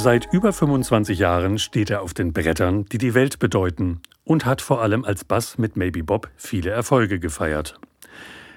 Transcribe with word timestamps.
Seit 0.00 0.32
über 0.32 0.52
25 0.52 1.18
Jahren 1.18 1.58
steht 1.58 1.90
er 1.90 2.02
auf 2.02 2.14
den 2.14 2.32
Brettern, 2.32 2.84
die 2.84 2.98
die 2.98 3.14
Welt 3.14 3.40
bedeuten 3.40 4.00
und 4.22 4.46
hat 4.46 4.62
vor 4.62 4.80
allem 4.80 5.04
als 5.04 5.24
Bass 5.24 5.58
mit 5.58 5.76
Maybe 5.76 6.04
Bob 6.04 6.28
viele 6.36 6.70
Erfolge 6.70 7.18
gefeiert. 7.18 7.80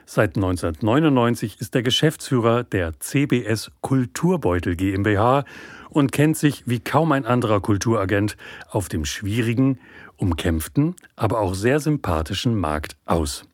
Seit 0.06 0.36
1999 0.36 1.60
ist 1.60 1.74
er 1.74 1.82
Geschäftsführer 1.82 2.64
der 2.64 3.00
CBS 3.00 3.72
Kulturbeutel 3.82 4.76
GmbH 4.76 5.44
und 5.90 6.12
kennt 6.12 6.38
sich 6.38 6.62
wie 6.68 6.80
kaum 6.80 7.12
ein 7.12 7.26
anderer 7.26 7.60
Kulturagent 7.60 8.38
auf 8.70 8.88
dem 8.88 9.04
schwierigen, 9.04 9.80
umkämpften, 10.18 10.96
aber 11.16 11.40
auch 11.40 11.56
sehr 11.56 11.80
sympathischen 11.80 12.54
Markt 12.56 12.98
aus. 13.08 13.46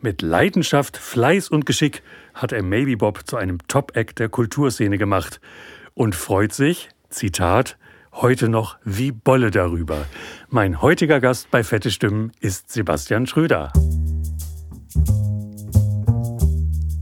Mit 0.00 0.22
Leidenschaft, 0.22 0.96
Fleiß 0.96 1.48
und 1.48 1.66
Geschick 1.66 2.04
hat 2.32 2.52
er 2.52 2.62
Maybe 2.62 2.96
Bob 2.96 3.26
zu 3.26 3.36
einem 3.36 3.58
Top-Act 3.66 4.20
der 4.20 4.28
Kulturszene 4.28 4.98
gemacht 4.98 5.40
und 5.94 6.14
freut 6.14 6.52
sich, 6.52 6.90
Zitat, 7.10 7.78
heute 8.12 8.48
noch 8.50 8.76
wie 8.84 9.12
Bolle 9.12 9.50
darüber. 9.50 10.04
Mein 10.50 10.82
heutiger 10.82 11.20
Gast 11.20 11.50
bei 11.50 11.64
Fette 11.64 11.90
Stimmen 11.90 12.32
ist 12.40 12.70
Sebastian 12.70 13.26
Schröder. 13.26 13.72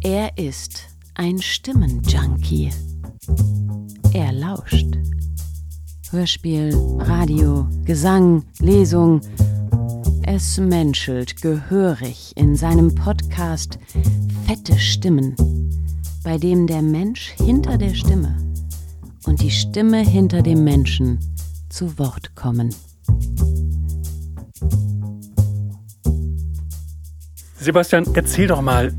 Er 0.00 0.38
ist 0.38 0.86
ein 1.14 1.42
Stimmenjunkie. 1.42 2.70
Er 4.12 4.32
lauscht. 4.32 4.96
Hörspiel, 6.12 6.72
Radio, 7.00 7.68
Gesang, 7.84 8.44
Lesung. 8.60 9.20
Es 10.22 10.58
menschelt 10.58 11.42
gehörig 11.42 12.32
in 12.36 12.54
seinem 12.54 12.94
Podcast 12.94 13.80
Fette 14.46 14.78
Stimmen, 14.78 15.34
bei 16.22 16.38
dem 16.38 16.68
der 16.68 16.82
Mensch 16.82 17.34
hinter 17.36 17.76
der 17.76 17.94
Stimme 17.94 18.45
und 19.26 19.42
die 19.42 19.50
Stimme 19.50 19.98
hinter 19.98 20.42
dem 20.42 20.64
Menschen 20.64 21.18
zu 21.68 21.98
Wort 21.98 22.34
kommen. 22.34 22.74
Sebastian, 27.58 28.06
erzähl 28.14 28.46
doch 28.46 28.62
mal, 28.62 28.94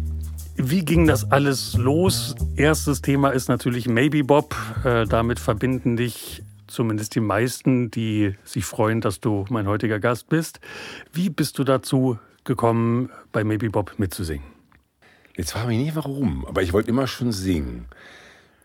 wie 0.57 0.83
ging 0.83 1.07
das 1.07 1.31
alles 1.31 1.75
los? 1.75 2.35
Erstes 2.55 3.01
Thema 3.01 3.29
ist 3.29 3.47
natürlich 3.47 3.87
Maybe 3.87 4.23
Bob. 4.23 4.55
Äh, 4.83 5.05
damit 5.05 5.39
verbinden 5.39 5.95
dich 5.95 6.43
zumindest 6.67 7.15
die 7.15 7.21
meisten, 7.21 7.91
die 7.91 8.35
sich 8.43 8.65
freuen, 8.65 8.99
dass 8.99 9.19
du 9.19 9.45
mein 9.49 9.67
heutiger 9.67 9.99
Gast 9.99 10.29
bist. 10.29 10.59
Wie 11.13 11.29
bist 11.29 11.57
du 11.59 11.63
dazu 11.63 12.17
gekommen, 12.43 13.09
bei 13.31 13.43
Maybe 13.43 13.69
Bob 13.69 13.93
mitzusingen? 13.97 14.45
Jetzt 15.35 15.51
frage 15.51 15.73
ich 15.73 15.79
nicht 15.79 15.95
warum, 15.95 16.45
aber 16.45 16.63
ich 16.63 16.73
wollte 16.73 16.89
immer 16.89 17.07
schon 17.07 17.31
singen. 17.31 17.85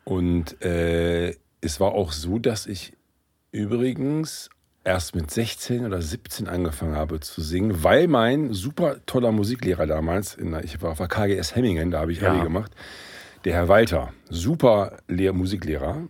Und 0.05 0.61
äh, 0.63 1.37
es 1.63 1.81
war 1.81 1.93
auch 1.93 2.13
so, 2.13 2.39
dass 2.39 2.67
ich 2.67 2.93
übrigens 3.53 4.51
erst 4.85 5.15
mit 5.15 5.31
16 5.31 5.87
oder 5.87 6.03
17 6.03 6.49
angefangen 6.49 6.97
habe 6.97 7.21
zu 7.21 7.41
singen, 7.41 7.85
weil 7.85 8.09
mein 8.09 8.53
super 8.53 8.97
toller 9.07 9.31
Musiklehrer 9.31 9.87
damals, 9.87 10.37
der, 10.37 10.65
ich 10.65 10.83
war 10.83 10.91
auf 10.91 10.99
der 10.99 11.07
KGS 11.07 11.55
Hemmingen, 11.55 11.93
da 11.93 12.01
habe 12.01 12.13
ich 12.13 12.21
ja. 12.21 12.33
Abi 12.33 12.43
gemacht, 12.43 12.73
der 13.45 13.55
Herr 13.55 13.69
Walter, 13.69 14.13
super 14.29 14.99
Lehr 15.07 15.33
Musiklehrer, 15.33 16.09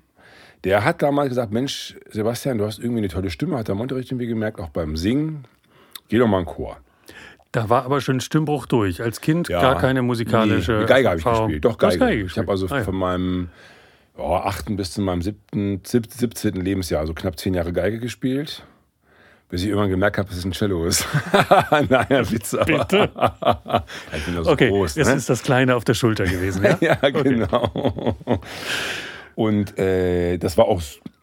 der 0.65 0.85
hat 0.85 1.03
damals 1.03 1.29
gesagt, 1.29 1.53
Mensch, 1.53 1.97
Sebastian, 2.11 2.57
du 2.57 2.65
hast 2.65 2.79
irgendwie 2.79 2.99
eine 2.99 3.09
tolle 3.09 3.31
Stimme, 3.31 3.59
hat 3.59 3.69
er 3.69 3.75
im 3.75 3.81
Unterricht 3.81 4.11
irgendwie 4.11 4.29
gemerkt, 4.29 4.59
auch 4.59 4.71
beim 4.71 4.97
Singen, 4.97 5.45
geh 6.09 6.19
doch 6.19 6.27
mal 6.27 6.41
in 6.41 6.47
den 6.47 6.55
Chor. 6.55 6.79
Da 7.51 7.69
war 7.69 7.85
aber 7.85 8.01
schon 8.01 8.21
Stimmbruch 8.21 8.65
durch. 8.65 9.03
Als 9.03 9.21
Kind 9.21 9.51
ja, 9.51 9.61
gar 9.61 9.79
keine 9.79 10.01
musikalische 10.01 10.73
nee, 10.81 10.87
Geige 10.87 11.11
habe 11.11 11.19
ich 11.19 11.25
gespielt. 11.25 11.65
Doch, 11.67 11.77
Geige. 11.77 11.99
Geige 11.99 12.23
ich 12.23 12.39
habe 12.39 12.51
also 12.51 12.67
ah, 12.71 12.79
ja. 12.79 12.85
von 12.85 12.95
meinem 12.95 13.51
oh, 14.17 14.35
8. 14.35 14.77
bis 14.77 14.93
zu 14.93 15.01
meinem 15.01 15.23
7., 15.23 15.81
17. 15.85 16.55
Lebensjahr, 16.55 17.01
also 17.01 17.15
knapp 17.15 17.39
zehn 17.39 17.55
Jahre 17.55 17.73
Geige 17.73 17.99
gespielt. 17.99 18.65
Bis 19.49 19.63
ich 19.63 19.69
irgendwann 19.69 19.91
gemerkt 19.91 20.17
habe, 20.17 20.31
dass 20.31 20.39
es 20.39 20.47
ein 20.47 20.53
Cello 20.53 20.87
ist. 20.87 21.07
Nein, 21.71 22.31
Witz, 22.31 22.55
aber. 22.55 22.65
Bitte? 22.79 23.11
ich 24.17 24.25
bin 24.25 24.37
doch 24.37 24.45
so 24.45 24.51
okay, 24.53 24.71
groß. 24.71 24.97
Es 24.97 25.09
ne? 25.09 25.15
ist 25.15 25.29
das 25.29 25.43
Kleine 25.43 25.77
auf 25.77 25.85
der 25.85 25.93
Schulter 25.93 26.25
gewesen, 26.25 26.65
ja? 26.65 26.79
ja, 26.81 26.95
genau. 27.11 27.71
Okay. 28.25 28.41
Und 29.35 29.79
äh, 29.79 30.39
das 30.39 30.57
war 30.57 30.67
auch 30.67 30.81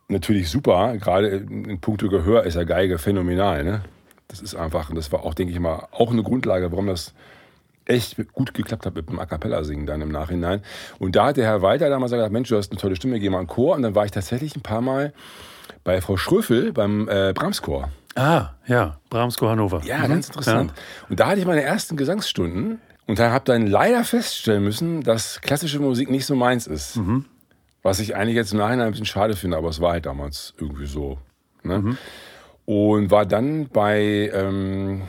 natürlich 0.10 0.50
super. 0.50 0.96
Gerade 0.98 1.28
in 1.30 1.80
puncto 1.82 2.08
Gehör 2.08 2.44
ist 2.44 2.54
ja 2.54 2.66
Geige 2.66 3.00
phänomenal. 3.00 3.64
Ne? 3.64 3.82
Das 4.28 4.42
ist 4.42 4.54
einfach, 4.54 4.90
und 4.90 4.96
das 4.96 5.12
war 5.12 5.24
auch, 5.24 5.34
denke 5.34 5.52
ich 5.52 5.60
mal, 5.60 5.88
auch 5.92 6.12
eine 6.12 6.22
Grundlage, 6.22 6.72
warum 6.72 6.86
das 6.86 7.16
echt 7.90 8.16
gut 8.34 8.54
geklappt 8.54 8.86
hat 8.86 8.96
mit 8.96 9.10
dem 9.10 9.20
A 9.20 9.26
Cappella-Singen 9.26 9.86
dann 9.86 10.02
im 10.02 10.10
Nachhinein. 10.10 10.62
Und 11.00 11.16
da 11.16 11.28
hat 11.28 11.38
der 11.38 11.46
Herr 11.46 11.62
Walter 11.62 11.90
damals 11.90 12.12
gesagt, 12.12 12.32
Mensch, 12.32 12.50
du 12.50 12.58
hast 12.58 12.72
eine 12.72 12.80
tolle 12.80 12.96
Stimme, 12.96 13.20
geh 13.20 13.30
mal 13.30 13.42
in 13.42 13.48
Chor. 13.48 13.76
Und 13.76 13.82
dann 13.82 13.96
war 13.96 14.06
ich 14.06 14.12
tatsächlich 14.12 14.56
ein 14.56 14.62
paar 14.62 14.82
Mal 14.82 15.14
bei 15.84 16.00
Frau 16.02 16.18
Schröfel 16.18 16.72
beim 16.72 17.08
äh, 17.10 17.34
Brahms-Chor. 17.34 17.90
Ah, 18.16 18.52
ja, 18.68 19.00
Brahms-Chor 19.10 19.52
Hannover. 19.52 19.82
Ja, 19.84 20.00
mhm. 20.00 20.10
ganz 20.10 20.28
interessant. 20.28 20.72
Ja. 20.72 21.10
Und 21.10 21.20
da 21.20 21.28
hatte 21.28 21.40
ich 21.40 21.46
meine 21.46 21.64
ersten 21.64 21.98
Gesangsstunden 21.98 22.80
und 23.08 23.20
habe 23.20 23.46
dann 23.46 23.66
leider 23.66 24.04
feststellen 24.04 24.64
müssen, 24.64 25.02
dass 25.02 25.42
klassische 25.42 25.80
Musik 25.80 26.10
nicht 26.10 26.26
so 26.26 26.36
meins 26.36 26.68
ist. 26.68 26.98
Mhm. 26.98 27.26
Was 27.82 28.00
ich 28.00 28.16
eigentlich 28.16 28.36
jetzt 28.36 28.52
im 28.52 28.60
Nachhinein 28.60 28.88
ein 28.88 28.92
bisschen 28.92 29.06
schade 29.06 29.36
finde, 29.36 29.58
aber 29.58 29.70
es 29.70 29.80
war 29.80 29.94
halt 29.94 30.06
damals 30.06 30.54
irgendwie 30.60 30.86
so. 30.86 31.18
Ne? 31.64 31.80
Mhm. 31.80 31.98
Und 32.66 33.10
war 33.10 33.26
dann 33.26 33.70
bei, 33.70 34.30
ähm, 34.34 35.04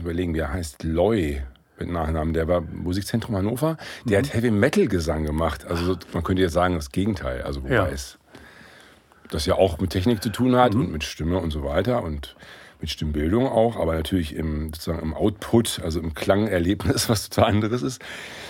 überlegen, 0.00 0.34
wie 0.34 0.38
er 0.38 0.52
heißt, 0.52 0.84
Loy 0.84 1.42
mit 1.86 1.92
Nachnamen, 1.92 2.34
der 2.34 2.48
war 2.48 2.60
Musikzentrum 2.60 3.36
Hannover, 3.36 3.76
der 4.04 4.18
mhm. 4.18 4.24
hat 4.24 4.34
Heavy 4.34 4.50
Metal 4.50 4.86
Gesang 4.86 5.24
gemacht. 5.24 5.66
Also 5.66 5.96
man 6.12 6.22
könnte 6.22 6.42
jetzt 6.42 6.52
sagen, 6.52 6.74
das 6.74 6.90
Gegenteil. 6.92 7.42
Also 7.42 7.62
wobei 7.62 7.74
ja. 7.74 7.88
es 7.88 8.18
das 9.30 9.46
ja 9.46 9.54
auch 9.54 9.78
mit 9.78 9.90
Technik 9.90 10.22
zu 10.22 10.30
tun 10.30 10.56
hat 10.56 10.74
mhm. 10.74 10.82
und 10.82 10.92
mit 10.92 11.04
Stimme 11.04 11.38
und 11.38 11.50
so 11.50 11.64
weiter 11.64 12.02
und 12.02 12.36
mit 12.82 12.90
Stimmbildung 12.90 13.46
auch, 13.46 13.76
aber 13.76 13.94
natürlich 13.94 14.34
im, 14.34 14.72
sozusagen 14.74 15.00
im 15.00 15.14
Output, 15.14 15.80
also 15.84 16.00
im 16.00 16.14
Klangerlebnis, 16.14 17.08
was 17.08 17.30
total 17.30 17.50
anderes 17.50 17.82
ist. 17.82 18.02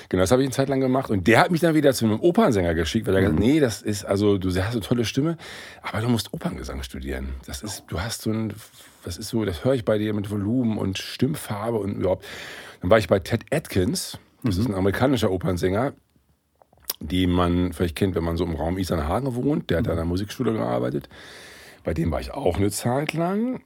Genau, 0.09 0.22
das 0.22 0.32
habe 0.32 0.42
ich 0.42 0.47
eine 0.47 0.54
Zeit 0.54 0.69
lang 0.69 0.81
gemacht. 0.81 1.10
Und 1.10 1.26
der 1.26 1.38
hat 1.38 1.50
mich 1.50 1.60
dann 1.60 1.75
wieder 1.75 1.92
zu 1.92 2.06
einem 2.06 2.19
Opernsänger 2.19 2.75
geschickt, 2.75 3.06
weil 3.06 3.15
er 3.15 3.21
mhm. 3.21 3.37
gesagt 3.37 3.41
nee, 3.41 3.60
das 3.60 3.82
ist, 3.82 4.04
also 4.04 4.38
du 4.38 4.48
hast 4.48 4.72
eine 4.72 4.81
tolle 4.81 5.04
Stimme, 5.04 5.37
aber 5.82 6.00
du 6.00 6.09
musst 6.09 6.32
Operngesang 6.32 6.82
studieren. 6.82 7.34
Das 7.47 7.62
ist, 7.62 7.84
du 7.88 8.00
hast 8.00 8.22
so 8.22 8.31
ein, 8.31 8.54
das 9.05 9.19
ist 9.19 9.29
so, 9.29 9.45
das 9.45 9.65
höre 9.65 9.75
ich 9.75 9.85
bei 9.85 9.99
dir 9.99 10.15
mit 10.15 10.31
Volumen 10.31 10.79
und 10.79 10.99
Stimmfarbe 10.99 11.79
und 11.79 11.97
überhaupt. 11.97 12.25
Dann 12.81 12.91
war 12.91 12.99
ich 12.99 13.09
bei 13.09 13.19
Ted 13.19 13.45
Atkins, 13.51 14.19
das 14.43 14.57
mhm. 14.57 14.63
ist 14.63 14.69
ein 14.69 14.75
amerikanischer 14.75 15.31
Opernsänger, 15.31 15.93
den 17.01 17.31
man 17.31 17.73
vielleicht 17.73 17.97
kennt, 17.97 18.15
wenn 18.15 18.25
man 18.25 18.37
so 18.37 18.45
im 18.45 18.55
Raum 18.55 18.79
Isernhagen 18.79 19.35
wohnt. 19.35 19.71
Der 19.71 19.79
hat 19.79 19.89
an 19.89 19.97
der 19.97 20.05
Musikschule 20.05 20.53
gearbeitet. 20.53 21.09
Bei 21.85 21.95
dem 21.95 22.11
war 22.11 22.21
ich 22.21 22.33
auch 22.33 22.57
eine 22.57 22.71
Zeit 22.71 23.13
lang. 23.13 23.61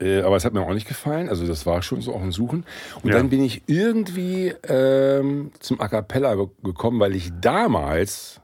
Äh, 0.00 0.22
aber 0.22 0.36
es 0.36 0.44
hat 0.44 0.54
mir 0.54 0.62
auch 0.62 0.74
nicht 0.74 0.88
gefallen. 0.88 1.28
Also 1.28 1.46
das 1.46 1.66
war 1.66 1.82
schon 1.82 2.00
so 2.00 2.14
auch 2.14 2.22
ein 2.22 2.32
Suchen. 2.32 2.64
Und 3.02 3.10
ja. 3.10 3.16
dann 3.16 3.30
bin 3.30 3.44
ich 3.44 3.62
irgendwie 3.66 4.52
ähm, 4.68 5.52
zum 5.60 5.80
A 5.80 5.88
Cappella 5.88 6.34
gekommen, 6.34 6.98
weil 6.98 7.14
ich 7.14 7.30
damals, 7.40 8.40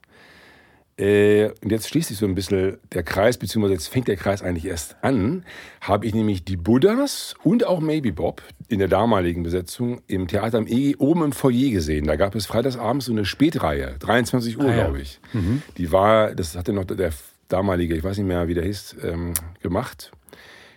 äh, 1.01 1.51
und 1.63 1.73
jetzt 1.73 1.89
schließt 1.89 2.09
sich 2.09 2.19
so 2.19 2.27
ein 2.27 2.35
bisschen 2.35 2.77
der 2.93 3.03
Kreis, 3.03 3.39
beziehungsweise 3.39 3.73
jetzt 3.73 3.89
fängt 3.89 4.07
der 4.07 4.17
Kreis 4.17 4.43
eigentlich 4.43 4.67
erst 4.67 5.03
an, 5.03 5.45
habe 5.81 6.05
ich 6.05 6.15
nämlich 6.15 6.45
die 6.45 6.59
Buddhas 6.59 7.35
und 7.43 7.67
auch 7.67 7.81
Maybe 7.81 8.13
Bob 8.13 8.43
in 8.69 8.81
der 8.81 8.89
damaligen 8.89 9.43
Besetzung 9.43 10.03
im 10.09 10.29
Theater 10.29 10.59
am 10.59 10.67
EG 10.67 10.97
oben 10.99 11.25
im 11.25 11.33
Foyer 11.33 11.71
gesehen. 11.71 12.07
Da 12.07 12.17
gab 12.17 12.35
es 12.35 12.45
freitagsabends 12.45 13.07
so 13.07 13.13
eine 13.13 13.25
Spätreihe, 13.25 13.97
23 13.99 14.59
Uhr, 14.59 14.67
ah, 14.67 14.69
ja. 14.69 14.85
glaube 14.85 15.01
ich. 15.01 15.21
Mhm. 15.33 15.63
Die 15.79 15.91
war, 15.91 16.35
das 16.35 16.55
hatte 16.55 16.75
noch 16.75 16.85
der 16.85 17.13
damalige, 17.49 17.97
ich 17.97 18.05
weiß 18.05 18.19
nicht 18.19 18.27
mehr, 18.27 18.47
wie 18.49 18.55
der 18.55 18.65
hieß, 18.65 18.97
ähm, 19.03 19.33
gemacht 19.63 20.13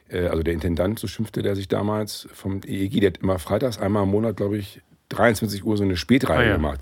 äh, 0.10 0.28
also 0.28 0.42
der 0.42 0.54
Intendant, 0.54 1.00
so 1.00 1.08
schimpfte 1.08 1.42
der 1.42 1.58
sich 1.58 1.68
damals 1.68 2.30
vom 2.34 2.62
EEG, 2.66 3.02
der 3.02 3.10
hat 3.10 3.18
immer 3.18 3.40
freitags 3.40 3.78
einmal 3.78 4.04
im 4.04 4.10
Monat, 4.10 4.38
glaube 4.38 4.58
ich, 4.58 4.82
23 5.10 5.66
Uhr 5.66 5.76
so 5.76 5.84
eine 5.84 5.98
Spätreihe 5.98 6.38
ah, 6.38 6.44
ja. 6.44 6.56
gemacht. 6.56 6.80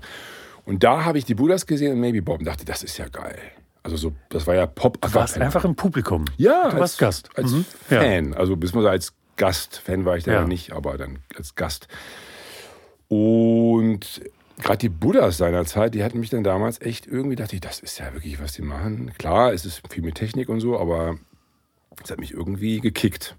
Und 0.64 0.84
da 0.84 1.04
habe 1.04 1.18
ich 1.18 1.24
die 1.24 1.34
Buddhas 1.34 1.66
gesehen 1.66 1.92
und 1.92 2.00
Maybe 2.00 2.22
Bob 2.22 2.38
und 2.38 2.44
dachte, 2.46 2.64
das 2.64 2.82
ist 2.82 2.98
ja 2.98 3.08
geil. 3.08 3.38
Also 3.82 3.96
so, 3.96 4.12
das 4.28 4.46
war 4.46 4.54
ja 4.54 4.66
Pop. 4.66 5.00
Du 5.00 5.12
warst 5.14 5.38
einfach 5.38 5.64
im 5.64 5.74
Publikum. 5.74 6.24
Ja, 6.36 6.70
du 6.70 6.78
warst 6.78 6.98
Gast. 6.98 7.30
Als 7.36 7.50
mhm. 7.50 7.64
Fan. 7.88 8.32
Ja. 8.32 8.36
Also 8.36 8.56
bis 8.56 8.74
man 8.74 8.86
als 8.86 9.12
Gast, 9.36 9.78
Fan 9.78 10.04
war 10.04 10.16
ich 10.16 10.24
da 10.24 10.32
ja. 10.32 10.46
nicht, 10.46 10.72
aber 10.72 10.96
dann 10.98 11.18
als 11.36 11.56
Gast. 11.56 11.88
Und 13.08 14.22
gerade 14.58 14.78
die 14.78 14.88
Buddhas 14.88 15.36
seinerzeit, 15.36 15.94
die 15.94 16.04
hatten 16.04 16.20
mich 16.20 16.30
dann 16.30 16.44
damals 16.44 16.80
echt 16.80 17.06
irgendwie, 17.06 17.36
dachte 17.36 17.56
ich, 17.56 17.60
das 17.60 17.80
ist 17.80 17.98
ja 17.98 18.12
wirklich, 18.12 18.40
was 18.40 18.52
die 18.52 18.62
machen. 18.62 19.12
Klar, 19.18 19.52
es 19.52 19.64
ist 19.64 19.82
viel 19.90 20.02
mit 20.02 20.14
Technik 20.14 20.48
und 20.48 20.60
so, 20.60 20.78
aber 20.78 21.18
das 22.00 22.10
hat 22.10 22.20
mich 22.20 22.32
irgendwie 22.32 22.80
gekickt. 22.80 23.36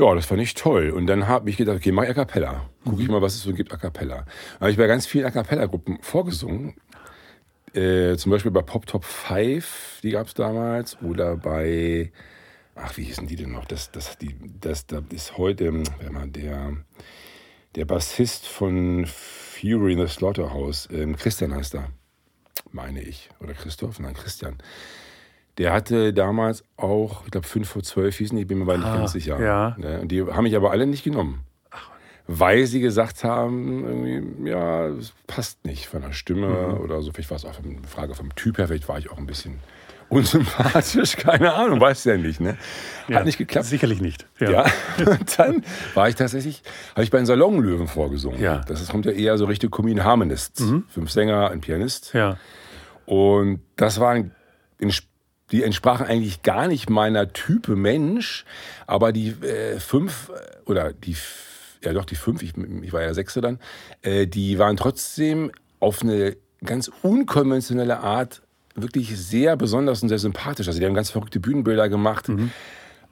Ja, 0.00 0.14
das 0.14 0.24
fand 0.24 0.40
ich 0.40 0.54
toll. 0.54 0.90
Und 0.90 1.06
dann 1.08 1.28
habe 1.28 1.50
ich 1.50 1.58
gedacht, 1.58 1.76
okay, 1.76 1.92
mach 1.92 2.04
ich 2.04 2.08
A 2.08 2.14
Cappella. 2.14 2.70
Gucke 2.86 3.02
ich 3.02 3.08
mal, 3.08 3.20
was 3.20 3.34
es 3.34 3.42
so 3.42 3.52
gibt 3.52 3.70
A 3.70 3.76
Cappella. 3.76 4.16
Dann 4.16 4.60
habe 4.60 4.70
ich 4.70 4.78
bei 4.78 4.86
ganz 4.86 5.06
vielen 5.06 5.26
A 5.26 5.30
Cappella-Gruppen 5.30 5.98
vorgesungen. 6.00 6.74
Äh, 7.74 8.16
zum 8.16 8.32
Beispiel 8.32 8.50
bei 8.50 8.62
Pop 8.62 8.86
Top 8.86 9.04
5, 9.04 10.00
die 10.02 10.12
gab 10.12 10.26
es 10.26 10.32
damals. 10.32 10.96
Oder 11.02 11.36
bei, 11.36 12.12
ach, 12.76 12.96
wie 12.96 13.04
hießen 13.04 13.26
die 13.26 13.36
denn 13.36 13.52
noch? 13.52 13.66
Das, 13.66 13.90
das, 13.90 14.16
die, 14.16 14.34
das, 14.58 14.86
das 14.86 15.02
ist 15.10 15.36
heute, 15.36 15.70
wenn 16.00 16.12
man 16.14 16.32
der, 16.32 16.78
der 17.74 17.84
Bassist 17.84 18.48
von 18.48 19.04
Fury 19.04 19.92
in 19.92 19.98
the 19.98 20.06
Slaughterhouse, 20.06 20.88
ähm, 20.90 21.14
Christian 21.14 21.54
heißt 21.54 21.74
er, 21.74 21.90
meine 22.72 23.02
ich. 23.02 23.28
Oder 23.38 23.52
Christoph? 23.52 24.00
Nein, 24.00 24.14
Christian 24.14 24.56
Der 25.60 25.72
hatte 25.72 26.12
damals 26.14 26.64
auch, 26.76 27.24
ich 27.26 27.30
glaube, 27.30 27.46
5 27.46 27.68
vor 27.68 27.82
12 27.82 28.16
hießen 28.16 28.36
die, 28.36 28.44
bin 28.46 28.58
mir 28.58 28.64
aber 28.64 28.78
nicht 28.78 28.86
Ah, 28.86 28.96
ganz 28.96 29.12
sicher. 29.12 29.38
ja. 29.40 29.76
Ne? 29.78 30.00
Und 30.00 30.08
die 30.10 30.22
haben 30.24 30.42
mich 30.44 30.56
aber 30.56 30.70
alle 30.72 30.86
nicht 30.86 31.04
genommen. 31.04 31.40
Weil 32.26 32.64
sie 32.66 32.80
gesagt 32.80 33.24
haben, 33.24 33.84
irgendwie, 33.84 34.48
ja, 34.50 34.86
es 34.86 35.12
passt 35.26 35.64
nicht 35.66 35.86
von 35.86 36.00
der 36.02 36.12
Stimme 36.12 36.46
Mhm. 36.46 36.80
oder 36.80 37.02
so. 37.02 37.12
Vielleicht 37.12 37.30
war 37.30 37.36
es 37.36 37.44
auch 37.44 37.58
eine 37.62 37.76
Frage 37.86 38.14
vom 38.14 38.34
Typ 38.36 38.56
her, 38.58 38.68
vielleicht 38.68 38.88
war 38.88 38.98
ich 38.98 39.10
auch 39.10 39.18
ein 39.18 39.26
bisschen 39.26 39.58
unsympathisch, 40.10 41.16
keine 41.16 41.52
Ahnung, 41.54 41.80
weiß 41.80 42.04
ja 42.04 42.16
nicht. 42.16 42.40
Ne? 42.40 42.50
Hat 43.04 43.10
Ja, 43.10 43.24
nicht 43.24 43.36
geklappt. 43.38 43.66
Sicherlich 43.66 44.00
nicht. 44.00 44.26
Ja, 44.38 44.64
und 45.06 45.38
dann 45.38 45.62
war 45.94 46.08
ich 46.08 46.14
tatsächlich, 46.14 46.62
habe 46.94 47.02
ich 47.04 47.10
bei 47.10 47.18
den 47.18 47.26
Salonlöwen 47.26 47.86
vorgesungen. 47.86 48.40
Ja. 48.40 48.58
Mhm. 48.58 48.62
Das 48.68 48.88
kommt 48.88 49.06
ja 49.06 49.12
eher 49.12 49.36
so 49.36 49.44
Richtung 49.44 49.70
Comedian 49.70 50.04
Harmonists. 50.06 50.64
Fünf 50.88 51.10
Sänger, 51.10 51.50
ein 51.50 51.60
Pianist. 51.60 52.12
ja. 52.14 52.36
Und 53.06 53.60
das 53.76 53.98
waren, 53.98 54.32
die 55.52 55.62
entsprachen 55.62 56.06
eigentlich 56.06 56.42
gar 56.42 56.68
nicht 56.68 56.88
meiner 56.90 57.32
Type 57.32 57.76
Mensch, 57.76 58.44
aber 58.86 59.12
die 59.12 59.28
äh, 59.42 59.80
fünf, 59.80 60.30
oder 60.66 60.92
die, 60.92 61.16
ja 61.82 61.92
doch, 61.92 62.04
die 62.04 62.14
fünf, 62.16 62.42
ich, 62.42 62.52
ich 62.82 62.92
war 62.92 63.02
ja 63.02 63.14
Sechste 63.14 63.40
dann, 63.40 63.58
äh, 64.02 64.26
die 64.26 64.58
waren 64.58 64.76
trotzdem 64.76 65.50
auf 65.80 66.02
eine 66.02 66.36
ganz 66.64 66.90
unkonventionelle 67.02 68.00
Art 68.00 68.42
wirklich 68.74 69.18
sehr 69.18 69.56
besonders 69.56 70.02
und 70.02 70.08
sehr 70.08 70.18
sympathisch. 70.18 70.68
Also 70.68 70.78
die 70.78 70.86
haben 70.86 70.94
ganz 70.94 71.10
verrückte 71.10 71.40
Bühnenbilder 71.40 71.88
gemacht, 71.88 72.30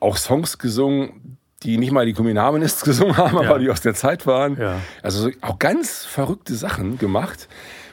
auch 0.00 0.16
Songs 0.16 0.58
gesungen, 0.58 1.38
die 1.64 1.76
nicht 1.78 1.90
mal 1.90 2.06
die 2.06 2.12
Communarminists 2.12 2.82
gesungen 2.84 3.16
haben, 3.16 3.34
Ja. 3.42 3.48
aber 3.48 3.58
die 3.58 3.70
aus 3.70 3.80
der 3.80 3.94
Zeit 3.94 4.26
waren. 4.26 4.56
Ja. 4.58 4.80
Also 5.02 5.22
so 5.24 5.30
auch 5.40 5.58
ganz 5.58 6.04
verrückte 6.04 6.54
Sachen 6.54 6.98
gemacht. 6.98 7.48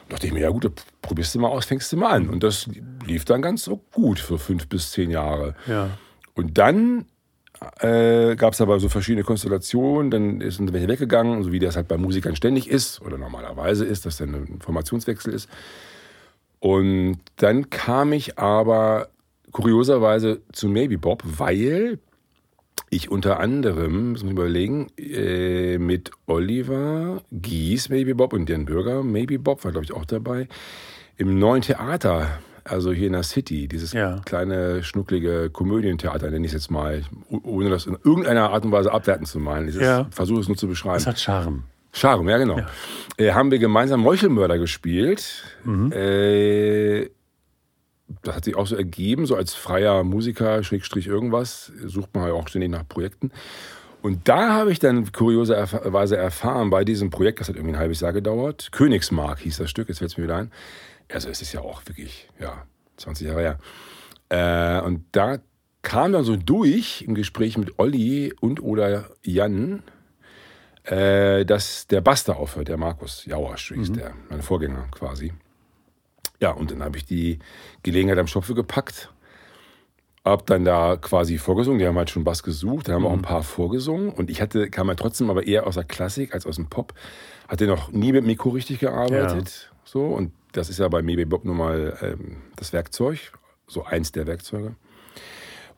Dachte 0.08 0.26
ich 0.26 0.32
mir, 0.32 0.40
ja 0.40 0.50
gut, 0.50 0.70
probierst 1.02 1.34
du 1.34 1.40
mal 1.40 1.48
aus, 1.48 1.64
fängst 1.66 1.92
du 1.92 1.96
mal 1.96 2.12
an. 2.12 2.28
Und 2.28 2.42
das 2.42 2.68
lief 3.04 3.24
dann 3.24 3.42
ganz 3.42 3.64
so 3.64 3.80
gut 3.92 4.20
für 4.20 4.38
fünf 4.38 4.68
bis 4.68 4.92
zehn 4.92 5.10
Jahre. 5.10 5.54
ja. 5.66 5.90
Und 6.34 6.58
dann 6.58 7.06
äh, 7.80 8.36
gab 8.36 8.52
es 8.52 8.60
aber 8.60 8.78
so 8.78 8.88
verschiedene 8.88 9.24
Konstellationen, 9.24 10.10
dann 10.10 10.40
ist 10.40 10.56
sind 10.56 10.72
welche 10.72 10.88
weggegangen, 10.88 11.42
so 11.42 11.52
wie 11.52 11.58
das 11.58 11.76
halt 11.76 11.88
bei 11.88 11.96
Musikern 11.96 12.36
ständig 12.36 12.68
ist 12.68 13.00
oder 13.00 13.16
normalerweise 13.16 13.84
ist, 13.84 14.04
dass 14.04 14.18
dann 14.18 14.34
ein 14.34 14.60
Formationswechsel 14.60 15.32
ist. 15.32 15.48
Und 16.60 17.18
dann 17.36 17.70
kam 17.70 18.12
ich 18.12 18.38
aber 18.38 19.08
kurioserweise 19.52 20.42
zu 20.52 20.68
Maybe 20.68 20.98
Bob, 20.98 21.22
weil 21.24 21.98
ich 22.96 23.10
unter 23.10 23.38
anderem, 23.40 24.12
muss 24.12 24.22
man 24.22 24.32
überlegen, 24.32 24.88
äh, 24.98 25.78
mit 25.78 26.10
Oliver 26.26 27.22
Gies 27.32 27.88
Maybe 27.88 28.14
Bob 28.14 28.32
und 28.32 28.48
Dan 28.50 28.64
Bürger 28.64 29.02
Maybe 29.02 29.38
Bob 29.38 29.64
war, 29.64 29.72
glaube 29.72 29.84
ich, 29.84 29.92
auch 29.92 30.04
dabei, 30.04 30.48
im 31.16 31.38
neuen 31.38 31.62
Theater, 31.62 32.28
also 32.64 32.92
hier 32.92 33.06
in 33.06 33.12
der 33.12 33.22
City, 33.22 33.68
dieses 33.68 33.92
Ja. 33.92 34.20
kleine, 34.24 34.82
schnucklige 34.82 35.50
Komödientheater, 35.50 36.30
nenne 36.30 36.44
ich 36.46 36.52
es 36.52 36.62
jetzt 36.64 36.70
mal, 36.70 37.02
oh- 37.30 37.40
ohne 37.44 37.70
das 37.70 37.86
in 37.86 37.96
irgendeiner 38.04 38.50
Art 38.50 38.64
und 38.64 38.72
Weise 38.72 38.92
abwerten 38.92 39.24
zu 39.26 39.38
meinen. 39.38 39.68
Ich 39.68 39.76
Ja. 39.76 40.06
versuche 40.10 40.40
es 40.40 40.48
nur 40.48 40.56
zu 40.56 40.66
beschreiben. 40.66 40.94
Das 40.96 41.06
hat 41.06 41.20
Charme. 41.20 41.62
Charme, 41.92 42.28
ja 42.28 42.36
genau. 42.38 42.60
Äh, 43.16 43.32
haben 43.32 43.50
wir 43.50 43.58
gemeinsam 43.58 44.00
Meuchelmörder 44.00 44.58
gespielt. 44.58 45.44
Äh, 45.92 47.08
das 48.22 48.36
hat 48.36 48.44
sich 48.44 48.56
auch 48.56 48.66
so 48.66 48.76
ergeben, 48.76 49.26
so 49.26 49.36
als 49.36 49.54
freier 49.54 50.04
Musiker, 50.04 50.62
Schrägstrich 50.62 51.06
irgendwas, 51.06 51.72
sucht 51.84 52.14
man 52.14 52.28
ja 52.28 52.34
auch 52.34 52.48
ständig 52.48 52.70
nach 52.70 52.86
Projekten. 52.86 53.32
Und 54.02 54.28
da 54.28 54.52
habe 54.52 54.70
ich 54.70 54.78
dann 54.78 55.10
kurioserweise 55.10 56.16
erfahren, 56.16 56.70
bei 56.70 56.84
diesem 56.84 57.10
Projekt, 57.10 57.40
das 57.40 57.48
hat 57.48 57.56
irgendwie 57.56 57.74
ein 57.74 57.80
halbes 57.80 58.00
Jahr 58.00 58.12
gedauert, 58.12 58.68
Königsmark 58.70 59.40
hieß 59.40 59.56
das 59.56 59.70
Stück, 59.70 59.88
jetzt 59.88 59.98
fällt 59.98 60.12
es 60.12 60.16
mir 60.16 60.24
wieder 60.24 60.36
ein. 60.36 60.52
Also 61.12 61.28
es 61.28 61.42
ist 61.42 61.52
ja 61.52 61.60
auch 61.60 61.82
wirklich, 61.86 62.28
ja, 62.38 62.66
20 62.98 63.26
Jahre 63.26 63.40
her. 63.40 63.58
Äh, 64.28 64.84
und 64.84 65.04
da 65.12 65.38
kam 65.82 66.12
dann 66.12 66.24
so 66.24 66.36
durch 66.36 67.02
im 67.02 67.14
Gespräch 67.14 67.58
mit 67.58 67.78
Olli 67.78 68.32
und 68.40 68.62
oder 68.62 69.10
Jan, 69.22 69.82
äh, 70.84 71.44
dass 71.44 71.86
der 71.86 72.00
Bass 72.00 72.24
da 72.24 72.34
aufhört, 72.34 72.68
der 72.68 72.76
Markus 72.76 73.24
Jauersch, 73.24 73.72
hieß 73.74 73.92
der, 73.92 74.12
mein 74.28 74.42
Vorgänger 74.42 74.86
quasi. 74.90 75.32
Ja, 76.40 76.50
und 76.50 76.70
dann 76.70 76.82
habe 76.82 76.96
ich 76.98 77.04
die 77.04 77.38
Gelegenheit 77.82 78.18
am 78.18 78.26
Schopfe 78.26 78.54
gepackt, 78.54 79.10
hab 80.24 80.46
dann 80.46 80.64
da 80.64 80.96
quasi 80.96 81.38
vorgesungen. 81.38 81.78
Die 81.78 81.86
haben 81.86 81.96
halt 81.96 82.10
schon 82.10 82.24
Bass 82.24 82.42
gesucht, 82.42 82.88
da 82.88 82.94
haben 82.94 83.06
auch 83.06 83.12
ein 83.12 83.22
paar 83.22 83.42
vorgesungen. 83.42 84.10
Und 84.10 84.28
ich 84.28 84.40
hatte, 84.40 84.68
kam 84.68 84.88
ja 84.88 84.94
trotzdem 84.94 85.30
aber 85.30 85.46
eher 85.46 85.66
aus 85.66 85.74
der 85.74 85.84
Klassik 85.84 86.34
als 86.34 86.46
aus 86.46 86.56
dem 86.56 86.66
Pop. 86.66 86.94
Hatte 87.48 87.66
noch 87.66 87.92
nie 87.92 88.12
mit 88.12 88.26
Mikro 88.26 88.50
richtig 88.50 88.80
gearbeitet. 88.80 89.70
So, 89.84 90.04
und 90.04 90.32
das 90.52 90.68
ist 90.68 90.78
ja 90.78 90.88
bei 90.88 91.00
Maybe 91.00 91.26
Bob 91.26 91.44
nun 91.44 91.56
mal 91.56 91.96
ähm, 92.02 92.38
das 92.56 92.72
Werkzeug, 92.72 93.32
so 93.68 93.84
eins 93.84 94.10
der 94.10 94.26
Werkzeuge. 94.26 94.74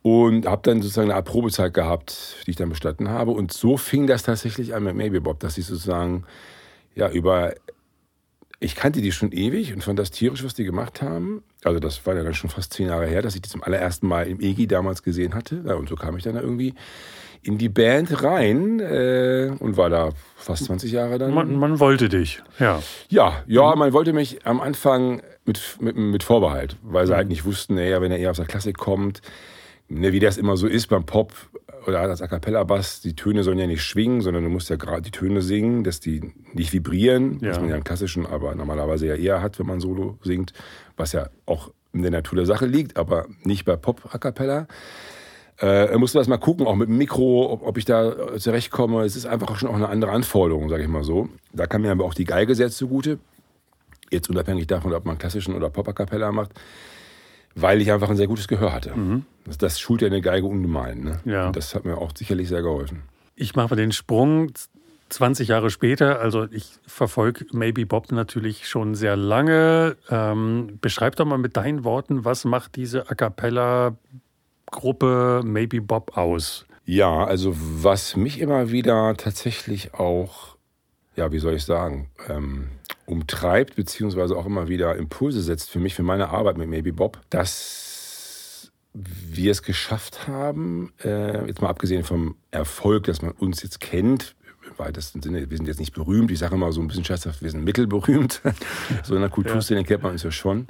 Und 0.01 0.47
habe 0.47 0.63
dann 0.63 0.81
sozusagen 0.81 1.11
eine 1.11 1.17
Art 1.17 1.27
Probezeit 1.27 1.75
gehabt, 1.75 2.37
die 2.47 2.53
ich 2.53 2.57
dann 2.57 2.71
bestanden 2.71 3.11
habe. 3.11 3.33
Und 3.33 3.53
so 3.53 3.77
fing 3.77 4.07
das 4.07 4.23
tatsächlich 4.23 4.75
an 4.75 4.85
mit 4.85 4.95
Maybe 4.95 5.21
Bob, 5.21 5.41
dass 5.41 5.59
ich 5.59 5.67
sozusagen 5.67 6.25
ja 6.95 7.11
über 7.11 7.55
ich 8.61 8.75
kannte 8.75 9.01
die 9.01 9.13
schon 9.13 9.33
ewig 9.33 9.73
und 9.73 9.85
fand 9.85 9.99
das 9.99 10.11
tierisch, 10.11 10.45
was 10.45 10.55
die 10.55 10.65
gemacht 10.65 11.01
haben. 11.01 11.43
Also 11.63 11.79
das 11.79 12.05
war 12.07 12.17
ja 12.17 12.25
dann 12.25 12.35
schon 12.35 12.51
fast 12.51 12.73
zehn 12.73 12.89
Jahre 12.89 13.07
her, 13.07 13.23
dass 13.23 13.37
ich 13.37 13.43
die 13.43 13.49
zum 13.49 13.63
allerersten 13.63 14.09
Mal 14.09 14.27
im 14.27 14.41
EGI 14.41 14.67
damals 14.67 15.03
gesehen 15.03 15.35
hatte. 15.35 15.63
Ja, 15.67 15.75
und 15.75 15.89
so 15.89 15.95
kam 15.95 16.17
ich 16.17 16.25
dann 16.25 16.35
da 16.35 16.41
irgendwie 16.41 16.75
in 17.43 17.57
die 17.57 17.69
Band 17.69 18.23
rein 18.23 18.81
äh, 18.81 19.53
und 19.61 19.77
war 19.77 19.91
da 19.91 20.11
fast 20.37 20.65
20 20.65 20.91
Jahre 20.91 21.19
dann. 21.19 21.33
Man, 21.33 21.57
man 21.57 21.79
wollte 21.79 22.09
dich. 22.09 22.43
Ja. 22.59 22.83
Ja, 23.09 23.43
ja, 23.47 23.77
man 23.77 23.93
wollte 23.93 24.13
mich 24.13 24.45
am 24.45 24.61
Anfang 24.61 25.23
mit, 25.45 25.77
mit, 25.81 25.97
mit 25.97 26.25
Vorbehalt, 26.25 26.77
weil 26.83 27.07
sie 27.07 27.15
halt 27.15 27.29
nicht 27.29 27.45
wussten, 27.45 27.77
naja, 27.77 28.01
wenn 28.01 28.11
er 28.11 28.19
eher 28.19 28.31
aus 28.31 28.39
der 28.39 28.47
Klassik 28.47 28.77
kommt, 28.77 29.23
ne, 29.89 30.13
wie 30.13 30.21
das 30.21 30.37
immer 30.37 30.57
so 30.57 30.67
ist 30.67 30.89
beim 30.89 31.05
Pop 31.05 31.33
oder 31.89 32.01
als 32.01 32.23
A 32.23 32.27
cappella-Bass, 32.29 33.01
die 33.01 33.15
Töne 33.17 33.43
sollen 33.43 33.59
ja 33.59 33.67
nicht 33.67 33.83
schwingen, 33.83 34.21
sondern 34.21 34.45
du 34.45 34.51
musst 34.51 34.69
ja 34.71 34.77
gerade 34.77 35.03
die 35.03 35.11
Töne 35.11 35.41
singen, 35.43 35.85
dass 35.85 36.01
die 36.01 36.33
nicht 36.53 36.73
vibrieren, 36.73 37.41
was 37.41 37.57
Ja. 37.57 37.61
man 37.63 37.71
ja 37.71 37.77
im 37.77 37.85
klassischen 37.85 38.27
aber 38.27 38.55
normalerweise 38.55 39.07
ja 39.07 39.15
eher 39.15 39.43
hat, 39.43 39.59
wenn 39.59 39.67
man 39.67 39.81
Solo 39.81 40.19
singt, 40.23 40.53
was 40.97 41.13
ja 41.13 41.29
auch 41.47 41.71
in 41.93 42.03
der 42.03 42.11
Natur 42.11 42.37
der 42.37 42.47
Sache 42.47 42.67
liegt, 42.67 42.97
aber 42.97 43.27
nicht 43.43 43.65
bei 43.65 43.77
Pop 43.77 44.15
A 44.15 44.19
cappella. 44.19 44.67
Äh, 45.61 45.97
musst 45.99 46.15
du 46.15 46.19
das 46.21 46.29
mal 46.29 46.37
gucken, 46.37 46.67
auch 46.67 46.77
mit 46.77 46.89
dem 46.89 46.99
Mikro, 46.99 47.51
ob, 47.51 47.67
ob 47.67 47.79
ich 47.79 47.85
da 47.85 48.37
zurechtkomme. 48.39 49.03
Es 49.05 49.17
ist 49.17 49.27
einfach 49.27 49.57
schon 49.59 49.69
auch 49.69 49.75
eine 49.75 49.89
andere 49.89 50.13
Anforderung, 50.13 50.69
sage 50.69 50.85
ich 50.85 50.89
mal 50.89 51.03
so. 51.03 51.29
Da 51.53 51.67
kam 51.67 51.83
mir 51.83 51.91
aber 51.91 52.05
auch 52.05 52.15
die 52.15 52.25
Geige 52.27 52.55
sehr 52.55 52.71
zugute. 52.71 53.19
Jetzt 54.11 54.31
unabhängig 54.31 54.67
davon, 54.69 54.93
ob 54.93 55.05
man 55.05 55.19
klassischen 55.19 55.55
oder 55.55 55.69
Pop 55.69 55.89
A 55.89 55.93
cappella 55.93 56.31
macht, 56.31 56.53
weil 57.61 57.81
ich 57.81 57.93
einfach 57.93 58.11
ein 58.11 58.17
sehr 58.17 58.27
gutes 58.27 58.49
Gehör 58.49 58.73
hatte. 58.73 58.93
Das, 59.45 59.59
das 59.59 59.81
schult 59.81 60.03
ja 60.03 60.09
eine 60.09 60.21
Geige 60.21 60.47
ungemein. 60.47 61.03
Ne? 61.03 61.21
Ja. 61.25 61.49
Und 61.49 61.57
das 61.57 61.75
hat 61.75 61.85
mir 61.85 61.99
auch 61.99 62.13
sicherlich 62.17 62.49
sehr 62.49 62.63
geholfen. 62.63 63.03
Ich 63.35 63.55
mache 63.55 63.77
den 63.77 63.93
Sprung 63.93 64.53
20 65.09 65.49
Jahre 65.49 65.71
später. 65.71 66.21
Also 66.21 66.47
ich 66.51 66.79
verfolge 66.87 67.47
Maybe 67.53 67.87
Bob 67.87 68.13
natürlich 68.13 68.69
schon 68.69 68.95
sehr 68.95 69.17
lange. 69.17 69.97
Ähm, 70.11 70.79
beschreib 70.81 71.17
doch 71.17 71.25
mal 71.25 71.39
mit 71.39 71.57
deinen 71.57 71.83
Worten, 71.85 72.25
was 72.25 72.45
macht 72.45 72.77
diese 72.77 73.11
A 73.11 73.15
cappella-Gruppe 73.15 75.41
Maybe 75.45 75.81
Bob 75.81 76.17
aus? 76.17 76.67
Ja, 76.85 77.25
also 77.25 77.55
was 77.57 78.15
mich 78.17 78.39
immer 78.41 78.71
wieder 78.71 79.15
tatsächlich 79.17 79.95
auch, 79.95 80.58
ja, 81.19 81.33
wie 81.33 81.41
soll 81.41 81.55
ich 81.55 81.65
sagen, 81.65 82.11
ähm, 82.29 82.69
umtreibt, 83.05 83.75
beziehungsweise 83.75 84.37
auch 84.37 84.47
immer 84.47 84.69
wieder 84.69 84.95
Impulse 84.95 85.43
setzt 85.43 85.69
für 85.69 85.81
mich, 85.81 85.95
für 85.95 86.05
meine 86.05 86.29
Arbeit 86.31 86.59
mit 86.59 86.69
Maybe 86.69 86.93
Bob, 86.93 87.21
dass 87.29 88.71
wir 88.95 89.51
es 89.51 89.65
geschafft 89.65 90.29
haben, 90.29 90.93
äh, 91.05 91.45
jetzt 91.47 91.61
mal 91.61 91.71
abgesehen 91.71 92.05
vom 92.05 92.37
Erfolg, 92.53 93.05
dass 93.05 93.21
man 93.21 93.33
uns 93.33 93.65
jetzt 93.65 93.81
kennt, 93.81 94.37
im 94.65 94.79
weitesten 94.79 95.21
Sinne, 95.21 95.51
wir 95.51 95.57
sind 95.57 95.67
jetzt 95.67 95.81
nicht 95.81 95.93
berühmt, 95.93 96.31
ich 96.31 96.39
sage 96.39 96.55
immer 96.55 96.71
so 96.71 96.81
ein 96.81 96.87
bisschen 96.87 97.05
scherzhaft, 97.05 97.43
wir 97.43 97.51
sind 97.51 97.65
mittelberühmt, 97.65 98.41
so 99.03 99.17
in 99.17 99.21
der 99.21 99.31
Kulturszene 99.31 99.83
kennt 99.83 100.05
man 100.05 100.13
uns 100.13 100.23
ja 100.23 100.31
schon, 100.31 100.69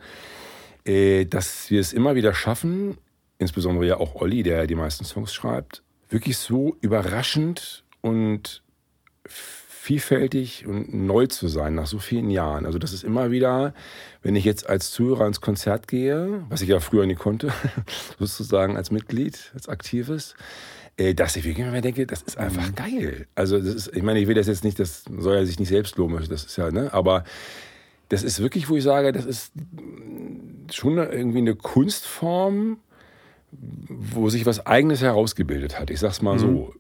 äh, 0.84 1.26
dass 1.26 1.70
wir 1.70 1.80
es 1.80 1.92
immer 1.92 2.14
wieder 2.14 2.32
schaffen, 2.32 2.96
insbesondere 3.36 3.86
ja 3.86 3.96
auch 3.98 4.14
Olli, 4.14 4.42
der 4.42 4.66
die 4.66 4.76
meisten 4.76 5.04
Songs 5.04 5.34
schreibt, 5.34 5.82
wirklich 6.08 6.38
so 6.38 6.74
überraschend 6.80 7.84
und 8.00 8.62
vielfältig 9.88 10.66
und 10.66 10.92
neu 10.92 11.28
zu 11.28 11.48
sein 11.48 11.74
nach 11.74 11.86
so 11.86 11.98
vielen 11.98 12.28
Jahren. 12.28 12.66
Also 12.66 12.78
das 12.78 12.92
ist 12.92 13.04
immer 13.04 13.30
wieder, 13.30 13.72
wenn 14.22 14.36
ich 14.36 14.44
jetzt 14.44 14.68
als 14.68 14.90
Zuhörer 14.90 15.26
ins 15.26 15.40
Konzert 15.40 15.88
gehe, 15.88 16.44
was 16.50 16.60
ich 16.60 16.68
ja 16.68 16.78
früher 16.78 17.06
nie 17.06 17.14
konnte, 17.14 17.50
sozusagen 18.18 18.76
als 18.76 18.90
Mitglied, 18.90 19.50
als 19.54 19.66
Aktives, 19.66 20.34
äh, 20.98 21.14
dass 21.14 21.36
ich 21.36 21.44
wirklich 21.44 21.66
immer 21.66 21.80
denke, 21.80 22.06
das 22.06 22.20
ist 22.20 22.36
einfach 22.36 22.74
geil. 22.74 23.28
Also 23.34 23.56
das 23.58 23.74
ist, 23.74 23.96
ich 23.96 24.02
meine, 24.02 24.20
ich 24.20 24.28
will 24.28 24.34
das 24.34 24.46
jetzt 24.46 24.62
nicht, 24.62 24.78
das 24.78 25.04
soll 25.04 25.36
ja 25.36 25.46
sich 25.46 25.58
nicht 25.58 25.70
selbst 25.70 25.96
loben, 25.96 26.18
das 26.28 26.44
ist 26.44 26.58
ja, 26.58 26.70
ne, 26.70 26.92
aber 26.92 27.24
das 28.10 28.22
ist 28.22 28.42
wirklich, 28.42 28.68
wo 28.68 28.76
ich 28.76 28.84
sage, 28.84 29.10
das 29.12 29.24
ist 29.24 29.52
schon 30.70 30.98
irgendwie 30.98 31.38
eine 31.38 31.54
Kunstform, 31.54 32.76
wo 33.52 34.28
sich 34.28 34.44
was 34.44 34.66
Eigenes 34.66 35.00
herausgebildet 35.00 35.80
hat. 35.80 35.88
Ich 35.88 35.98
sag's 35.98 36.20
mal 36.20 36.38
so. 36.38 36.74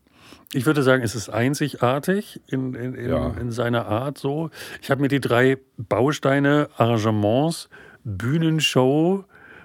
Ich 0.52 0.64
würde 0.64 0.82
sagen, 0.82 1.02
es 1.02 1.14
ist 1.14 1.28
einzigartig 1.28 2.40
in, 2.46 2.74
in, 2.74 2.94
in, 2.94 3.10
Ja. 3.10 3.28
in 3.38 3.50
seiner 3.50 3.86
Art 3.86 4.16
so. 4.18 4.50
Ich 4.80 4.90
habe 4.90 5.00
mir 5.02 5.08
die 5.08 5.20
drei 5.20 5.58
Bausteine, 5.76 6.68
Arrangements, 6.76 7.68
Bühnenshow 8.04 9.24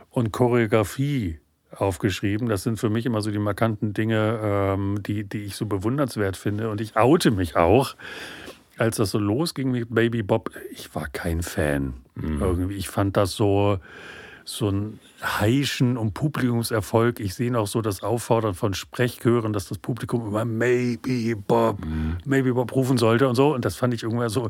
und 0.10 0.32
Choreografie 0.32 1.40
aufgeschrieben. 1.72 2.50
Das 2.50 2.64
sind 2.64 2.80
für 2.80 2.90
mich 2.90 3.06
immer 3.06 3.22
so 3.22 3.32
die 3.32 3.40
markanten 3.40 3.94
Dinge, 3.94 4.40
ähm, 4.44 5.02
die, 5.02 5.24
die 5.24 5.44
ich 5.44 5.56
so 5.56 5.66
bewundernswert 5.66 6.38
finde. 6.38 6.70
Und 6.70 6.82
ich 6.82 6.96
oute 6.98 7.32
mich 7.32 7.56
auch. 7.56 7.96
Als 8.78 8.98
das 8.98 9.12
so 9.12 9.20
losging 9.20 9.72
mit 9.72 9.94
Baby 9.94 10.24
Bob, 10.24 10.50
ich 10.72 10.94
war 10.96 11.08
kein 11.08 11.44
Fan. 11.44 11.94
Mhm. 12.16 12.42
Irgendwie, 12.42 12.76
ich 12.76 12.90
fand 12.90 13.16
das 13.18 13.34
so, 13.34 13.78
so 14.46 14.70
ein 14.70 15.00
Heischen 15.24 15.98
um 15.98 16.14
Publikumserfolg. 16.14 17.20
Ich 17.20 17.34
sehe 17.34 17.52
noch 17.52 17.68
so 17.68 17.82
das 17.82 18.04
Auffordern 18.04 18.54
von 18.54 18.74
Sprechchören, 18.74 19.54
dass 19.54 19.70
das 19.70 19.78
Publikum 19.78 20.28
immer 20.28 20.46
Maybe 20.46 21.36
Bob, 21.36 21.84
mhm. 21.86 22.18
Maybe 22.26 22.54
Bob 22.54 22.76
rufen 22.76 22.98
sollte 22.98 23.28
und 23.28 23.36
so. 23.36 23.54
Und 23.54 23.64
das 23.66 23.76
fand 23.76 23.94
ich 23.94 24.04
irgendwann 24.04 24.30
so, 24.30 24.50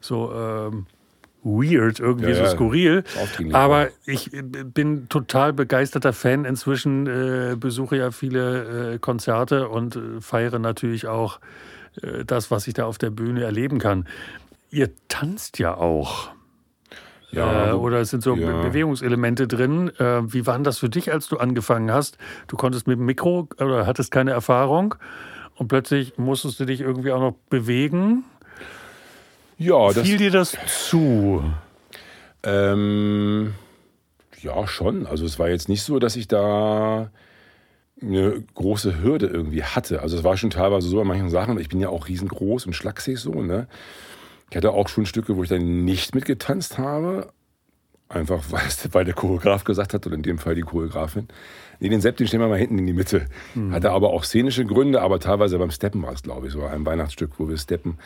so 0.00 0.32
ähm, 0.32 0.86
weird, 1.42 2.00
irgendwie 2.00 2.30
ja, 2.30 2.34
so 2.34 2.46
skurril. 2.46 3.04
Aber 3.52 3.88
ich 4.04 4.30
bin 4.32 5.08
total 5.08 5.52
begeisterter 5.52 6.12
Fan 6.12 6.44
inzwischen, 6.44 7.06
äh, 7.06 7.56
besuche 7.56 7.96
ja 7.96 8.10
viele 8.10 8.94
äh, 8.94 8.98
Konzerte 8.98 9.68
und 9.68 9.96
äh, 9.96 10.20
feiere 10.20 10.58
natürlich 10.58 11.06
auch 11.06 11.40
äh, 12.02 12.24
das, 12.24 12.50
was 12.50 12.66
ich 12.66 12.74
da 12.74 12.84
auf 12.84 12.98
der 12.98 13.10
Bühne 13.10 13.42
erleben 13.42 13.78
kann. 13.78 14.06
Ihr 14.70 14.90
tanzt 15.08 15.58
ja 15.58 15.74
auch. 15.74 16.30
Ja, 17.32 17.70
äh, 17.70 17.72
oder 17.72 18.00
es 18.00 18.10
sind 18.10 18.22
so 18.22 18.34
ja. 18.34 18.62
Bewegungselemente 18.62 19.46
drin. 19.46 19.90
Äh, 19.98 20.32
wie 20.32 20.46
war 20.46 20.58
das 20.58 20.78
für 20.78 20.88
dich, 20.88 21.12
als 21.12 21.28
du 21.28 21.38
angefangen 21.38 21.92
hast? 21.92 22.18
Du 22.48 22.56
konntest 22.56 22.86
mit 22.86 22.98
dem 22.98 23.06
Mikro 23.06 23.48
oder 23.58 23.86
hattest 23.86 24.10
keine 24.10 24.32
Erfahrung 24.32 24.94
und 25.54 25.68
plötzlich 25.68 26.18
musstest 26.18 26.58
du 26.60 26.64
dich 26.64 26.80
irgendwie 26.80 27.12
auch 27.12 27.20
noch 27.20 27.34
bewegen. 27.48 28.24
Ja, 29.58 29.92
das, 29.92 30.06
Fiel 30.06 30.16
dir 30.16 30.30
das 30.30 30.56
zu? 30.88 31.44
Ähm, 32.42 33.52
ja, 34.40 34.66
schon. 34.66 35.06
Also 35.06 35.26
es 35.26 35.38
war 35.38 35.50
jetzt 35.50 35.68
nicht 35.68 35.82
so, 35.82 35.98
dass 35.98 36.16
ich 36.16 36.28
da 36.28 37.10
eine 38.00 38.42
große 38.54 39.02
Hürde 39.02 39.26
irgendwie 39.26 39.62
hatte. 39.62 40.00
Also 40.00 40.16
es 40.16 40.24
war 40.24 40.36
schon 40.36 40.50
teilweise 40.50 40.88
so 40.88 40.96
bei 40.96 41.04
manchen 41.04 41.28
Sachen. 41.28 41.60
Ich 41.60 41.68
bin 41.68 41.80
ja 41.80 41.90
auch 41.90 42.08
riesengroß 42.08 42.66
und 42.66 42.72
schlaksig 42.72 43.18
so, 43.18 43.42
ne? 43.42 43.68
Ich 44.50 44.56
hatte 44.56 44.72
auch 44.72 44.88
schon 44.88 45.06
Stücke, 45.06 45.36
wo 45.36 45.42
ich 45.42 45.48
dann 45.48 45.84
nicht 45.84 46.14
mitgetanzt 46.14 46.78
habe. 46.78 47.32
Einfach 48.08 48.42
weil, 48.92 49.04
der 49.04 49.14
Choreograf 49.14 49.62
gesagt 49.62 49.94
hat, 49.94 50.04
oder 50.04 50.16
in 50.16 50.24
dem 50.24 50.38
Fall 50.38 50.56
die 50.56 50.62
Choreografin. 50.62 51.28
Nee, 51.78 51.88
den 51.88 52.00
Sepp, 52.00 52.16
den 52.16 52.26
stellen 52.26 52.42
wir 52.42 52.48
mal 52.48 52.58
hinten 52.58 52.78
in 52.78 52.86
die 52.86 52.92
Mitte. 52.92 53.26
Mhm. 53.54 53.72
Hatte 53.72 53.92
aber 53.92 54.10
auch 54.10 54.24
szenische 54.24 54.64
Gründe, 54.64 55.00
aber 55.00 55.20
teilweise 55.20 55.58
beim 55.58 55.70
Steppen 55.70 56.02
war 56.02 56.12
es, 56.12 56.22
glaube 56.22 56.48
ich, 56.48 56.52
so 56.52 56.64
ein 56.64 56.84
Weihnachtsstück, 56.84 57.38
wo 57.38 57.48
wir 57.48 57.56
steppen. 57.56 57.98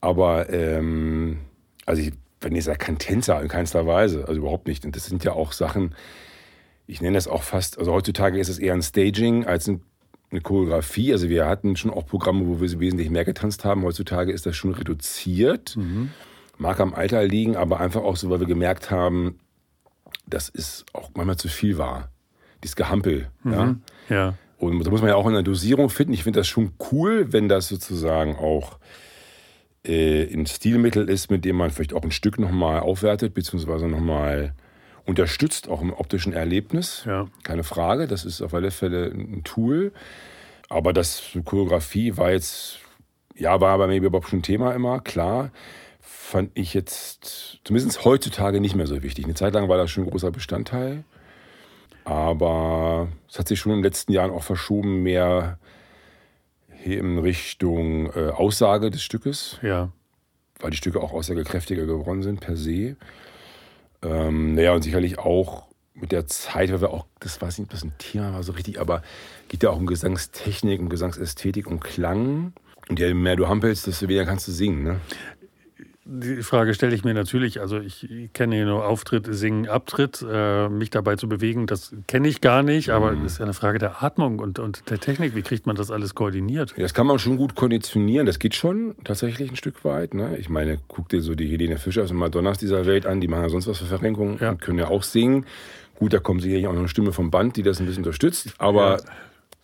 Aber 0.00 0.48
ähm, 0.50 1.38
also 1.84 2.00
ich, 2.00 2.12
wenn 2.40 2.54
ich 2.54 2.62
sage, 2.64 2.78
kein 2.78 2.98
Tänzer 2.98 3.42
in 3.42 3.48
keinster 3.48 3.86
Weise, 3.86 4.28
also 4.28 4.40
überhaupt 4.40 4.68
nicht. 4.68 4.84
Und 4.84 4.94
das 4.94 5.06
sind 5.06 5.24
ja 5.24 5.32
auch 5.32 5.50
Sachen, 5.50 5.96
ich 6.86 7.00
nenne 7.00 7.16
das 7.16 7.26
auch 7.26 7.42
fast, 7.42 7.78
also 7.78 7.92
heutzutage 7.92 8.38
ist 8.38 8.48
es 8.48 8.60
eher 8.60 8.74
ein 8.74 8.82
Staging 8.82 9.44
als 9.44 9.68
ein, 9.68 9.82
eine 10.30 10.40
Choreografie. 10.40 11.12
Also 11.12 11.28
wir 11.28 11.46
hatten 11.46 11.76
schon 11.76 11.90
auch 11.90 12.06
Programme, 12.06 12.46
wo 12.46 12.60
wir 12.60 12.80
wesentlich 12.80 13.10
mehr 13.10 13.24
getanzt 13.24 13.64
haben. 13.64 13.82
Heutzutage 13.82 14.32
ist 14.32 14.46
das 14.46 14.56
schon 14.56 14.72
reduziert. 14.72 15.76
Mhm. 15.76 16.10
Mag 16.58 16.78
am 16.80 16.94
Alter 16.94 17.24
liegen, 17.24 17.56
aber 17.56 17.80
einfach 17.80 18.02
auch 18.02 18.16
so, 18.16 18.30
weil 18.30 18.40
wir 18.40 18.46
gemerkt 18.46 18.90
haben, 18.90 19.38
dass 20.26 20.50
es 20.54 20.84
auch 20.92 21.10
manchmal 21.14 21.36
zu 21.36 21.48
viel 21.48 21.78
war. 21.78 22.10
Dieses 22.62 22.76
Gehampel. 22.76 23.28
Mhm. 23.42 23.52
Ja? 23.52 23.76
ja. 24.08 24.34
Und 24.58 24.84
da 24.84 24.90
muss 24.90 25.00
man 25.00 25.08
ja 25.08 25.16
auch 25.16 25.26
in 25.26 25.32
der 25.32 25.42
Dosierung 25.42 25.88
finden. 25.88 26.12
Ich 26.12 26.22
finde 26.22 26.40
das 26.40 26.48
schon 26.48 26.72
cool, 26.92 27.32
wenn 27.32 27.48
das 27.48 27.68
sozusagen 27.68 28.36
auch 28.36 28.78
äh, 29.84 30.32
ein 30.32 30.46
Stilmittel 30.46 31.08
ist, 31.08 31.30
mit 31.30 31.44
dem 31.44 31.56
man 31.56 31.70
vielleicht 31.70 31.94
auch 31.94 32.02
ein 32.02 32.10
Stück 32.10 32.38
nochmal 32.38 32.80
aufwertet, 32.80 33.32
beziehungsweise 33.32 33.88
nochmal 33.88 34.54
unterstützt, 35.06 35.68
auch 35.68 35.80
im 35.82 35.92
optischen 35.92 36.32
Erlebnis. 36.32 37.04
Ja. 37.06 37.26
Keine 37.42 37.64
Frage, 37.64 38.06
das 38.06 38.24
ist 38.24 38.42
auf 38.42 38.54
alle 38.54 38.70
Fälle 38.70 39.06
ein 39.06 39.44
Tool. 39.44 39.92
Aber 40.68 40.92
das 40.92 41.22
Choreografie 41.44 42.16
war 42.16 42.30
jetzt, 42.30 42.78
ja, 43.34 43.60
war 43.60 43.76
bei 43.78 43.86
Maybe 43.86 44.06
überhaupt 44.06 44.28
schon 44.28 44.40
ein 44.40 44.44
Thema 44.44 44.72
immer, 44.72 45.00
klar. 45.00 45.50
Fand 46.00 46.52
ich 46.54 46.74
jetzt, 46.74 47.60
zumindest 47.64 48.04
heutzutage, 48.04 48.60
nicht 48.60 48.76
mehr 48.76 48.86
so 48.86 49.02
wichtig. 49.02 49.24
Eine 49.24 49.34
Zeit 49.34 49.54
lang 49.54 49.68
war 49.68 49.78
das 49.78 49.90
schon 49.90 50.04
ein 50.04 50.10
großer 50.10 50.30
Bestandteil. 50.30 51.04
Aber 52.04 53.08
es 53.28 53.38
hat 53.38 53.48
sich 53.48 53.58
schon 53.58 53.72
in 53.72 53.78
den 53.78 53.84
letzten 53.84 54.12
Jahren 54.12 54.30
auch 54.30 54.42
verschoben, 54.42 55.02
mehr 55.02 55.58
in 56.84 57.18
Richtung 57.18 58.06
äh, 58.14 58.30
Aussage 58.30 58.90
des 58.90 59.02
Stückes. 59.02 59.58
Ja. 59.62 59.90
Weil 60.60 60.70
die 60.70 60.76
Stücke 60.76 61.00
auch 61.00 61.12
aussagekräftiger 61.12 61.86
geworden 61.86 62.22
sind 62.22 62.40
per 62.40 62.56
se. 62.56 62.96
Ähm, 64.02 64.54
naja, 64.54 64.72
und 64.72 64.82
sicherlich 64.82 65.18
auch 65.18 65.66
mit 65.94 66.12
der 66.12 66.26
Zeit, 66.26 66.72
weil 66.72 66.80
wir 66.80 66.90
auch, 66.90 67.06
das 67.20 67.40
weiß 67.40 67.58
nicht, 67.58 67.66
ob 67.66 67.72
das 67.72 67.84
ein 67.84 67.92
Thema 67.98 68.32
war 68.32 68.42
so 68.42 68.52
richtig, 68.52 68.80
aber 68.80 69.02
geht 69.48 69.62
ja 69.62 69.70
auch 69.70 69.76
um 69.76 69.86
Gesangstechnik, 69.86 70.80
um 70.80 70.88
Gesangsästhetik, 70.88 71.66
um 71.66 71.80
Klang. 71.80 72.52
Und 72.88 72.98
je 72.98 73.12
mehr 73.14 73.36
du 73.36 73.48
hampelst, 73.48 73.86
desto 73.86 74.08
weniger 74.08 74.24
kannst 74.24 74.48
du 74.48 74.52
singen. 74.52 74.82
Ne? 74.82 75.00
Die 76.12 76.42
Frage 76.42 76.74
stelle 76.74 76.92
ich 76.92 77.04
mir 77.04 77.14
natürlich. 77.14 77.60
Also 77.60 77.78
ich 77.78 78.08
kenne 78.32 78.56
hier 78.56 78.64
nur 78.64 78.84
Auftritt, 78.84 79.28
Singen, 79.30 79.68
Abtritt. 79.68 80.26
Äh, 80.28 80.68
mich 80.68 80.90
dabei 80.90 81.14
zu 81.14 81.28
bewegen, 81.28 81.68
das 81.68 81.94
kenne 82.08 82.26
ich 82.26 82.40
gar 82.40 82.64
nicht. 82.64 82.90
Aber 82.90 83.12
mhm. 83.12 83.24
ist 83.24 83.38
ja 83.38 83.44
eine 83.44 83.54
Frage 83.54 83.78
der 83.78 84.02
Atmung 84.02 84.40
und, 84.40 84.58
und 84.58 84.90
der 84.90 84.98
Technik. 84.98 85.36
Wie 85.36 85.42
kriegt 85.42 85.66
man 85.66 85.76
das 85.76 85.92
alles 85.92 86.16
koordiniert? 86.16 86.74
Das 86.76 86.94
kann 86.94 87.06
man 87.06 87.20
schon 87.20 87.36
gut 87.36 87.54
konditionieren. 87.54 88.26
Das 88.26 88.40
geht 88.40 88.56
schon 88.56 88.96
tatsächlich 89.04 89.50
ein 89.50 89.56
Stück 89.56 89.84
weit. 89.84 90.14
Ne? 90.14 90.36
Ich 90.38 90.48
meine, 90.48 90.80
guck 90.88 91.08
dir 91.10 91.20
so 91.20 91.36
die 91.36 91.46
Helene 91.46 91.78
Fischers 91.78 92.10
und 92.10 92.16
Madonnas 92.16 92.58
dieser 92.58 92.86
Welt 92.86 93.06
an. 93.06 93.20
Die 93.20 93.28
machen 93.28 93.44
ja 93.44 93.48
sonst 93.48 93.68
was 93.68 93.78
für 93.78 93.86
Verrenkungen 93.86 94.38
ja. 94.40 94.50
und 94.50 94.60
können 94.60 94.80
ja 94.80 94.88
auch 94.88 95.04
singen. 95.04 95.46
Gut, 95.94 96.12
da 96.12 96.18
kommt 96.18 96.42
sicherlich 96.42 96.66
auch 96.66 96.72
noch 96.72 96.80
eine 96.80 96.88
Stimme 96.88 97.12
vom 97.12 97.30
Band, 97.30 97.56
die 97.56 97.62
das 97.62 97.78
ein 97.78 97.86
bisschen 97.86 98.02
unterstützt. 98.02 98.48
Aber 98.58 98.96
ja, 98.96 99.04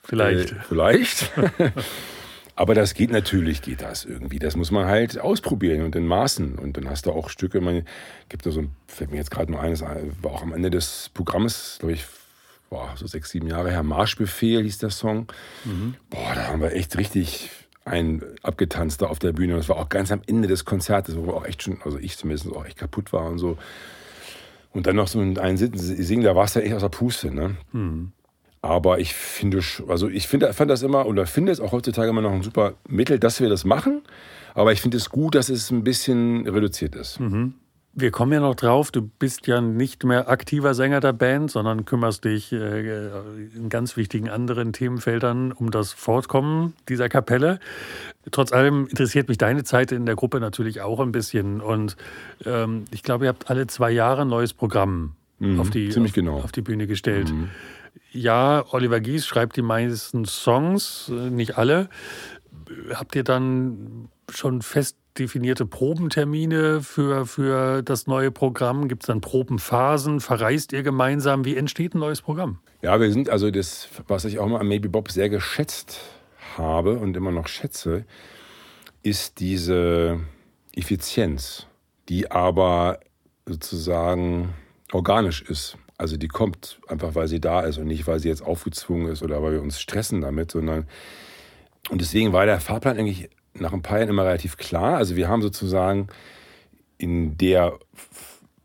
vielleicht. 0.05 0.53
Äh, 0.53 0.57
vielleicht. 0.69 1.33
Aber 2.59 2.75
das 2.75 2.95
geht 2.95 3.11
natürlich, 3.11 3.61
geht 3.61 3.83
das 3.83 4.07
irgendwie. 4.07 4.39
Das 4.39 4.57
muss 4.57 4.71
man 4.71 4.87
halt 4.87 5.21
ausprobieren 5.21 5.83
und 5.83 5.95
in 5.95 6.07
Maßen. 6.07 6.59
Und 6.59 6.79
dann 6.79 6.89
hast 6.89 7.05
du 7.05 7.13
auch 7.13 7.29
Stücke, 7.29 7.61
man 7.61 7.85
gibt 8.31 8.47
da 8.47 8.51
so 8.51 8.61
ein, 8.61 8.73
fällt 8.89 9.11
mir 9.11 9.19
jetzt 9.19 9.31
gerade 9.31 9.53
nur 9.53 9.61
eines, 9.61 9.83
war 9.83 10.33
auch 10.33 10.43
am 10.43 10.55
Ende 10.55 10.71
des 10.71 11.11
Programmes, 11.13 11.77
glaube 11.79 11.93
ich, 11.93 12.07
boah, 12.71 12.93
so 12.97 13.07
sechs, 13.07 13.31
sieben 13.31 13.47
Jahre 13.47 13.71
her, 13.71 13.83
Marschbefehl 13.83 14.63
hieß 14.63 14.79
der 14.79 14.91
Song. 14.91 15.31
Mhm. 15.65 15.95
Boah, 16.09 16.35
da 16.35 16.47
haben 16.49 16.63
wir 16.63 16.73
echt 16.73 16.97
richtig 16.97 17.51
ein 17.85 18.23
abgetanzt 18.43 19.03
da 19.03 19.07
auf 19.07 19.19
der 19.19 19.33
Bühne. 19.33 19.53
Und 19.53 19.61
das 19.61 19.69
war 19.69 19.77
auch 19.77 19.91
ganz 19.91 20.11
am 20.11 20.23
Ende 20.27 20.49
des 20.49 20.65
Konzertes, 20.65 21.15
wo 21.17 21.27
wir 21.27 21.35
auch 21.35 21.45
echt 21.45 21.63
schon, 21.63 21.81
also 21.83 21.99
ich 21.99 22.17
zumindest 22.17 22.51
auch 22.51 22.65
echt 22.65 22.79
kaputt 22.79 23.13
war 23.13 23.27
und 23.27 23.39
so. 23.39 23.59
Und 24.73 24.87
dann 24.87 24.97
noch 24.97 25.09
so 25.09 25.21
ein 25.21 25.57
Singen, 25.57 26.25
da 26.25 26.35
war 26.35 26.45
es 26.45 26.55
ja 26.55 26.63
echt 26.63 26.75
aus 26.75 26.83
der 26.83 26.89
Puste, 26.89 27.31
ne? 27.33 27.57
Mhm. 27.73 28.13
Aber 28.67 28.99
ich 28.99 29.15
finde, 29.15 29.61
also 29.89 30.09
ich 30.09 30.29
finde, 30.29 30.53
fand 30.53 30.71
das 30.71 30.83
immer 30.83 31.07
oder 31.07 31.27
finde 31.27 31.53
es 31.53 31.61
auch 31.61 31.73
heutzutage 31.73 32.11
immer 32.11 32.23
noch 32.23 32.33
ein 32.33 32.43
super 32.43 32.75
Mittel, 32.89 33.19
dass 33.19 33.41
wir 33.41 33.49
das 33.49 33.65
machen. 33.65 34.03
Aber 34.55 34.73
ich 34.73 34.81
finde 34.81 34.97
es 34.97 35.11
gut, 35.11 35.35
dass 35.35 35.49
es 35.49 35.71
ein 35.71 35.85
bisschen 35.85 36.49
reduziert 36.49 36.95
ist. 36.95 37.21
Mhm. 37.21 37.55
Wir 37.99 38.11
kommen 38.11 38.33
ja 38.33 38.41
noch 38.41 38.55
drauf, 38.55 38.91
du 38.91 39.01
bist 39.01 39.47
ja 39.47 39.63
nicht 39.63 40.05
mehr 40.05 40.29
aktiver 40.29 40.75
Sänger 40.75 41.01
der 41.01 41.15
Band, 41.15 41.51
sondern 41.51 41.87
kümmerst 41.87 42.25
dich 42.25 42.53
äh, 42.53 43.09
in 43.55 43.71
ganz 43.71 43.97
wichtigen 43.97 44.29
anderen 44.29 44.75
Themenfeldern 44.75 45.51
um 45.53 45.71
das 45.71 45.95
Fortkommen 45.95 46.75
dieser 46.91 47.09
Kapelle. 47.09 47.59
Trotz 48.33 48.53
allem 48.53 48.87
interessiert 48.87 49.29
mich 49.29 49.39
deine 49.39 49.65
Zeit 49.65 49.93
in 49.93 50.05
der 50.05 50.15
Gruppe 50.15 50.41
natürlich 50.41 50.83
auch 50.83 51.01
ein 51.01 51.13
bisschen. 51.13 51.63
Und 51.63 51.97
ähm, 52.45 52.85
ich 52.91 53.03
glaube, 53.03 53.25
ihr 53.25 53.29
habt 53.29 53.49
alle 53.49 53.67
zwei 53.67 53.91
Jahre 53.91 54.23
ein 54.23 54.29
neues 54.29 54.53
Programm 54.53 55.13
mhm, 55.39 55.59
auf, 55.59 55.71
die, 55.71 55.89
auf, 55.89 56.13
genau. 56.13 56.41
auf, 56.41 56.53
die 56.53 56.63
Bühne 56.63 56.87
gestellt. 56.87 57.31
Mhm 57.31 57.49
ja, 58.13 58.65
Oliver 58.71 59.01
Gies 59.01 59.27
schreibt 59.27 59.57
die 59.57 59.63
meisten 59.63 60.25
Songs, 60.25 61.11
äh, 61.11 61.31
nicht 61.31 61.59
alle. 61.59 61.89
Habt 62.95 63.15
ihr 63.15 63.25
dann 63.25 64.09
schon 64.29 64.63
fest 64.63 64.97
definierte 65.19 65.67
Probentermine 65.67 66.83
für, 66.83 67.27
für 67.27 67.83
das 67.83 68.07
neue 68.07 68.31
Programm? 68.31 68.89
Gibt 68.89 69.05
es 69.05 69.07
dann 69.07 69.21
Probenphasen? 69.21 70.21
Verreist 70.21 70.73
ihr 70.73 70.83
gemeinsam? 70.83 71.45
Wie 71.45 71.57
entsteht 71.57 71.95
ein 71.95 72.01
neues 72.01 72.23
Programm? 72.23 72.59
Ja, 72.83 73.01
wir 73.01 73.11
sind 73.11 73.31
also 73.31 73.51
das, 73.51 73.89
was 74.09 74.25
ich 74.25 74.39
auch 74.39 74.47
mal 74.47 74.61
an 74.61 74.69
Maybe 74.69 74.89
Bob 74.89 75.11
sehr 75.11 75.29
geschätzt 75.29 76.01
habe 76.57 76.99
und 76.99 77.17
immer 77.17 77.33
noch 77.33 77.49
schätze, 77.49 78.05
ist 79.03 79.41
diese 79.41 80.21
Effizienz, 80.75 81.67
die 82.09 82.31
aber 82.31 83.01
sozusagen 83.47 84.55
organisch 84.93 85.43
ist. 85.43 85.77
Also 85.99 86.17
die 86.17 86.29
kommt 86.29 86.79
einfach, 86.89 87.15
weil 87.15 87.29
sie 87.29 87.41
da 87.41 87.61
ist 87.61 87.79
und 87.79 87.87
nicht, 87.87 88.07
weil 88.07 88.21
sie 88.21 88.29
jetzt 88.29 88.43
aufgezwungen 88.43 89.09
ist 89.09 89.23
oder 89.23 89.43
weil 89.43 89.53
wir 89.53 89.63
uns 89.63 89.81
stressen 89.81 90.21
damit, 90.21 90.51
sondern 90.51 90.87
und 91.89 92.01
deswegen 92.01 92.33
war 92.33 92.47
der 92.47 92.61
Fahrplan 92.61 92.99
eigentlich 92.99 93.31
nach 93.55 93.73
ein 93.73 93.83
paar 93.83 93.99
Jahren 93.99 94.11
immer 94.11 94.25
relativ 94.25 94.57
klar. 94.57 94.97
Also 94.97 95.17
wir 95.17 95.29
haben 95.29 95.41
sozusagen 95.41 96.09
in 96.99 97.39
der 97.39 97.79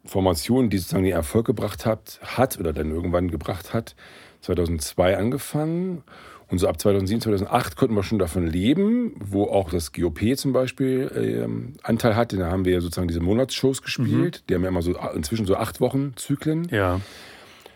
Formation, 0.06 0.70
die 0.70 0.78
sozusagen 0.78 1.04
den 1.04 1.14
Erfolg 1.14 1.46
gebracht 1.46 1.86
hat, 1.86 2.20
hat 2.24 2.60
oder 2.60 2.74
dann 2.74 2.92
irgendwann 2.92 3.30
gebracht 3.30 3.74
hat, 3.74 3.96
2002 4.42 5.18
angefangen 5.18 6.04
und 6.52 6.58
so 6.58 6.68
ab 6.68 6.80
2007, 6.80 7.22
2008 7.22 7.78
konnten 7.78 7.96
wir 7.96 8.04
schon 8.04 8.20
davon 8.20 8.46
leben, 8.46 9.14
wo 9.20 9.46
auch 9.46 9.70
das 9.70 9.94
GOP 9.94 10.36
zum 10.36 10.52
Beispiel 10.52 11.10
äh, 11.16 11.82
Anteil 11.82 12.18
hat. 12.18 12.34
Da 12.34 12.52
haben 12.52 12.66
wir 12.66 12.82
sozusagen 12.82 13.08
diese 13.08 13.22
Monatsshows 13.22 13.82
gespielt. 13.82 14.42
Mhm. 14.42 14.48
Die 14.50 14.56
haben 14.56 14.64
ja 14.64 14.68
immer 14.68 14.82
so 14.82 14.94
inzwischen 15.16 15.46
so 15.46 15.56
acht 15.56 15.80
Wochen 15.80 16.12
Zyklen. 16.18 16.68
Ja. 16.70 17.00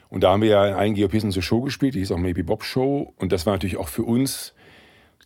Und 0.09 0.23
da 0.23 0.31
haben 0.31 0.41
wir 0.41 0.49
ja 0.49 0.67
in 0.67 0.73
allen 0.73 0.95
GOPs 0.95 1.23
unsere 1.23 1.41
Show 1.41 1.61
gespielt, 1.61 1.95
die 1.95 1.99
hieß 1.99 2.11
auch 2.11 2.17
Maybe 2.17 2.43
Bob 2.43 2.65
Show. 2.65 3.13
Und 3.17 3.31
das 3.31 3.45
war 3.45 3.53
natürlich 3.53 3.77
auch 3.77 3.87
für 3.87 4.03
uns 4.03 4.53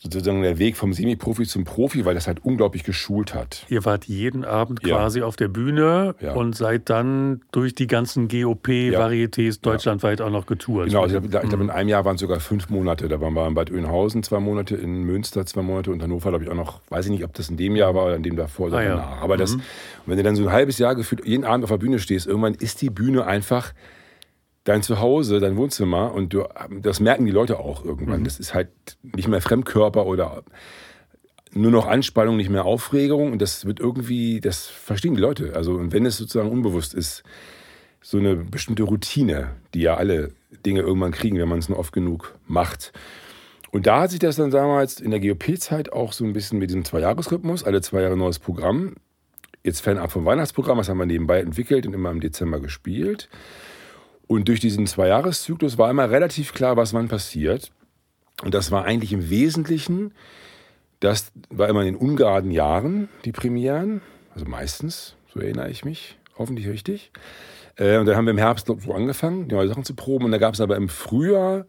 sozusagen 0.02 0.42
der 0.42 0.58
Weg 0.60 0.78
vom 0.78 0.94
Semi-Profi 0.94 1.44
zum 1.46 1.66
Profi, 1.66 2.06
weil 2.06 2.16
das 2.16 2.26
halt 2.26 2.40
unglaublich 2.46 2.84
geschult 2.86 3.34
hat. 3.36 3.66
Ihr 3.70 3.84
wart 3.84 4.06
jeden 4.06 4.46
Abend 4.46 4.80
Ja. 4.86 4.96
quasi 4.98 5.22
auf 5.22 5.36
der 5.36 5.50
Bühne 5.50 6.16
Ja. 6.22 6.34
und 6.36 6.56
seid 6.56 6.90
dann 6.90 7.42
durch 7.52 7.76
die 7.76 7.86
ganzen 7.88 8.30
GOP-Varietés 8.30 9.62
deutschlandweit 9.62 10.22
auch 10.22 10.30
noch 10.30 10.46
getourt. 10.46 10.88
Genau, 10.88 11.04
also 11.04 11.18
ich 11.20 11.30
glaube, 11.30 11.58
Mhm. 11.58 11.62
in 11.64 11.70
einem 11.70 11.90
Jahr 11.90 12.06
waren 12.06 12.16
es 12.16 12.22
sogar 12.22 12.40
fünf 12.40 12.70
Monate. 12.70 13.08
Da 13.10 13.20
waren 13.20 13.34
wir 13.34 13.46
in 13.48 13.54
Bad 13.54 13.72
Oeynhausen 13.72 14.24
zwei 14.24 14.40
Monate, 14.40 14.76
in 14.76 15.04
Münster 15.04 15.46
zwei 15.46 15.62
Monate 15.62 15.92
und 15.92 16.02
Hannover, 16.02 16.30
glaube 16.30 16.46
ich, 16.46 16.50
auch 16.50 16.56
noch, 16.56 16.80
weiß 16.90 17.06
ich 17.06 17.12
nicht, 17.12 17.24
ob 17.26 17.34
das 17.34 17.50
in 17.50 17.58
dem 17.58 17.76
Jahr 17.76 17.94
war 17.96 18.06
oder 18.06 18.16
in 18.16 18.24
dem 18.24 18.36
davor 18.36 18.68
oder 18.68 18.78
Ah, 18.78 18.84
ja. 18.84 18.90
danach. 18.96 19.22
Aber 19.22 19.38
das, 19.38 19.56
und 19.56 19.62
wenn 20.06 20.18
du 20.18 20.24
dann 20.24 20.36
so 20.36 20.44
ein 20.44 20.52
halbes 20.52 20.78
Jahr 20.78 20.96
gefühlt 20.96 21.26
jeden 21.26 21.44
Abend 21.44 21.64
auf 21.66 21.70
der 21.72 21.78
Bühne 21.78 22.00
stehst, 22.00 22.26
irgendwann 22.26 22.54
ist 22.56 22.82
die 22.82 22.90
Bühne 22.90 23.26
einfach 23.26 23.74
dein 24.70 24.84
Zuhause, 24.84 25.40
dein 25.40 25.58
Wohnzimmer 25.58 26.14
und 26.14 26.32
du, 26.32 26.46
das 26.82 27.00
merken 27.00 27.26
die 27.26 27.32
Leute 27.32 27.60
auch 27.60 27.84
irgendwann. 27.84 28.24
Das 28.24 28.40
ist 28.40 28.54
halt 28.54 28.70
nicht 29.02 29.28
mehr 29.28 29.42
Fremdkörper 29.42 30.06
oder 30.06 30.44
nur 31.52 31.72
noch 31.72 31.88
Anspannung, 31.88 32.38
nicht 32.38 32.52
mehr 32.52 32.66
Aufregung 32.66 33.32
und 33.32 33.42
das 33.42 33.66
wird 33.66 33.80
irgendwie, 33.80 34.40
das 34.40 34.68
verstehen 34.68 35.16
die 35.16 35.22
Leute. 35.22 35.54
Also 35.56 35.74
und 35.74 35.92
wenn 35.92 36.06
es 36.06 36.18
sozusagen 36.18 36.52
unbewusst 36.52 36.94
ist, 36.94 37.24
so 38.00 38.20
eine 38.20 38.36
bestimmte 38.36 38.84
Routine, 38.84 39.56
die 39.74 39.82
ja 39.82 39.98
alle 39.98 40.34
Dinge 40.66 40.82
irgendwann 40.82 41.12
kriegen, 41.14 41.40
wenn 41.40 41.50
man 41.50 41.60
es 41.60 41.68
nur 41.68 41.80
oft 41.80 41.92
genug 41.92 42.38
macht. 42.46 42.94
Und 43.72 43.88
da 43.88 44.02
hat 44.02 44.12
sich 44.12 44.20
das 44.20 44.36
dann 44.36 44.52
damals 44.52 45.00
in 45.00 45.10
der 45.10 45.20
GOP-Zeit 45.20 45.92
auch 45.92 46.14
so 46.14 46.26
ein 46.26 46.34
bisschen 46.34 46.60
mit 46.60 46.70
diesem 46.70 46.86
Zweijahresrhythmus, 46.86 47.64
alle 47.64 47.82
zwei 47.82 48.02
Jahre 48.02 48.18
neues 48.18 48.38
Programm, 48.38 48.96
jetzt 49.64 49.82
fernab 49.82 50.12
vom 50.12 50.26
Weihnachtsprogramm, 50.26 50.78
das 50.78 50.90
haben 50.90 51.00
wir 51.00 51.08
nebenbei 51.08 51.40
entwickelt 51.40 51.88
und 51.88 51.94
immer 51.94 52.12
im 52.12 52.20
Dezember 52.20 52.60
gespielt. 52.60 53.30
Und 54.30 54.48
durch 54.48 54.60
diesen 54.60 54.86
Zweijahreszyklus 54.86 55.80
war 55.80 55.90
immer 55.90 56.12
relativ 56.12 56.54
klar, 56.54 56.78
was 56.78 56.94
wann 56.94 57.08
passiert. 57.08 57.72
Und 58.44 58.54
das 58.54 58.70
war 58.70 58.86
eigentlich 58.86 59.12
im 59.12 59.32
Wesentlichen, 59.32 60.14
das 61.00 61.32
war 61.50 61.68
immer 61.68 61.80
in 61.80 61.96
den 61.96 61.96
ungeraden 61.96 62.52
Jahren 62.52 63.10
die 63.26 63.32
Premieren, 63.32 64.02
also 64.36 64.46
meistens, 64.46 65.16
so 65.34 65.40
erinnere 65.40 65.72
ich 65.72 65.84
mich, 65.84 66.20
hoffentlich 66.38 66.68
richtig. 66.68 67.12
Äh, 67.76 67.98
und 67.98 68.06
dann 68.06 68.16
haben 68.16 68.26
wir 68.26 68.32
im 68.32 68.38
Herbst 68.38 68.68
so 68.68 68.94
angefangen, 68.94 69.48
die 69.48 69.56
neue 69.56 69.68
Sachen 69.68 69.84
zu 69.84 69.96
proben. 69.96 70.26
Und 70.26 70.32
da 70.32 70.38
gab 70.38 70.54
es 70.54 70.62
aber 70.62 70.76
im 70.76 70.90
Frühjahr, 70.90 71.66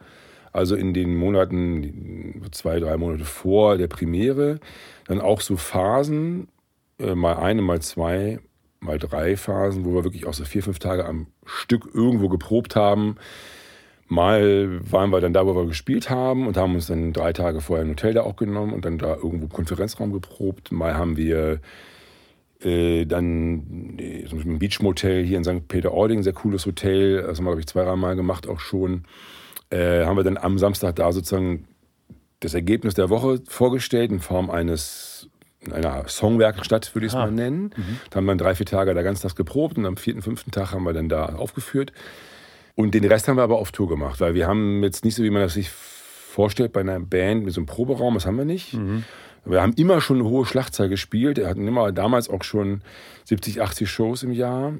also 0.52 0.76
in 0.76 0.92
den 0.92 1.16
Monaten, 1.16 2.42
zwei, 2.52 2.78
drei 2.78 2.98
Monate 2.98 3.24
vor 3.24 3.78
der 3.78 3.88
Premiere, 3.88 4.60
dann 5.06 5.22
auch 5.22 5.40
so 5.40 5.56
Phasen, 5.56 6.48
äh, 6.98 7.14
mal 7.14 7.38
eine, 7.38 7.62
mal 7.62 7.80
zwei, 7.80 8.38
mal 8.80 8.98
drei 8.98 9.36
Phasen, 9.36 9.84
wo 9.84 9.94
wir 9.94 10.04
wirklich 10.04 10.26
auch 10.26 10.34
so 10.34 10.44
vier, 10.44 10.62
fünf 10.62 10.78
Tage 10.78 11.04
am 11.04 11.26
Stück 11.44 11.88
irgendwo 11.92 12.28
geprobt 12.28 12.76
haben. 12.76 13.16
Mal 14.08 14.80
waren 14.90 15.10
wir 15.10 15.20
dann 15.20 15.32
da, 15.32 15.46
wo 15.46 15.54
wir 15.54 15.66
gespielt 15.66 16.10
haben 16.10 16.46
und 16.46 16.56
haben 16.56 16.74
uns 16.74 16.88
dann 16.88 17.12
drei 17.12 17.32
Tage 17.32 17.60
vorher 17.60 17.84
ein 17.84 17.90
Hotel 17.90 18.14
da 18.14 18.22
auch 18.22 18.36
genommen 18.36 18.72
und 18.72 18.84
dann 18.84 18.98
da 18.98 19.14
irgendwo 19.14 19.46
Konferenzraum 19.46 20.12
geprobt. 20.12 20.72
Mal 20.72 20.94
haben 20.94 21.16
wir 21.16 21.60
äh, 22.60 23.04
dann 23.06 23.98
äh, 23.98 24.24
zum 24.26 24.38
Beispiel 24.38 24.54
ein 24.54 24.58
Beachmotel 24.58 25.24
hier 25.24 25.38
in 25.38 25.44
St. 25.44 25.68
Peter-Ording, 25.68 26.22
sehr 26.22 26.32
cooles 26.32 26.66
Hotel. 26.66 27.22
Das 27.22 27.38
haben 27.38 27.44
wir, 27.44 27.50
glaube 27.50 27.60
ich, 27.60 27.68
zwei, 27.68 27.84
drei 27.84 27.96
Mal 27.96 28.16
gemacht 28.16 28.48
auch 28.48 28.60
schon. 28.60 29.04
Äh, 29.70 30.04
haben 30.04 30.16
wir 30.16 30.24
dann 30.24 30.36
am 30.36 30.58
Samstag 30.58 30.96
da 30.96 31.12
sozusagen 31.12 31.68
das 32.40 32.54
Ergebnis 32.54 32.94
der 32.94 33.10
Woche 33.10 33.40
vorgestellt 33.46 34.10
in 34.10 34.20
Form 34.20 34.50
eines 34.50 35.19
einer 35.70 36.08
Songwerkstatt, 36.08 36.94
würde 36.94 37.06
ich 37.06 37.12
es 37.12 37.16
Ah. 37.16 37.26
mal 37.26 37.32
nennen. 37.32 37.70
Da 38.10 38.16
haben 38.16 38.24
wir 38.24 38.30
dann 38.32 38.38
drei, 38.38 38.54
vier 38.54 38.66
Tage 38.66 38.94
da 38.94 39.02
ganz 39.02 39.20
Tag 39.20 39.36
geprobt 39.36 39.76
und 39.78 39.86
am 39.86 39.96
vierten, 39.96 40.22
fünften 40.22 40.50
Tag 40.50 40.72
haben 40.72 40.84
wir 40.84 40.92
dann 40.92 41.08
da 41.08 41.26
aufgeführt. 41.26 41.92
Und 42.76 42.94
den 42.94 43.04
Rest 43.04 43.28
haben 43.28 43.36
wir 43.36 43.42
aber 43.42 43.58
auf 43.58 43.72
Tour 43.72 43.88
gemacht, 43.88 44.20
weil 44.20 44.34
wir 44.34 44.46
haben 44.46 44.82
jetzt 44.82 45.04
nicht 45.04 45.14
so, 45.16 45.22
wie 45.22 45.30
man 45.30 45.42
das 45.42 45.54
sich 45.54 45.68
vorstellt 45.70 46.72
bei 46.72 46.80
einer 46.80 46.98
Band 47.00 47.44
mit 47.44 47.52
so 47.52 47.60
einem 47.60 47.66
Proberaum, 47.66 48.14
das 48.14 48.24
haben 48.26 48.38
wir 48.38 48.44
nicht. 48.44 48.78
Wir 49.44 49.60
haben 49.62 49.72
immer 49.74 50.00
schon 50.00 50.18
eine 50.20 50.28
hohe 50.28 50.46
Schlachtzahl 50.46 50.88
gespielt. 50.88 51.36
Wir 51.38 51.48
hatten 51.48 51.66
immer 51.66 51.92
damals 51.92 52.28
auch 52.30 52.44
schon 52.44 52.82
70, 53.24 53.60
80 53.60 53.90
Shows 53.90 54.22
im 54.22 54.32
Jahr 54.32 54.74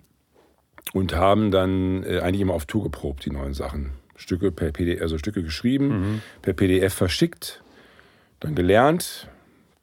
und 0.92 1.14
haben 1.14 1.50
dann 1.50 2.04
äh, 2.04 2.20
eigentlich 2.20 2.40
immer 2.42 2.54
auf 2.54 2.66
Tour 2.66 2.84
geprobt, 2.84 3.24
die 3.26 3.30
neuen 3.30 3.52
Sachen. 3.54 3.90
Stücke 4.16 4.52
per 4.52 4.70
PDF, 4.70 5.00
also 5.00 5.16
Stücke 5.18 5.42
geschrieben, 5.42 6.20
per 6.42 6.52
PDF 6.52 6.92
verschickt, 6.94 7.62
dann 8.40 8.54
gelernt, 8.54 9.28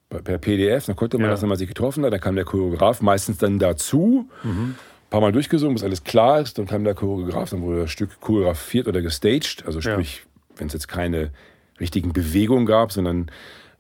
per- 0.10 0.38
PDF, 0.38 0.86
dann 0.86 0.96
konnte 0.96 1.18
man 1.18 1.26
Ja. 1.26 1.32
das, 1.32 1.42
wenn 1.42 1.50
man 1.50 1.58
sich 1.58 1.68
getroffen 1.68 2.04
hat, 2.06 2.14
dann 2.14 2.22
kam 2.22 2.36
der 2.36 2.46
Choreograf 2.46 3.02
meistens 3.02 3.38
dann 3.38 3.60
dazu, 3.60 4.30
ein 4.44 4.76
paar 5.10 5.22
Mal 5.22 5.32
durchgesungen, 5.32 5.76
bis 5.76 5.84
alles 5.84 6.04
klar 6.04 6.40
ist, 6.42 6.58
dann 6.58 6.66
kam 6.68 6.84
der 6.84 6.94
Choreograf, 6.96 7.50
dann 7.50 7.62
wurde 7.62 7.82
das 7.82 7.92
Stück 7.92 8.20
choreografiert 8.20 8.88
oder 8.88 9.02
gestaged, 9.02 9.64
also 9.66 9.80
Ja. 9.80 9.94
sprich, 9.94 10.24
wenn 10.56 10.68
es 10.68 10.74
jetzt 10.74 10.88
keine 10.88 11.32
richtigen 11.80 12.14
Bewegungen 12.14 12.66
gab, 12.66 12.92
sondern 12.92 13.30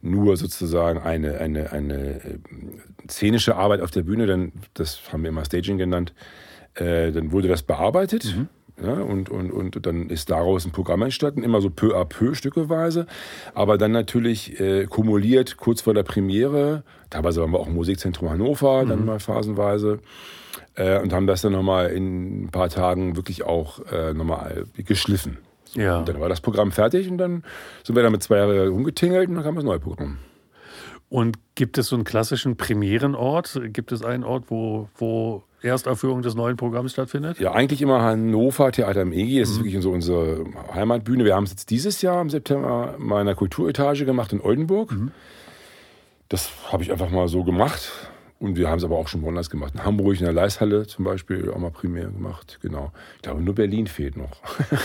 nur 0.02 0.38
sozusagen 0.38 1.00
eine, 1.00 1.40
eine, 1.40 1.72
eine 1.72 1.96
äh, 2.24 2.38
szenische 3.10 3.56
Arbeit 3.56 3.82
auf 3.82 3.90
der 3.92 4.04
Bühne, 4.04 4.28
dann, 4.28 4.52
das 4.76 5.00
haben 5.12 5.24
wir 5.24 5.30
immer 5.30 5.44
Staging 5.44 5.78
genannt, 5.80 6.13
äh, 6.76 7.12
dann 7.12 7.32
wurde 7.32 7.48
das 7.48 7.63
bearbeitet. 7.63 8.36
Ja, 8.82 8.94
und, 8.94 9.30
und, 9.30 9.52
und 9.52 9.86
dann 9.88 10.10
ist 10.10 10.30
daraus 10.30 10.66
ein 10.66 10.72
Programm 10.72 11.02
entstanden, 11.02 11.42
immer 11.42 11.62
so 11.62 11.72
peu 11.72 11.96
à 11.96 12.06
peu, 12.06 12.36
stückeweise. 12.36 13.08
Aber 13.56 13.78
dann 13.80 13.92
natürlich 13.92 14.60
äh, 14.60 14.86
kumuliert 14.86 15.58
kurz 15.58 15.82
vor 15.82 15.96
der 15.96 16.04
Premiere. 16.04 16.84
Teilweise 17.10 17.42
waren 17.42 17.52
wir 17.52 17.60
auch 17.60 17.68
im 17.68 17.74
Musikzentrum 17.74 18.30
Hannover, 18.30 18.86
dann 18.86 19.04
mal 19.04 19.20
phasenweise. 19.20 20.00
Äh, 20.76 21.00
und 21.02 21.12
haben 21.12 21.26
das 21.26 21.42
dann 21.42 21.54
nochmal 21.54 21.90
in 21.90 22.44
ein 22.44 22.50
paar 22.50 22.70
Tagen 22.70 23.16
wirklich 23.16 23.44
auch 23.44 23.80
äh, 23.92 24.13
nochmal 24.13 24.66
geschliffen. 24.76 25.40
So, 25.66 25.80
Ja. 25.80 26.00
Und 26.00 26.10
dann 26.10 26.20
war 26.20 26.30
das 26.30 26.42
Programm 26.42 26.72
fertig 26.72 27.10
und 27.10 27.18
dann 27.18 27.44
sind 27.84 27.96
wir 27.96 28.04
damit 28.04 28.22
zwei 28.22 28.38
Jahre 28.38 28.70
rumgetingelt 28.70 29.28
und 29.28 29.36
dann 29.36 29.44
kam 29.44 29.56
das 29.56 29.63
neue 29.63 29.80
Programm. 29.80 30.20
Und 31.10 31.38
gibt 31.56 31.78
es 31.78 31.88
so 31.88 31.96
einen 31.96 32.04
klassischen 32.04 32.58
Premierenort? 32.58 33.60
Gibt 33.68 33.92
es 33.92 34.04
einen 34.04 34.24
Ort, 34.24 34.46
wo, 34.50 34.90
wo 34.98 35.44
Erstaufführung 35.62 36.22
des 36.22 36.36
neuen 36.36 36.56
Programms 36.56 36.91
stattfindet? 36.93 37.39
Ja, 37.39 37.54
eigentlich 37.54 37.82
immer 37.82 38.02
Hannover, 38.02 38.72
Theater 38.72 39.02
im 39.02 39.12
EGI. 39.12 39.39
Das 39.39 39.50
ist 39.50 39.63
wirklich 39.63 39.82
so 39.82 39.91
unsere 39.91 40.46
Heimatbühne. 40.74 41.26
Wir 41.26 41.36
haben 41.36 41.46
es 41.46 41.52
jetzt 41.52 41.70
dieses 41.70 42.02
Jahr 42.02 42.22
im 42.22 42.30
September 42.30 42.96
mal 42.98 43.22
in 43.22 43.26
der 43.26 43.36
Kulturetage 43.36 44.06
gemacht 44.06 44.34
in 44.34 44.41
Oldenburg. 44.41 44.93
Das 46.30 46.52
habe 46.72 46.84
ich 46.84 46.91
einfach 46.91 47.10
mal 47.10 47.28
so 47.28 47.43
gemacht. 47.43 47.91
Und 48.39 48.56
wir 48.56 48.70
haben 48.70 48.78
es 48.78 48.84
aber 48.84 48.98
auch 48.98 49.08
schon 49.08 49.24
woanders 49.24 49.50
gemacht. 49.50 49.74
In 49.74 49.84
Hamburg, 49.84 50.20
in 50.20 50.26
der 50.26 50.34
Leishalle 50.34 50.86
zum 50.86 51.06
Beispiel, 51.06 51.50
auch 51.50 51.58
mal 51.58 51.72
primär 51.72 52.06
gemacht. 52.06 52.60
Genau. 52.62 52.91
Ich 53.15 53.24
glaube, 53.24 53.41
nur 53.41 53.56
Berlin 53.56 53.88
fehlt 53.88 54.15
noch. 54.15 54.30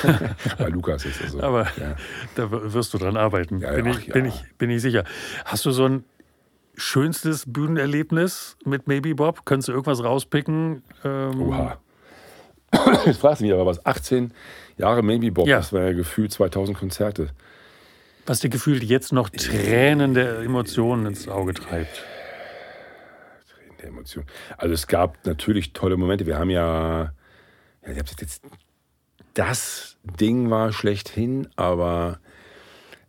Bei 0.58 0.68
Lukas 0.68 1.04
ist 1.04 1.22
das 1.22 1.32
so. 1.32 1.40
Aber 1.42 1.64
ja. 1.78 1.96
da 2.34 2.50
wirst 2.50 2.94
du 2.94 2.98
dran 2.98 3.18
arbeiten, 3.18 3.58
Ja, 3.60 3.72
bin, 3.72 3.88
ach 3.88 3.98
ich, 3.98 4.06
ja. 4.06 4.14
bin, 4.14 4.24
ich, 4.24 4.42
bin 4.56 4.70
ich 4.70 4.80
sicher. 4.80 5.04
Hast 5.44 5.66
du 5.66 5.70
so 5.70 5.84
ein 5.84 6.04
schönstes 6.82 7.44
Bühnenerlebnis 7.46 8.56
mit 8.64 8.86
Maybe 8.86 9.14
Bob? 9.14 9.44
Könntest 9.44 9.68
du 9.68 9.72
irgendwas 9.72 10.02
rauspicken? 10.02 10.82
Ähm, 11.04 11.40
Oha. 11.42 11.78
Jetzt 13.06 13.20
fragst 13.20 13.40
du 13.40 13.44
mich 13.44 13.52
aber 13.52 13.66
was. 13.66 13.84
18 13.84 14.32
Jahre 14.76 15.02
Maybe 15.02 15.30
Bob, 15.30 15.46
Ja. 15.46 15.58
das 15.58 15.72
war 15.72 15.82
ja 15.82 15.92
gefühlt 15.92 16.32
2000 16.32 16.76
Konzerte. 16.76 17.28
Was 18.26 18.40
dir 18.40 18.48
gefühlt 18.50 18.84
jetzt 18.84 19.12
noch 19.12 19.30
Tränen 19.30 20.14
der 20.14 20.40
Emotionen 20.40 21.06
ins 21.06 21.28
Auge 21.28 21.54
treibt? 21.54 22.04
der 23.80 23.88
Emotion. 23.88 24.24
Also 24.56 24.74
es 24.74 24.86
gab 24.86 25.26
natürlich 25.26 25.72
tolle 25.72 25.96
Momente. 25.96 26.24
Wir 26.26 26.38
haben 26.38 26.50
ja, 26.50 27.12
ja 27.84 27.92
ich 27.92 27.98
hab's 27.98 28.14
jetzt 28.20 28.42
das 29.34 29.96
Ding 30.20 30.50
war 30.50 30.72
schlechthin, 30.72 31.48
aber 31.56 32.20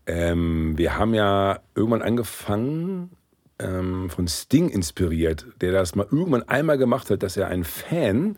ähm, 0.08 0.78
wir 0.78 0.98
haben 0.98 1.14
ja 1.14 1.60
irgendwann 1.76 2.02
angefangen, 2.02 3.12
ähm, 3.60 4.10
von 4.10 4.28
Sting 4.28 4.70
inspiriert, 4.70 5.46
der 5.62 5.72
das 5.72 5.96
mal 5.96 6.08
irgendwann 6.12 6.48
einmal 6.48 6.78
gemacht 6.78 7.10
hat, 7.10 7.24
dass 7.24 7.38
er 7.38 7.48
einen 7.48 7.63
Fan 7.63 8.36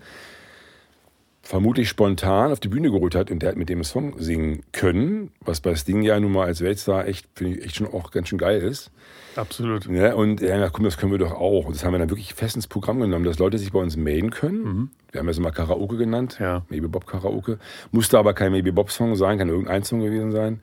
vermutlich 1.41 1.89
spontan 1.89 2.51
auf 2.51 2.59
die 2.59 2.67
Bühne 2.67 2.89
geholt 2.89 3.13
hat 3.13 3.29
und 3.29 3.41
der 3.43 3.49
hat 3.49 3.55
mit 3.55 3.69
dem 3.69 3.83
Song 3.83 4.15
singen 4.17 4.63
können, 4.71 5.31
was 5.41 5.61
bei 5.61 5.75
Sting 5.75 6.01
ja 6.01 6.19
nun 6.19 6.31
mal 6.31 6.47
als 6.47 6.61
Weltstar 6.61 7.07
echt, 7.07 7.27
finde 7.35 7.57
ich, 7.59 7.65
echt 7.65 7.75
schon 7.75 7.87
auch 7.87 8.09
ganz 8.09 8.29
schön 8.29 8.39
geil 8.39 8.61
ist. 8.61 8.89
Absolut. 9.35 9.85
Ja, 9.85 10.15
und 10.15 10.41
er 10.41 10.53
hat 10.53 10.59
gesagt, 10.59 10.73
komm, 10.73 10.85
das 10.85 10.97
können 10.97 11.11
wir 11.11 11.19
doch 11.19 11.33
auch. 11.33 11.65
Und 11.65 11.75
das 11.75 11.85
haben 11.85 11.93
wir 11.93 11.99
dann 11.99 12.09
wirklich 12.09 12.33
fest 12.33 12.55
ins 12.55 12.67
Programm 12.67 12.99
genommen, 12.99 13.25
dass 13.25 13.37
Leute 13.37 13.59
sich 13.59 13.71
bei 13.71 13.79
uns 13.79 13.95
melden 13.95 14.31
können. 14.31 14.89
Wir 15.11 15.19
haben 15.19 15.27
das 15.27 15.37
immer 15.37 15.51
Karaoke 15.51 15.97
genannt, 15.97 16.37
Ja. 16.39 16.63
Maybe 16.69 16.87
Bob 16.89 17.05
Karaoke. 17.05 17.59
Musste 17.91 18.17
aber 18.17 18.33
kein 18.33 18.51
Maybe 18.51 18.71
Bob 18.71 18.91
Song 18.91 19.15
sein, 19.15 19.37
kann 19.37 19.49
irgendein 19.49 19.83
Song 19.83 19.99
gewesen 19.99 20.31
sein. 20.31 20.61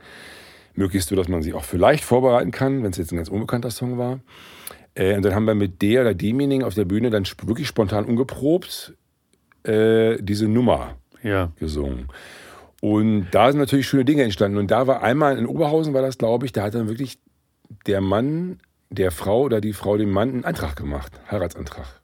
Möglichst 0.75 1.09
so, 1.09 1.17
dass 1.17 1.29
man 1.29 1.43
sich 1.43 1.55
auch 1.55 1.65
vielleicht 1.65 2.05
vorbereiten 2.05 2.51
kann, 2.51 2.83
wenn 2.83 2.91
es 2.91 2.97
jetzt 2.97 3.13
ein 3.13 3.17
ganz 3.17 3.29
unbekannter 3.29 3.71
Song 3.71 3.99
war. 3.99 4.21
Äh, 4.95 5.17
und 5.17 5.25
dann 5.25 5.35
haben 5.35 5.45
wir 5.45 5.55
mit 5.55 5.83
der 5.83 6.03
oder 6.03 6.15
demjenigen 6.15 6.65
auf 6.65 6.75
der 6.75 6.85
Bühne 6.85 7.11
dann 7.11 7.25
wirklich 7.45 7.67
spontan 7.69 8.05
ungeprobt 8.05 8.95
äh, 9.65 10.17
diese 10.21 10.49
Nummer 10.49 10.97
Ja. 11.23 11.53
gesungen. 11.59 12.09
Und 12.81 13.29
da 13.31 13.51
sind 13.53 13.61
natürlich 13.61 13.87
schöne 13.87 14.05
Dinge 14.05 14.25
entstanden. 14.25 14.59
Und 14.59 14.71
da 14.71 14.87
war 14.87 15.03
einmal 15.03 15.39
in 15.39 15.47
Oberhausen, 15.47 15.95
war 15.95 16.03
das, 16.03 16.19
glaube 16.19 16.47
ich, 16.47 16.53
da 16.53 16.65
hat 16.65 16.75
dann 16.75 16.89
wirklich 16.89 17.19
der 17.87 18.01
Mann 18.01 18.59
der 18.91 19.11
Frau 19.13 19.43
oder 19.43 19.61
die 19.61 19.73
Frau 19.73 19.97
dem 19.97 20.11
Mann 20.11 20.31
einen 20.31 20.45
Antrag 20.45 20.77
gemacht, 20.77 21.13
Heiratsantrag. 21.31 22.01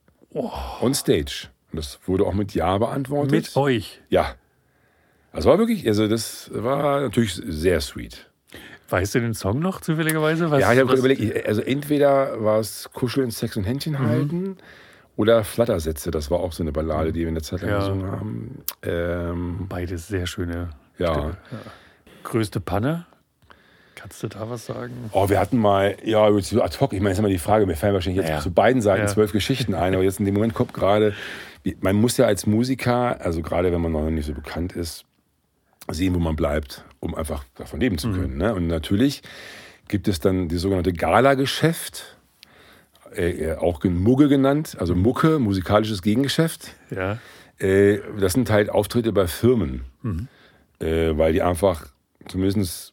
On 0.81 0.95
stage. 0.95 1.49
Und 1.73 1.79
das 1.79 1.99
wurde 2.07 2.25
auch 2.25 2.33
mit 2.35 2.55
Ja 2.55 2.79
beantwortet. 2.79 3.33
Mit 3.33 3.57
euch. 3.57 4.01
Ja. 4.09 4.35
Also 5.33 5.51
war 5.51 5.59
wirklich, 5.59 5.87
also 5.87 6.07
das 6.09 6.51
war 6.55 7.01
natürlich 7.01 7.35
sehr 7.35 7.81
sweet. 7.81 8.28
Weißt 8.89 9.15
du 9.15 9.21
den 9.21 9.35
Song 9.35 9.59
noch 9.59 9.81
zufälligerweise? 9.81 10.51
Was, 10.51 10.61
ja, 10.61 10.73
ich 10.73 10.79
habe 10.81 10.95
überlegt, 10.97 11.47
also 11.47 11.61
entweder 11.61 12.43
war 12.43 12.59
es 12.59 12.89
Kuscheln, 12.93 13.31
Sex 13.31 13.57
und 13.57 13.65
Händchen 13.65 13.93
Mhm. 13.95 13.99
halten 14.09 14.57
oder 15.17 15.45
Flattersätze. 15.45 16.11
Das 16.11 16.31
war 16.31 16.41
auch 16.41 16.53
so 16.53 16.63
eine 16.63 16.73
Ballade, 16.73 17.13
die 17.13 17.21
wir 17.21 17.29
in 17.29 17.35
der 17.35 17.43
Zeit 17.43 17.61
lang 17.61 17.71
Ja. 17.71 17.79
gesungen 17.81 18.11
haben. 18.11 18.65
Ähm, 18.83 19.67
Beides 19.69 20.09
sehr 20.09 20.27
schöne. 20.27 20.71
ja. 20.99 21.33
Größte 22.25 22.61
Panne? 22.61 23.07
Kannst 23.95 24.23
du 24.23 24.29
da 24.29 24.49
was 24.49 24.67
sagen? 24.67 24.93
Oh, 25.13 25.29
wir 25.29 25.41
hatten 25.41 25.57
mal, 25.59 25.97
ja, 26.05 26.31
so 26.41 26.63
ad 26.63 26.77
hoc, 26.81 26.93
ich 26.93 27.01
meine, 27.01 27.13
ist 27.13 27.19
immer 27.19 27.29
die 27.29 27.39
Frage, 27.39 27.67
mir 27.67 27.75
fallen 27.77 27.95
wahrscheinlich 27.95 28.23
jetzt 28.23 28.31
Ja. 28.31 28.41
zu 28.41 28.53
beiden 28.53 28.81
Seiten 28.81 29.03
Ja. 29.03 29.07
zwölf 29.09 29.33
Geschichten 29.33 29.75
ein, 29.75 29.95
aber 29.95 30.03
jetzt 30.05 30.19
in 30.21 30.25
dem 30.25 30.35
Moment 30.35 30.55
kommt 30.55 30.73
gerade, 30.73 31.15
man 31.81 31.97
muss 31.97 32.17
ja 32.17 32.27
als 32.27 32.47
Musiker, 32.47 33.21
also 33.21 33.43
gerade 33.43 33.73
wenn 33.73 33.81
man 33.81 33.93
noch 33.93 34.09
nicht 34.11 34.27
so 34.27 34.33
bekannt 34.35 34.73
ist, 34.75 35.05
sehen, 35.91 36.15
wo 36.15 36.19
man 36.21 36.37
bleibt, 36.37 36.85
um 37.01 37.15
einfach 37.15 37.45
davon 37.57 37.81
leben 37.81 37.95
Mhm. 37.95 37.99
zu 37.99 38.13
können. 38.13 38.37
Ne? 38.39 38.55
Und 38.55 38.67
natürlich 38.67 39.23
gibt 39.89 40.09
es 40.09 40.21
dann 40.21 40.49
die 40.49 40.59
sogenannte 40.59 40.93
Gala-Geschäft, 40.93 42.17
äh, 43.15 43.31
äh, 43.31 43.57
auch 43.57 43.83
Mugge 43.85 44.29
genannt, 44.29 44.77
also 44.79 44.95
Mucke, 44.95 45.39
musikalisches 45.39 46.03
Gegengeschäft. 46.03 46.75
Ja. 46.91 47.19
Äh, 47.59 48.01
das 48.21 48.35
sind 48.35 48.51
halt 48.51 48.71
Auftritte 48.71 49.13
bei 49.13 49.27
Firmen, 49.27 49.85
äh, 50.81 51.17
weil 51.17 51.33
die 51.33 51.43
einfach, 51.43 51.87
zumindest 52.29 52.93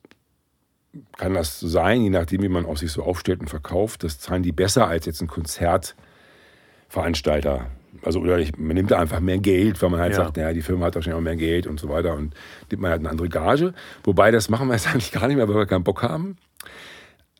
kann 1.18 1.34
das 1.34 1.60
sein, 1.60 2.02
je 2.02 2.10
nachdem, 2.10 2.41
wie 2.41 2.48
man 2.48 2.65
auch 2.65 2.78
sich 2.78 2.91
so 2.91 3.04
aufstellt 3.04 3.41
und 3.41 3.50
verkauft, 3.50 4.04
das 4.04 4.20
zahlen 4.20 4.44
die 4.44 4.54
besser 4.54 4.88
als 4.88 5.06
jetzt 5.06 5.22
ein 5.22 5.28
Konzertveranstalter. 5.28 7.68
Also 8.03 8.19
oder 8.19 8.38
ich, 8.39 8.58
man 8.58 8.75
nimmt 8.75 8.91
da 8.91 8.99
einfach 8.99 9.19
mehr 9.19 9.38
Geld, 9.38 9.81
weil 9.81 9.89
man 9.89 9.99
halt 9.99 10.12
Ja. 10.13 10.23
sagt, 10.23 10.38
naja, 10.38 10.53
die 10.53 10.62
Firma 10.62 10.86
hat 10.88 10.95
wahrscheinlich 10.95 11.17
auch 11.17 11.23
mehr 11.23 11.36
Geld 11.36 11.67
und 11.67 11.79
so 11.79 11.89
weiter 11.89 12.13
und 12.15 12.34
nimmt 12.71 12.81
man 12.81 12.91
halt 12.91 12.99
eine 13.01 13.10
andere 13.10 13.29
Gage. 13.29 13.73
Wobei, 14.03 14.31
das 14.31 14.49
machen 14.49 14.67
wir 14.67 14.73
jetzt 14.73 14.88
eigentlich 14.91 15.12
gar 15.12 15.27
nicht 15.27 15.38
mehr, 15.38 15.47
weil 15.47 15.55
wir 15.55 15.65
keinen 15.65 15.84
Bock 15.84 16.03
haben. 16.03 16.38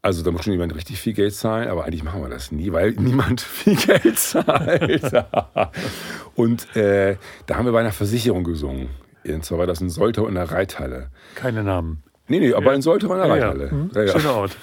Also 0.02 0.22
da 0.24 0.30
muss 0.30 0.44
schon 0.44 0.54
jemand 0.54 0.76
richtig 0.76 1.02
viel 1.02 1.14
Geld 1.14 1.34
zahlen, 1.34 1.68
aber 1.68 1.86
eigentlich 1.86 2.04
machen 2.04 2.22
wir 2.22 2.30
das 2.30 2.52
nie, 2.52 2.72
weil 2.72 2.92
niemand 2.92 3.42
viel 3.42 3.76
Geld 3.76 4.20
zahlt. 4.20 5.02
und 6.36 6.76
äh, 6.76 7.18
da 7.48 7.56
haben 7.56 7.66
wir 7.66 7.72
bei 7.72 7.80
einer 7.80 7.92
Versicherung 7.92 8.44
gesungen. 8.44 8.90
Und 9.28 9.44
zwar 9.44 9.58
war 9.60 9.68
das 9.68 9.82
in 9.82 9.90
Soltau 9.90 10.28
in 10.28 10.36
der 10.36 10.52
Reithalle. 10.52 11.10
Keine 11.34 11.64
Namen. 11.64 12.04
Nee, 12.28 12.40
nee, 12.40 12.54
aber 12.54 12.74
in 12.76 12.82
Soltau 12.84 13.14
in 13.14 13.20
der 13.20 13.28
Ja, 13.28 13.36
ja. 13.36 13.48
Reithalle. 13.50 13.72
Mhm. 13.72 13.92
Ja, 13.96 14.04
ja. 14.04 14.20
Schöner 14.20 14.36
Ort. 14.36 14.58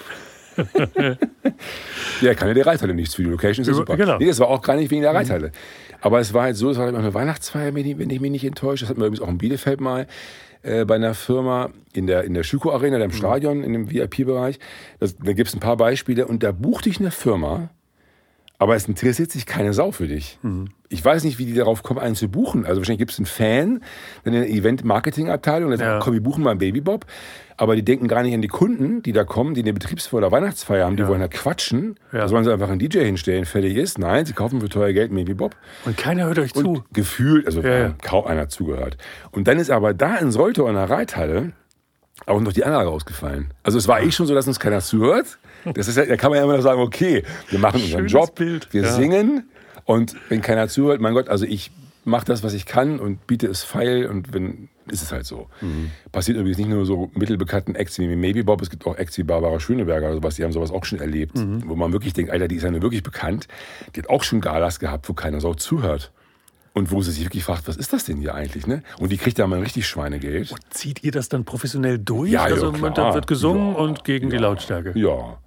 Ja, 2.20 2.34
kann 2.34 2.48
ja 2.48 2.54
der 2.54 2.66
Reithalle 2.66 2.94
nichts 2.94 3.14
für 3.14 3.22
die 3.22 3.30
Location, 3.30 3.62
ist 3.62 3.68
ja 3.68 3.74
super. 3.74 3.96
genau. 3.96 4.18
Nee, 4.18 4.26
das 4.26 4.38
war 4.38 4.48
auch 4.48 4.62
gar 4.62 4.76
nicht 4.76 4.90
wegen 4.90 5.02
der 5.02 5.14
Reithalle. 5.14 5.52
Aber 6.00 6.20
es 6.20 6.34
war 6.34 6.42
halt 6.44 6.56
so, 6.56 6.70
es 6.70 6.78
war 6.78 6.88
immer 6.88 6.98
eine 6.98 7.14
Weihnachtsfeier, 7.14 7.74
wenn 7.74 7.86
ich, 7.86 7.98
ich 7.98 8.20
mich 8.20 8.30
nicht 8.30 8.44
enttäusche. 8.44 8.84
Das 8.84 8.90
hatten 8.90 9.00
wir 9.00 9.06
übrigens 9.06 9.22
auch 9.24 9.28
in 9.30 9.38
Bielefeld 9.38 9.80
mal 9.80 10.06
äh, 10.62 10.84
bei 10.84 10.96
einer 10.96 11.14
Firma 11.14 11.70
in 11.92 12.06
der, 12.06 12.24
in 12.24 12.34
der 12.34 12.42
Schüko 12.42 12.72
Arena, 12.72 12.98
da 12.98 13.04
im 13.04 13.12
Stadion, 13.12 13.62
in 13.62 13.72
dem 13.72 13.90
VIP-Bereich. 13.90 14.58
Da 14.98 15.32
gibt 15.32 15.48
es 15.48 15.54
ein 15.54 15.60
paar 15.60 15.76
Beispiele 15.76 16.26
und 16.26 16.42
da 16.42 16.52
bucht 16.52 16.86
dich 16.86 16.98
eine 17.00 17.10
Firma, 17.12 17.70
aber 18.58 18.76
es 18.76 18.86
interessiert 18.86 19.30
sich 19.32 19.46
keine 19.46 19.72
Sau 19.72 19.90
für 19.92 20.06
dich. 20.06 20.38
Ich 20.88 21.04
weiß 21.04 21.24
nicht, 21.24 21.38
wie 21.38 21.46
die 21.46 21.54
darauf 21.54 21.82
kommen, 21.82 21.98
einen 22.00 22.14
zu 22.14 22.28
buchen. 22.28 22.64
Also 22.66 22.80
wahrscheinlich 22.80 22.98
gibt 23.00 23.10
es 23.12 23.18
einen 23.18 23.26
Fan, 23.26 23.80
dann 24.24 24.34
eine 24.34 24.48
Event-Marketing-Abteilung, 24.48 25.70
der 25.70 25.78
sagt, 25.78 25.88
Ja. 25.90 25.98
komm, 26.00 26.14
wir 26.14 26.22
buchen 26.22 26.44
mal 26.44 26.50
einen 26.50 26.58
Babybob. 26.60 27.06
Aber 27.56 27.76
die 27.76 27.84
denken 27.84 28.08
gar 28.08 28.22
nicht 28.22 28.34
an 28.34 28.42
die 28.42 28.48
Kunden, 28.48 29.02
die 29.02 29.12
da 29.12 29.24
kommen, 29.24 29.54
die 29.54 29.60
eine 29.62 29.72
Betriebsfeier 29.72 30.18
oder 30.18 30.32
Weihnachtsfeier 30.32 30.86
haben, 30.86 30.96
die 30.96 31.02
Ja. 31.02 31.08
wollen 31.08 31.20
da 31.20 31.28
quatschen. 31.28 31.96
Ja. 32.12 32.20
Da 32.20 32.28
sollen 32.28 32.44
sie 32.44 32.52
einfach 32.52 32.68
einen 32.70 32.78
DJ 32.78 33.00
hinstellen, 33.04 33.44
fertig 33.44 33.76
ist. 33.76 33.98
Nein, 33.98 34.24
sie 34.26 34.32
kaufen 34.32 34.60
für 34.60 34.68
teuer 34.68 34.92
Geld 34.92 35.10
einen 35.10 35.16
Babybob. 35.24 35.54
Und 35.84 35.96
keiner 35.96 36.26
hört 36.26 36.38
euch 36.38 36.54
Und 36.56 36.64
zu. 36.64 36.84
gefühlt, 36.92 37.46
also 37.46 37.60
Ja, 37.62 37.78
ja. 37.78 37.94
kaum 38.02 38.26
einer 38.26 38.48
zugehört. 38.48 38.96
Und 39.30 39.48
dann 39.48 39.58
ist 39.58 39.70
aber 39.70 39.94
da 39.94 40.16
in 40.16 40.30
Soltau 40.30 40.66
in 40.68 40.74
der 40.74 40.88
Reithalle 40.90 41.52
auch 42.26 42.40
noch 42.40 42.52
die 42.52 42.64
Anlage 42.64 42.88
ausgefallen. 42.88 43.52
Also 43.62 43.78
es 43.78 43.88
war 43.88 44.00
eh 44.02 44.10
schon 44.12 44.26
so, 44.26 44.34
dass 44.34 44.46
uns 44.46 44.60
keiner 44.60 44.80
zuhört. 44.80 45.38
Das 45.74 45.88
ist 45.88 45.96
ja, 45.96 46.04
da 46.06 46.16
kann 46.16 46.30
man 46.30 46.38
ja 46.38 46.44
immer 46.44 46.56
noch 46.56 46.62
sagen, 46.62 46.80
okay, 46.80 47.22
wir 47.50 47.58
machen 47.58 47.76
unseren 47.82 48.08
Schönes 48.08 48.12
Job, 48.12 48.34
Bild. 48.34 48.68
wir 48.72 48.84
singen 48.86 49.48
und 49.84 50.14
wenn 50.28 50.40
keiner 50.40 50.68
zuhört, 50.68 51.00
mein 51.00 51.14
Gott, 51.14 51.28
also 51.28 51.44
ich 51.44 51.70
mache 52.04 52.24
das, 52.26 52.42
was 52.42 52.52
ich 52.52 52.66
kann 52.66 52.98
und 52.98 53.26
biete 53.28 53.46
es 53.46 53.62
feil 53.62 54.06
und 54.06 54.32
wenn 54.34 54.68
ist 54.90 55.02
es 55.02 55.12
halt 55.12 55.26
so. 55.26 55.48
Mhm. 55.60 55.90
Passiert 56.10 56.36
übrigens 56.38 56.58
nicht 56.58 56.68
nur 56.70 56.84
so 56.86 57.10
mittelbekannten 57.14 57.74
Acts 57.74 57.98
wie 57.98 58.14
Maybe 58.16 58.44
Bob, 58.44 58.60
es 58.62 58.70
gibt 58.70 58.86
auch 58.86 58.96
Acts 58.96 59.16
wie 59.18 59.22
Barbara 59.22 59.60
Schöneberger 59.60 60.06
oder 60.08 60.16
sowas, 60.16 60.34
die 60.36 60.44
haben 60.44 60.52
sowas 60.52 60.70
auch 60.70 60.84
schon 60.84 60.98
erlebt, 61.00 61.36
Mhm. 61.36 61.62
wo 61.66 61.76
man 61.76 61.92
wirklich 61.92 62.12
denkt, 62.12 62.30
Alter, 62.32 62.48
die 62.48 62.56
ist 62.56 62.62
ja 62.62 62.70
nur 62.70 62.82
wirklich 62.82 63.02
bekannt. 63.02 63.48
Die 63.94 64.00
hat 64.00 64.08
auch 64.10 64.22
schon 64.24 64.40
Galas 64.40 64.78
gehabt, 64.80 65.08
wo 65.08 65.12
keiner 65.14 65.40
so 65.40 65.54
zuhört. 65.54 66.12
Und 66.74 66.90
wo 66.90 67.02
sie 67.02 67.10
sich 67.10 67.24
wirklich 67.26 67.44
fragt, 67.44 67.68
was 67.68 67.76
ist 67.76 67.92
das 67.92 68.06
denn 68.06 68.16
hier 68.16 68.34
eigentlich? 68.34 68.66
Ne? 68.66 68.82
Und 68.98 69.12
die 69.12 69.18
kriegt 69.18 69.38
da 69.38 69.46
mal 69.46 69.58
richtig 69.60 69.86
Schweinegeld. 69.86 70.54
Zieht 70.70 71.04
ihr 71.04 71.12
das 71.12 71.28
dann 71.28 71.44
professionell 71.44 71.98
durch? 71.98 72.30
Ja, 72.30 72.48
ja, 72.48 72.54
also 72.54 72.72
klar. 72.72 72.90
da 72.92 73.12
wird 73.12 73.26
gesungen 73.26 73.72
Ja, 73.74 73.78
und 73.78 74.04
gegen 74.04 74.30
die 74.30 74.36
ja. 74.36 74.42
Lautstärke. 74.42 74.98
Ja. 74.98 75.38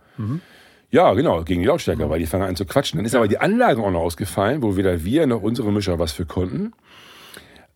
Ja, 0.92 1.14
genau, 1.14 1.44
gegen 1.44 1.62
die 1.62 1.68
Lautstärke, 1.68 2.08
weil 2.10 2.20
die 2.20 2.28
fangen 2.28 2.44
an 2.44 2.56
zu 2.56 2.66
quatschen. 2.66 2.98
Dann 3.00 3.06
ist 3.06 3.16
aber 3.16 3.28
die 3.28 3.40
Anlage 3.40 3.82
auch 3.82 3.90
noch 3.92 4.02
ausgefallen, 4.02 4.62
wo 4.62 4.78
weder 4.78 5.04
wir 5.04 5.26
noch 5.26 5.42
unsere 5.42 5.72
Mischer 5.72 5.98
was 6.00 6.12
für 6.12 6.26
konnten. 6.28 6.74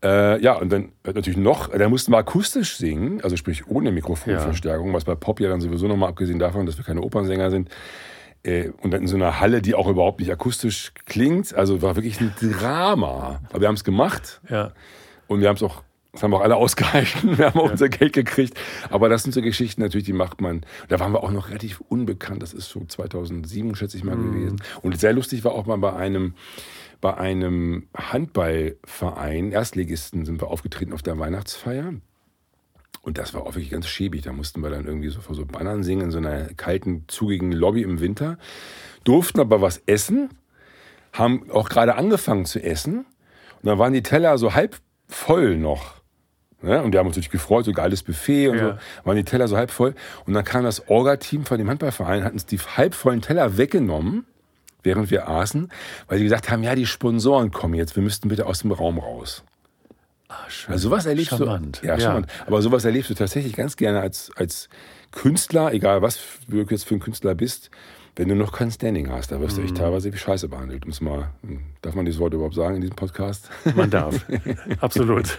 Äh, 0.02 0.42
ja, 0.42 0.54
und 0.54 0.72
dann 0.72 0.92
äh, 1.04 1.12
natürlich 1.12 1.38
noch, 1.38 1.70
da 1.70 1.90
mussten 1.90 2.14
wir 2.14 2.18
akustisch 2.18 2.78
singen, 2.78 3.22
also 3.22 3.36
sprich 3.36 3.68
ohne 3.68 3.92
Mikrofonverstärkung, 3.92 4.94
was 4.94 5.04
bei 5.04 5.16
Pop 5.16 5.40
ja 5.42 5.50
dann 5.50 5.60
sowieso 5.60 5.88
nochmal 5.88 6.10
abgesehen 6.10 6.40
davon, 6.40 6.66
dass 6.66 6.78
wir 6.78 6.86
keine 6.86 7.02
Opernsänger 7.02 7.52
sind. 7.52 7.70
Äh, 8.44 8.70
und 8.82 8.92
dann 8.92 9.02
in 9.02 9.08
so 9.08 9.18
einer 9.18 9.40
Halle, 9.42 9.62
die 9.62 9.76
auch 9.76 9.88
überhaupt 9.88 10.20
nicht 10.22 10.32
akustisch 10.32 10.94
klingt. 11.06 11.54
Also 11.54 11.82
war 11.82 11.96
wirklich 11.96 12.22
ein 12.22 12.34
Drama. 12.40 13.42
Aber 13.50 13.62
wir 13.62 13.68
haben 13.68 13.76
es 13.76 13.84
gemacht. 13.84 14.40
Ja. 14.50 14.72
Und 15.28 15.42
wir 15.42 15.50
haben 15.50 15.58
es 15.58 15.64
auch, 15.64 15.84
das 16.14 16.24
haben 16.24 16.34
auch 16.34 16.42
alle 16.42 16.56
ausgehalten. 16.56 17.38
Wir 17.38 17.48
haben 17.48 17.60
auch 17.60 17.70
unser 17.70 17.90
Geld 17.90 18.14
gekriegt. 18.14 18.58
Aber 18.90 19.10
das 19.10 19.24
sind 19.24 19.34
so 19.34 19.42
Geschichten 19.42 19.82
natürlich, 19.82 20.06
die 20.06 20.14
macht 20.14 20.40
man. 20.40 20.62
Da 20.88 21.02
waren 21.02 21.12
wir 21.12 21.22
auch 21.22 21.32
noch 21.32 21.50
relativ 21.50 21.82
unbekannt. 21.90 22.42
Das 22.42 22.54
ist 22.54 22.70
so 22.70 22.86
2007, 22.86 23.76
schätze 23.76 23.98
ich 23.98 24.06
mal, 24.06 24.16
gewesen. 24.16 24.62
Und 24.82 24.98
sehr 24.98 25.12
lustig 25.12 25.44
war 25.44 25.52
auch 25.52 25.66
mal 25.66 25.78
bei 25.78 25.94
einem, 25.94 26.36
bei 27.02 27.16
einem 27.16 27.88
Handballverein, 27.96 29.52
Erstligisten, 29.52 30.26
sind 30.26 30.42
wir 30.42 30.48
aufgetreten 30.50 30.94
auf 30.94 31.02
der 31.02 31.18
Weihnachtsfeier. 31.18 31.94
Und 33.02 33.18
das 33.18 33.34
war 33.34 33.44
auch 33.44 33.56
wirklich 33.56 33.70
ganz 33.72 33.88
schäbig. 33.88 34.24
Da 34.24 34.34
mussten 34.34 34.62
wir 34.62 34.70
dann 34.70 34.86
irgendwie 34.86 35.10
so 35.10 35.22
vor 35.22 35.36
so 35.36 35.46
Bannern 35.46 35.84
singen 35.84 36.06
in 36.06 36.12
so 36.12 36.18
einer 36.18 36.54
kalten, 36.56 37.06
zugigen 37.08 37.52
Lobby 37.52 37.82
im 37.84 38.02
Winter. 38.02 38.38
Durften 39.06 39.40
aber 39.40 39.62
was 39.62 39.82
essen, 39.86 40.30
haben 41.14 41.50
auch 41.52 41.70
gerade 41.70 41.96
angefangen 41.96 42.46
zu 42.46 42.62
essen. 42.62 43.00
Und 43.00 43.66
dann 43.66 43.80
waren 43.80 43.94
die 43.94 44.04
Teller 44.04 44.38
so 44.38 44.54
halb 44.54 44.78
voll 45.08 45.56
noch. 45.58 45.96
Ne? 46.62 46.84
Und 46.84 46.92
wir 46.92 47.00
haben 47.00 47.08
uns 47.08 47.16
natürlich 47.16 47.32
gefreut, 47.32 47.64
so 47.66 47.72
geiles 47.72 48.04
Buffet 48.04 48.50
und 48.50 48.58
Ja. 48.58 48.74
so. 48.74 49.06
Waren 49.06 49.16
die 49.16 49.24
Teller 49.24 49.48
so 49.48 49.56
halb 49.56 49.72
voll. 49.72 49.96
Und 50.26 50.34
dann 50.34 50.44
kam 50.44 50.64
das 50.64 50.90
Orga-Team 50.90 51.46
von 51.46 51.58
dem 51.58 51.70
Handballverein, 51.70 52.26
hat 52.26 52.34
uns 52.34 52.46
die 52.46 52.58
halb 52.60 52.94
vollen 52.94 53.22
Teller 53.22 53.58
weggenommen, 53.58 54.26
während 54.84 55.12
wir 55.12 55.28
aßen, 55.28 55.70
weil 56.08 56.18
sie 56.18 56.24
gesagt 56.24 56.50
haben, 56.50 56.64
ja, 56.64 56.76
die 56.76 56.86
Sponsoren 56.86 57.52
kommen 57.52 57.74
jetzt, 57.74 57.96
wir 57.96 58.04
müssten 58.04 58.30
bitte 58.30 58.46
aus 58.46 58.60
dem 58.60 58.72
Raum 58.72 59.00
raus. 59.00 59.44
Ah, 60.28 60.48
schön. 60.48 60.74
Also 60.74 60.90
sowas 60.90 61.06
erlebst 61.06 61.32
Charmant. 61.32 61.82
du. 61.82 61.88
Ja, 61.88 62.00
charmant. 62.00 62.28
Aber 62.46 62.62
sowas 62.62 62.86
erlebst 62.86 63.10
du 63.10 63.16
tatsächlich 63.16 63.54
ganz 63.56 63.76
gerne 63.78 64.00
als, 64.00 64.32
als 64.36 64.70
Künstler, 65.12 65.74
egal 65.74 66.04
was 66.04 66.20
du 66.48 66.58
jetzt 66.58 66.86
für 66.86 66.94
ein 66.94 67.00
Künstler 67.00 67.34
bist, 67.34 67.72
wenn 68.16 68.28
du 68.28 68.36
noch 68.36 68.52
kein 68.52 68.70
Standing 68.70 69.10
hast. 69.10 69.32
Da 69.32 69.40
wirst 69.40 69.58
du 69.58 69.62
echt 69.62 69.78
teilweise 69.78 70.12
wie 70.14 70.18
Scheiße 70.18 70.50
behandelt. 70.50 70.86
Um's 70.86 71.00
mal, 71.00 71.30
darf 71.82 71.96
man 71.96 72.06
dieses 72.06 72.20
Wort 72.20 72.34
überhaupt 72.34 72.54
sagen 72.54 72.76
in 72.76 72.82
diesem 72.82 72.96
Podcast? 72.96 73.50
Man 73.76 73.90
darf. 73.90 74.26
Absolut. 74.82 75.38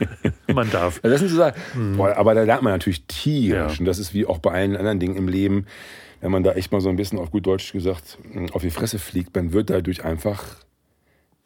Man 0.52 0.70
darf. 0.70 0.98
Ja, 1.04 1.10
das 1.10 1.20
sind 1.20 1.28
so 1.28 1.36
Sachen. 1.36 1.96
Boah, 1.96 2.16
aber 2.16 2.34
da 2.34 2.42
lernt 2.42 2.62
man 2.62 2.72
natürlich 2.72 3.04
tierisch. 3.06 3.74
Ja. 3.74 3.78
Und 3.78 3.84
das 3.84 3.98
ist 3.98 4.14
wie 4.14 4.24
auch 4.24 4.38
bei 4.38 4.52
allen 4.52 4.76
anderen 4.76 4.98
Dingen 4.98 5.16
im 5.16 5.28
Leben. 5.28 5.66
Wenn 6.20 6.30
man 6.30 6.42
da 6.42 6.52
echt 6.52 6.70
mal 6.72 6.80
so 6.80 6.88
ein 6.88 6.96
bisschen 6.96 7.18
auf 7.18 7.30
gut 7.30 7.46
Deutsch 7.46 7.72
gesagt 7.72 8.18
auf 8.52 8.62
die 8.62 8.70
Fresse 8.70 8.98
fliegt, 8.98 9.34
man 9.34 9.52
wird 9.52 9.70
dadurch 9.70 10.04
einfach, 10.04 10.44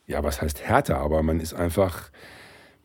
ja, 0.06 0.22
was 0.24 0.42
heißt 0.42 0.62
härter, 0.62 0.98
aber 0.98 1.22
man 1.22 1.40
ist 1.40 1.54
einfach, 1.54 2.10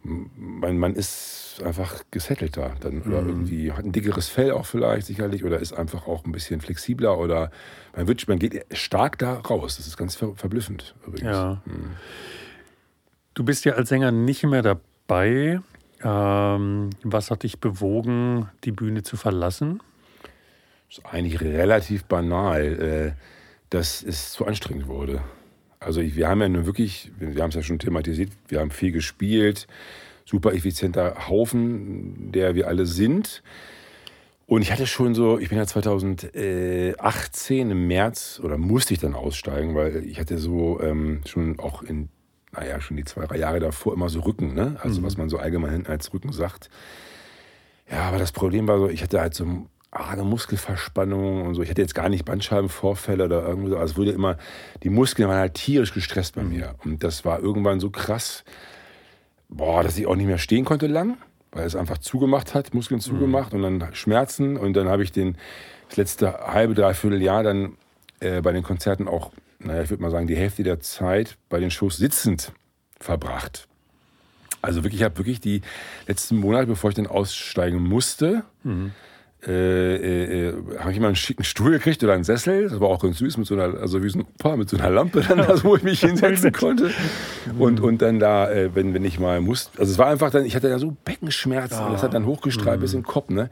man, 0.04 0.78
man 0.78 0.96
ist 0.96 1.62
einfach 1.66 2.04
gesettelter 2.12 2.76
dann 2.80 3.02
oder 3.02 3.20
irgendwie 3.20 3.72
hat 3.72 3.84
ein 3.84 3.92
dickeres 3.92 4.30
Fell 4.30 4.52
auch 4.52 4.66
vielleicht 4.66 5.08
sicherlich 5.08 5.44
oder 5.44 5.60
ist 5.60 5.74
einfach 5.74 6.08
auch 6.08 6.26
ein 6.26 6.32
bisschen 6.32 6.62
flexibler 6.62 7.18
oder 7.18 7.52
man 7.96 8.08
wird, 8.08 8.28
man 8.28 8.40
geht 8.40 8.66
stark 8.72 9.18
da 9.18 9.40
raus. 9.40 9.78
Das 9.78 9.88
ist 9.88 9.98
ganz 9.98 10.16
ver 10.16 10.36
verblüffend 10.36 10.96
übrigens. 11.06 11.32
Ja. 11.32 11.62
Du 13.34 13.44
bist 13.44 13.66
ja 13.66 13.74
als 13.74 13.90
Sänger 13.90 14.12
nicht 14.12 14.44
mehr 14.44 14.62
dabei. 14.62 15.62
Ähm, 16.02 16.90
was 17.04 17.30
hat 17.30 17.44
dich 17.44 17.60
bewogen, 17.60 18.48
die 18.64 18.72
Bühne 18.72 19.04
zu 19.04 19.18
verlassen? 19.18 19.82
Ist 20.90 21.06
eigentlich 21.06 21.42
relativ 21.42 22.06
banal, 22.06 22.64
äh, 22.64 23.12
dass 23.70 24.02
es 24.02 24.32
zu 24.32 24.46
anstrengend 24.46 24.88
wurde. 24.88 25.22
Also 25.80 26.02
wir 26.02 26.28
haben 26.28 26.42
ja 26.42 26.50
nun 26.50 26.66
wirklich, 26.66 27.12
wir 27.18 27.42
haben 27.42 27.50
es 27.50 27.56
ja 27.56 27.62
schon 27.62 27.80
thematisiert, 27.80 28.32
wir 28.48 28.60
haben 28.60 28.72
viel 28.72 28.92
gespielt, 28.92 29.68
super 30.26 30.54
effizienter 30.54 31.30
Haufen, 31.30 32.32
der 32.32 32.56
wir 32.56 32.68
alle 32.68 32.86
sind. 32.86 33.44
Und 34.46 34.64
ich 34.64 34.72
hatte 34.72 34.88
schon 34.88 35.14
so, 35.14 35.38
ich 35.38 35.50
bin 35.50 35.60
ja 35.60 35.68
2018 35.68 37.70
im 37.70 37.88
März 37.88 38.42
oder 38.44 38.58
musste 38.58 38.96
ich 38.96 39.00
dann 39.00 39.14
aussteigen, 39.14 39.76
weil 39.76 40.04
ich 40.06 40.20
hatte 40.20 40.40
so 40.40 40.82
ähm, 40.82 41.22
schon 41.26 41.60
auch 41.60 41.84
in, 41.84 42.10
naja, 42.52 42.82
schon 42.82 42.98
die 42.98 43.06
zwei, 43.06 43.28
drei 43.28 43.38
Jahre 43.38 43.60
davor 43.60 43.94
immer 43.94 44.10
so 44.10 44.22
Rücken, 44.22 44.56
ne? 44.56 44.78
Also 44.82 45.04
was 45.04 45.18
man 45.18 45.30
so 45.30 45.38
allgemein 45.38 45.86
als 45.86 46.12
Rücken 46.14 46.34
sagt. 46.34 46.72
Ja, 47.90 48.08
aber 48.08 48.18
das 48.18 48.32
Problem 48.32 48.68
war 48.68 48.80
so, 48.80 48.90
ich 48.90 49.04
hatte 49.04 49.22
halt 49.22 49.36
so 49.36 49.68
arge 49.92 50.24
Muskelverspannungen 50.24 51.48
und 51.48 51.56
so. 51.56 51.64
Ich 51.64 51.70
hatte 51.70 51.82
jetzt 51.82 51.96
gar 51.96 52.10
nicht 52.10 52.26
Bandscheibenvorfälle 52.26 53.26
oder 53.26 53.48
irgendwo 53.48 53.70
so. 53.70 53.78
Also 53.78 53.94
es 53.94 53.98
wurde 53.98 54.12
immer, 54.12 54.38
die 54.84 54.90
Muskeln 54.90 55.28
waren 55.28 55.40
halt 55.40 55.56
tierisch 55.56 55.94
gestresst 55.94 56.36
bei 56.36 56.44
mir. 56.44 56.76
Und 56.84 57.04
das 57.04 57.26
war 57.26 57.40
irgendwann 57.40 57.80
so 57.80 57.90
krass, 57.90 58.44
boah, 59.50 59.84
dass 59.84 59.98
ich 59.98 60.06
auch 60.06 60.16
nicht 60.16 60.28
mehr 60.28 60.38
stehen 60.38 60.66
konnte 60.66 60.88
lang, 60.88 61.18
weil 61.52 61.66
es 61.66 61.76
einfach 61.76 61.98
zugemacht 61.98 62.54
hat, 62.54 62.74
Muskeln 62.74 63.02
zugemacht 63.02 63.54
und 63.54 63.64
dann 63.64 63.94
Schmerzen. 63.94 64.58
Und 64.58 64.74
dann 64.74 64.90
habe 64.90 65.04
ich 65.04 65.12
den, 65.12 65.38
das 65.88 65.98
letzte 65.98 66.34
halbe, 66.40 66.76
dreiviertel 66.76 67.22
Jahr 67.22 67.42
dann 67.42 67.78
äh, 68.20 68.42
bei 68.42 68.52
den 68.52 68.64
Konzerten 68.64 69.08
auch, 69.08 69.32
naja, 69.58 69.82
ich 69.82 69.90
würde 69.90 70.04
mal 70.04 70.12
sagen, 70.12 70.28
die 70.28 70.38
Hälfte 70.38 70.62
der 70.62 70.80
Zeit 70.82 71.38
bei 71.50 71.60
den 71.60 71.72
Shows 71.72 71.98
sitzend 71.98 72.54
verbracht. 73.00 73.68
Also 74.62 74.84
wirklich, 74.84 75.02
ich 75.02 75.06
habe 75.06 75.18
wirklich 75.18 75.40
die 75.40 75.62
letzten 76.06 76.38
Monate, 76.38 76.68
bevor 76.68 76.92
ich 76.92 76.96
dann 76.96 77.08
aussteigen 77.08 77.82
musste, 77.82 78.44
äh, 78.66 78.90
äh, 79.48 80.50
äh, 80.50 80.54
habe 80.80 80.92
ich 80.92 80.98
immer 80.98 81.08
einen 81.08 81.16
schicken 81.16 81.44
Stuhl 81.44 81.72
gekriegt 81.72 82.04
oder 82.04 82.14
einen 82.14 82.26
Sessel. 82.26 82.68
Das 82.68 82.80
war 82.80 82.90
auch 82.90 83.02
ganz 83.02 83.20
süß 83.20 83.38
mit 83.38 83.48
so 83.48 83.56
einer, 83.56 83.80
also 83.80 84.04
wie 84.04 84.10
so 84.10 84.20
ein 84.20 84.26
Opa 84.26 84.58
mit 84.58 84.70
so 84.70 84.78
einer 84.78 84.90
Lampe 84.90 85.22
dann, 85.22 85.40
also 85.40 85.64
wo 85.64 85.76
ich 85.78 85.84
mich 85.84 86.00
hinsetzen 86.02 86.52
konnte. 86.52 86.92
Und, 87.58 87.80
und 87.80 88.02
dann 88.02 88.20
da, 88.20 88.52
äh, 88.52 88.76
wenn, 88.76 88.94
wenn 88.94 89.06
ich 89.06 89.20
mal 89.20 89.40
musste, 89.40 89.80
also 89.80 89.92
es 89.92 89.98
war 89.98 90.08
einfach 90.08 90.30
dann, 90.32 90.46
ich 90.46 90.56
hatte 90.56 90.70
dann 90.70 90.80
so 90.80 90.96
Beckenschmerzen 91.06 91.86
und 91.86 91.94
das 91.94 92.04
hat 92.04 92.14
dann 92.14 92.26
hochgestrahlt 92.26 92.82
bis 92.82 92.94
in 92.94 93.02
den 93.02 93.06
Kopf, 93.06 93.30
ne? 93.30 93.50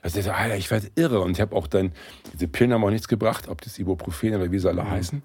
Also 0.00 0.20
ich 0.20 0.30
Alter, 0.30 0.56
ich 0.56 0.70
werde 0.70 0.88
irre. 0.94 1.20
Und 1.20 1.32
ich 1.32 1.40
habe 1.40 1.54
auch 1.54 1.66
dann, 1.66 1.92
diese 2.32 2.48
Pillen 2.48 2.72
haben 2.72 2.84
auch 2.84 2.90
nichts 2.90 3.08
gebracht, 3.08 3.48
ob 3.48 3.60
das 3.60 3.78
Ibuprofen 3.78 4.34
oder 4.34 4.50
wie 4.50 4.58
sie 4.58 4.68
alle 4.68 4.88
heißen. 4.88 5.22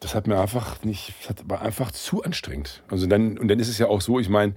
Das 0.00 0.14
hat 0.14 0.26
mir 0.26 0.38
einfach 0.38 0.84
nicht, 0.84 1.14
das 1.26 1.36
war 1.48 1.62
einfach 1.62 1.90
zu 1.90 2.22
anstrengend. 2.22 2.82
Also 2.88 3.06
dann, 3.06 3.38
und 3.38 3.48
dann 3.48 3.58
ist 3.58 3.68
es 3.68 3.78
ja 3.78 3.88
auch 3.88 4.00
so, 4.00 4.20
ich 4.20 4.28
meine, 4.28 4.54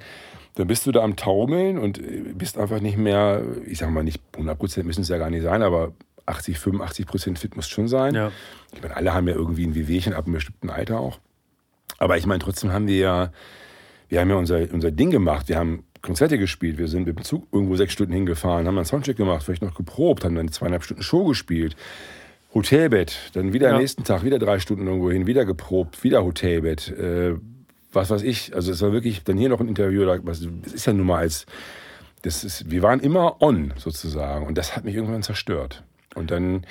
dann 0.55 0.67
bist 0.67 0.85
du 0.85 0.91
da 0.91 1.01
am 1.01 1.15
Taumeln 1.15 1.77
und 1.77 1.97
äh, 1.99 2.33
bist 2.35 2.57
einfach 2.57 2.81
nicht 2.81 2.97
mehr, 2.97 3.43
ich 3.65 3.77
sage 3.77 3.91
mal 3.91 4.03
nicht 4.03 4.21
100 4.33 4.57
Prozent 4.57 4.87
müssen 4.87 5.01
es 5.01 5.09
ja 5.09 5.17
gar 5.17 5.29
nicht 5.29 5.43
sein, 5.43 5.61
aber 5.61 5.93
80, 6.25 6.59
85 6.59 7.05
Prozent 7.05 7.39
fit 7.39 7.55
muss 7.55 7.67
schon 7.67 7.87
sein. 7.87 8.13
Ja. 8.15 8.31
Ich 8.73 8.81
meine, 8.81 8.95
alle 8.95 9.13
haben 9.13 9.27
ja 9.27 9.33
irgendwie 9.33 9.65
ein 9.65 9.75
Wehwehchen 9.75 10.13
ab 10.13 10.25
einem 10.25 10.35
bestimmten 10.35 10.69
Alter 10.69 10.99
auch. 10.99 11.19
Aber 11.97 12.17
ich 12.17 12.25
meine, 12.25 12.39
trotzdem 12.39 12.71
haben 12.71 12.87
wir 12.87 12.97
ja, 12.97 13.31
wir 14.09 14.19
haben 14.19 14.29
ja 14.29 14.35
unser, 14.35 14.71
unser 14.71 14.91
Ding 14.91 15.11
gemacht. 15.11 15.49
Wir 15.49 15.57
haben 15.57 15.83
Konzerte 16.01 16.37
gespielt. 16.37 16.77
Wir 16.77 16.87
sind 16.87 17.05
mit 17.05 17.17
dem 17.17 17.23
Zug 17.23 17.47
irgendwo 17.51 17.75
sechs 17.75 17.93
Stunden 17.93 18.13
hingefahren, 18.13 18.67
haben 18.67 18.77
einen 18.77 18.85
Soundcheck 18.85 19.17
gemacht, 19.17 19.43
vielleicht 19.43 19.61
noch 19.61 19.75
geprobt, 19.75 20.23
haben 20.23 20.35
dann 20.35 20.51
zweieinhalb 20.51 20.83
Stunden 20.83 21.03
Show 21.03 21.25
gespielt. 21.25 21.75
Hotelbett, 22.53 23.31
dann 23.33 23.53
wieder 23.53 23.69
Ja. 23.69 23.75
am 23.75 23.81
nächsten 23.81 24.03
Tag 24.03 24.23
wieder 24.23 24.39
drei 24.39 24.59
Stunden 24.59 24.87
irgendwo 24.87 25.11
hin, 25.11 25.27
wieder 25.27 25.45
geprobt, 25.45 26.03
wieder 26.03 26.23
Hotelbett. 26.23 26.89
Äh, 26.89 27.35
was 27.91 28.09
weiß 28.09 28.21
ich. 28.23 28.55
Also 28.55 28.71
es 28.71 28.81
war 28.81 28.91
wirklich 28.91 29.23
dann 29.23 29.37
hier 29.37 29.49
noch 29.49 29.59
ein 29.59 29.67
Interview. 29.67 30.05
Das 30.05 30.39
ist 30.41 30.85
ja 30.85 30.93
nun 30.93 31.07
mal 31.07 31.19
als, 31.19 31.45
das 32.21 32.43
ist, 32.43 32.69
wir 32.69 32.81
waren 32.83 32.99
immer 32.99 33.41
on 33.41 33.73
sozusagen 33.77 34.45
und 34.45 34.57
das 34.57 34.75
hat 34.75 34.83
mich 34.85 34.95
irgendwann 34.95 35.23
zerstört. 35.23 35.83
Und 36.15 36.31
dann 36.31 36.65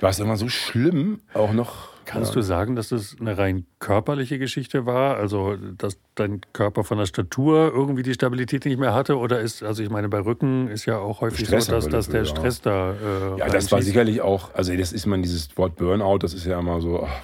war 0.00 0.10
es 0.10 0.18
irgendwann 0.18 0.38
so 0.38 0.48
schlimm, 0.48 1.20
auch 1.34 1.52
noch. 1.52 1.90
Kannst 2.08 2.34
du 2.34 2.40
sagen, 2.40 2.74
dass 2.74 2.88
das 2.88 3.16
eine 3.20 3.36
rein 3.36 3.66
körperliche 3.80 4.38
Geschichte 4.38 4.86
war? 4.86 5.18
Also, 5.18 5.56
dass 5.76 5.98
dein 6.14 6.40
Körper 6.54 6.82
von 6.82 6.96
der 6.96 7.04
Statur 7.04 7.70
irgendwie 7.74 8.02
die 8.02 8.14
Stabilität 8.14 8.64
nicht 8.64 8.78
mehr 8.78 8.94
hatte? 8.94 9.18
Oder 9.18 9.40
ist, 9.40 9.62
also 9.62 9.82
ich 9.82 9.90
meine, 9.90 10.08
bei 10.08 10.20
Rücken 10.20 10.68
ist 10.68 10.86
ja 10.86 10.96
auch 10.98 11.20
häufig 11.20 11.46
Stress 11.46 11.66
so, 11.66 11.72
dass, 11.72 11.88
dass 11.88 12.08
der. 12.08 12.24
Stress 12.24 12.62
da. 12.62 12.92
Äh, 12.92 13.38
Ja, 13.40 13.48
das 13.48 13.70
war 13.72 13.82
sicherlich 13.82 14.22
auch, 14.22 14.54
also 14.54 14.74
das 14.74 14.92
ist 14.92 15.04
man 15.04 15.22
dieses 15.22 15.54
Wort 15.58 15.76
Burnout, 15.76 16.18
das 16.18 16.32
ist 16.32 16.46
ja 16.46 16.58
immer 16.58 16.80
so, 16.80 17.04
ach, 17.04 17.20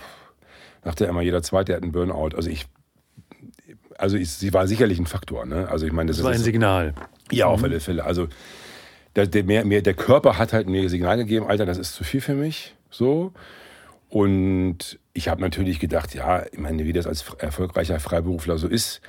sagt 0.84 1.00
ja 1.00 1.08
immer 1.08 1.22
jeder 1.22 1.42
Zweite 1.42 1.74
hat 1.74 1.82
einen 1.82 1.92
Burnout. 1.92 2.36
Also 2.36 2.50
ich, 2.50 2.66
also 3.96 4.18
ich, 4.18 4.30
sie 4.30 4.52
war 4.52 4.66
sicherlich 4.68 4.98
ein 4.98 5.06
Faktor, 5.06 5.46
ne? 5.46 5.68
Also 5.70 5.86
ich 5.86 5.92
meine, 5.92 6.08
das, 6.08 6.18
Das 6.18 6.24
war 6.24 6.32
ein 6.32 6.36
ist, 6.36 6.44
Signal. 6.44 6.94
ja 7.32 7.46
auf 7.46 7.64
alle 7.64 7.80
Fälle. 7.80 8.04
Also 8.04 8.28
der, 9.16 9.26
der, 9.28 9.44
mehr, 9.44 9.64
mehr, 9.64 9.80
der 9.80 9.94
Körper 9.94 10.36
hat 10.36 10.52
halt 10.52 10.68
mir 10.68 10.82
ein 10.82 10.88
Signal 10.90 11.16
gegeben, 11.16 11.46
Alter, 11.46 11.64
das 11.64 11.78
ist 11.78 11.94
zu 11.94 12.04
viel 12.04 12.20
für 12.20 12.34
mich, 12.34 12.74
so. 12.90 13.32
Und 14.08 14.98
ich 15.12 15.28
habe 15.28 15.40
natürlich 15.40 15.80
gedacht, 15.80 16.14
ja, 16.14 16.44
ich 16.50 16.58
meine, 16.58 16.84
wie 16.84 16.92
das 16.92 17.06
als 17.06 17.24
erfolgreicher 17.38 17.98
Freiberufler 18.00 18.58
so 18.58 18.68
ist, 18.68 19.00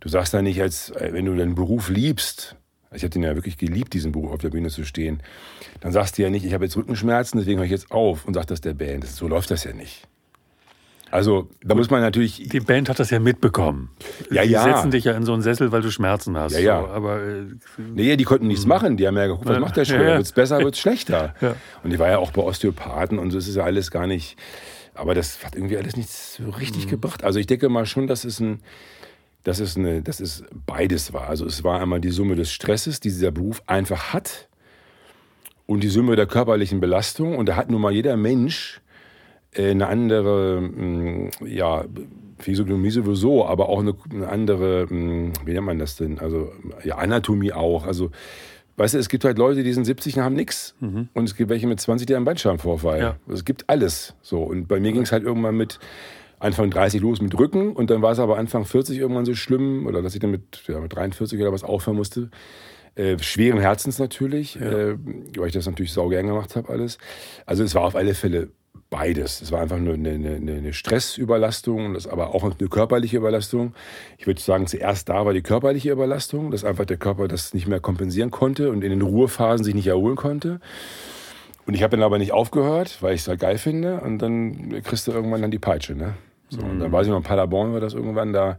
du 0.00 0.08
sagst 0.08 0.34
da 0.34 0.42
nicht, 0.42 0.60
als 0.60 0.90
äh, 0.90 1.10
wenn 1.12 1.24
du 1.24 1.34
deinen 1.34 1.54
Beruf 1.54 1.88
liebst, 1.88 2.56
ich 2.92 3.02
habe 3.02 3.10
den 3.10 3.22
ja 3.22 3.34
wirklich 3.34 3.58
geliebt, 3.58 3.92
diesen 3.92 4.12
Beruf 4.12 4.32
auf 4.32 4.40
der 4.40 4.50
Bühne 4.50 4.68
zu 4.68 4.84
stehen, 4.84 5.20
dann 5.80 5.92
sagst 5.92 6.16
du 6.16 6.22
ja 6.22 6.30
nicht, 6.30 6.44
ich 6.44 6.54
habe 6.54 6.64
jetzt 6.64 6.76
Rückenschmerzen, 6.76 7.38
deswegen 7.38 7.58
höre 7.58 7.64
ich 7.64 7.72
jetzt 7.72 7.90
auf 7.90 8.24
und 8.24 8.34
sag 8.34 8.46
das 8.46 8.60
der 8.60 8.74
Band. 8.74 9.04
So 9.04 9.26
läuft 9.26 9.50
das 9.50 9.64
ja 9.64 9.72
nicht. 9.72 10.06
Also 11.14 11.48
da 11.62 11.76
muss 11.76 11.90
man 11.90 12.00
natürlich, 12.00 12.48
Die 12.48 12.58
Band 12.58 12.88
hat 12.88 12.98
das 12.98 13.10
ja 13.10 13.20
mitbekommen. 13.20 13.88
Ja, 14.32 14.42
die 14.42 14.50
ja. 14.50 14.64
setzen 14.64 14.90
dich 14.90 15.04
ja 15.04 15.12
in 15.12 15.24
so 15.24 15.32
einen 15.32 15.42
Sessel, 15.42 15.70
weil 15.70 15.80
du 15.80 15.92
Schmerzen 15.92 16.36
hast. 16.36 16.54
Ja, 16.54 16.58
ja. 16.58 16.80
So, 16.80 16.88
aber 16.88 17.22
äh, 17.22 17.44
nee, 17.78 18.16
die 18.16 18.24
konnten 18.24 18.48
nichts 18.48 18.66
machen. 18.66 18.96
Die 18.96 19.06
haben 19.06 19.16
ja 19.16 19.28
geguckt, 19.28 19.46
was 19.46 19.60
macht 19.60 19.76
der 19.76 19.84
schon? 19.84 20.00
Ja, 20.00 20.08
ja. 20.08 20.16
Wird's 20.16 20.32
besser, 20.32 20.58
wird's 20.58 20.78
schlechter? 20.80 21.36
Ja. 21.40 21.54
Und 21.84 21.90
die 21.92 22.00
war 22.00 22.08
ja 22.10 22.18
auch 22.18 22.32
bei 22.32 22.42
Osteopathen 22.42 23.20
und 23.20 23.30
so 23.30 23.38
ist 23.38 23.46
es 23.46 23.54
ja 23.54 23.62
alles 23.62 23.92
gar 23.92 24.08
nicht. 24.08 24.36
Aber 24.92 25.14
das 25.14 25.44
hat 25.44 25.54
irgendwie 25.54 25.76
alles 25.76 25.96
nichts 25.96 26.34
so 26.34 26.42
Mhm. 26.42 26.50
richtig 26.50 26.88
gebracht. 26.88 27.22
Also 27.22 27.38
ich 27.38 27.46
denke 27.46 27.68
mal 27.68 27.86
schon, 27.86 28.08
dass 28.08 28.24
es 28.24 28.40
ein, 28.40 28.58
dass 29.44 29.60
es 29.60 29.76
eine, 29.76 30.02
dass 30.02 30.18
es 30.18 30.42
beides 30.66 31.12
war. 31.12 31.28
Also 31.28 31.46
es 31.46 31.62
war 31.62 31.80
einmal 31.80 32.00
die 32.00 32.10
Summe 32.10 32.34
des 32.34 32.50
Stresses, 32.50 32.98
die 32.98 33.10
dieser 33.10 33.30
Beruf 33.30 33.62
einfach 33.66 34.12
hat, 34.12 34.48
und 35.66 35.84
die 35.84 35.88
Summe 35.90 36.16
der 36.16 36.26
körperlichen 36.26 36.80
Belastung. 36.80 37.36
Und 37.36 37.48
da 37.48 37.54
hat 37.54 37.70
nun 37.70 37.80
mal 37.80 37.92
jeder 37.92 38.16
Mensch 38.16 38.80
eine 39.56 39.86
andere, 39.86 40.60
mh, 40.60 41.30
ja, 41.46 41.84
Physiognomie 42.38 42.90
sowieso, 42.90 43.46
aber 43.46 43.68
auch 43.68 43.80
eine, 43.80 43.94
eine 44.10 44.28
andere, 44.28 44.86
mh, 44.88 45.32
wie 45.44 45.52
nennt 45.52 45.66
man 45.66 45.78
das 45.78 45.96
denn? 45.96 46.18
Also 46.18 46.52
ja, 46.82 46.96
Anatomie 46.96 47.52
auch. 47.52 47.86
Also 47.86 48.10
Weißt 48.76 48.94
du, 48.94 48.98
es 48.98 49.08
gibt 49.08 49.24
halt 49.24 49.38
Leute, 49.38 49.62
die 49.62 49.72
sind 49.72 49.84
70 49.84 50.16
und 50.16 50.22
haben 50.24 50.34
nichts. 50.34 50.74
Und 51.14 51.24
es 51.24 51.36
gibt 51.36 51.48
welche 51.48 51.66
mit 51.66 51.80
20, 51.80 52.06
die 52.06 52.14
haben 52.14 52.18
einen 52.18 52.24
Bandscheibenvorfall. 52.24 53.00
Ja. 53.00 53.16
Es 53.32 53.44
gibt 53.44 53.68
alles. 53.70 54.14
So. 54.20 54.42
Und 54.42 54.66
bei 54.66 54.80
mir 54.80 54.92
ging 54.92 55.02
es 55.02 55.12
halt 55.12 55.22
irgendwann 55.22 55.56
mit 55.56 55.78
Anfang 56.40 56.70
30 56.70 57.00
los 57.00 57.22
mit 57.22 57.38
Rücken 57.38 57.72
und 57.72 57.90
dann 57.90 58.02
war 58.02 58.12
es 58.12 58.18
aber 58.18 58.36
Anfang 58.36 58.64
40 58.64 58.98
irgendwann 58.98 59.24
so 59.24 59.34
schlimm, 59.34 59.86
oder 59.86 60.02
dass 60.02 60.14
ich 60.14 60.20
dann 60.20 60.32
mit, 60.32 60.62
ja, 60.66 60.80
mit 60.80 60.94
43 60.94 61.40
oder 61.40 61.52
was 61.52 61.62
aufhören 61.62 61.96
musste. 61.96 62.30
Äh, 62.96 63.18
schweren 63.18 63.60
Herzens 63.60 63.98
natürlich, 63.98 64.60
äh, 64.60 64.96
weil 65.36 65.46
ich 65.46 65.52
das 65.52 65.66
natürlich 65.66 65.92
sau 65.92 66.08
gern 66.08 66.26
gemacht 66.26 66.54
habe 66.56 66.68
alles. 66.68 66.98
Also 67.46 67.62
es 67.62 67.74
war 67.74 67.82
auf 67.82 67.96
alle 67.96 68.14
Fälle 68.14 68.48
beides. 68.90 69.42
Es 69.42 69.50
war 69.50 69.60
einfach 69.60 69.78
nur 69.78 69.94
eine, 69.94 70.10
eine, 70.10 70.36
eine 70.36 70.72
Stressüberlastung, 70.72 71.94
das 71.94 72.06
aber 72.06 72.34
auch 72.34 72.44
eine 72.44 72.68
körperliche 72.68 73.16
Überlastung. 73.16 73.74
Ich 74.18 74.26
würde 74.26 74.40
sagen, 74.40 74.66
zuerst 74.66 75.08
da 75.08 75.26
war 75.26 75.32
die 75.32 75.42
körperliche 75.42 75.90
Überlastung, 75.90 76.50
dass 76.50 76.64
einfach 76.64 76.84
der 76.84 76.96
Körper 76.96 77.26
das 77.26 77.54
nicht 77.54 77.66
mehr 77.66 77.80
kompensieren 77.80 78.30
konnte 78.30 78.70
und 78.70 78.84
in 78.84 78.90
den 78.90 79.02
Ruhephasen 79.02 79.64
sich 79.64 79.74
nicht 79.74 79.88
erholen 79.88 80.16
konnte. 80.16 80.60
Und 81.66 81.74
ich 81.74 81.82
habe 81.82 81.96
dann 81.96 82.04
aber 82.04 82.18
nicht 82.18 82.32
aufgehört, 82.32 82.98
weil 83.00 83.14
ich 83.14 83.22
es 83.22 83.28
halt 83.28 83.40
geil 83.40 83.58
finde. 83.58 84.00
Und 84.00 84.18
dann 84.18 84.82
kriegst 84.82 85.06
du 85.06 85.12
irgendwann 85.12 85.42
dann 85.42 85.50
die 85.50 85.58
Peitsche. 85.58 85.94
Ne? 85.94 86.14
So, 86.50 86.60
Und 86.60 86.78
dann 86.78 86.92
weiß 86.92 87.06
ich 87.06 87.10
noch, 87.10 87.16
in 87.16 87.22
Paderborn 87.24 87.72
war 87.72 87.80
das 87.80 87.94
irgendwann, 87.94 88.32
da 88.32 88.46
habe 88.46 88.58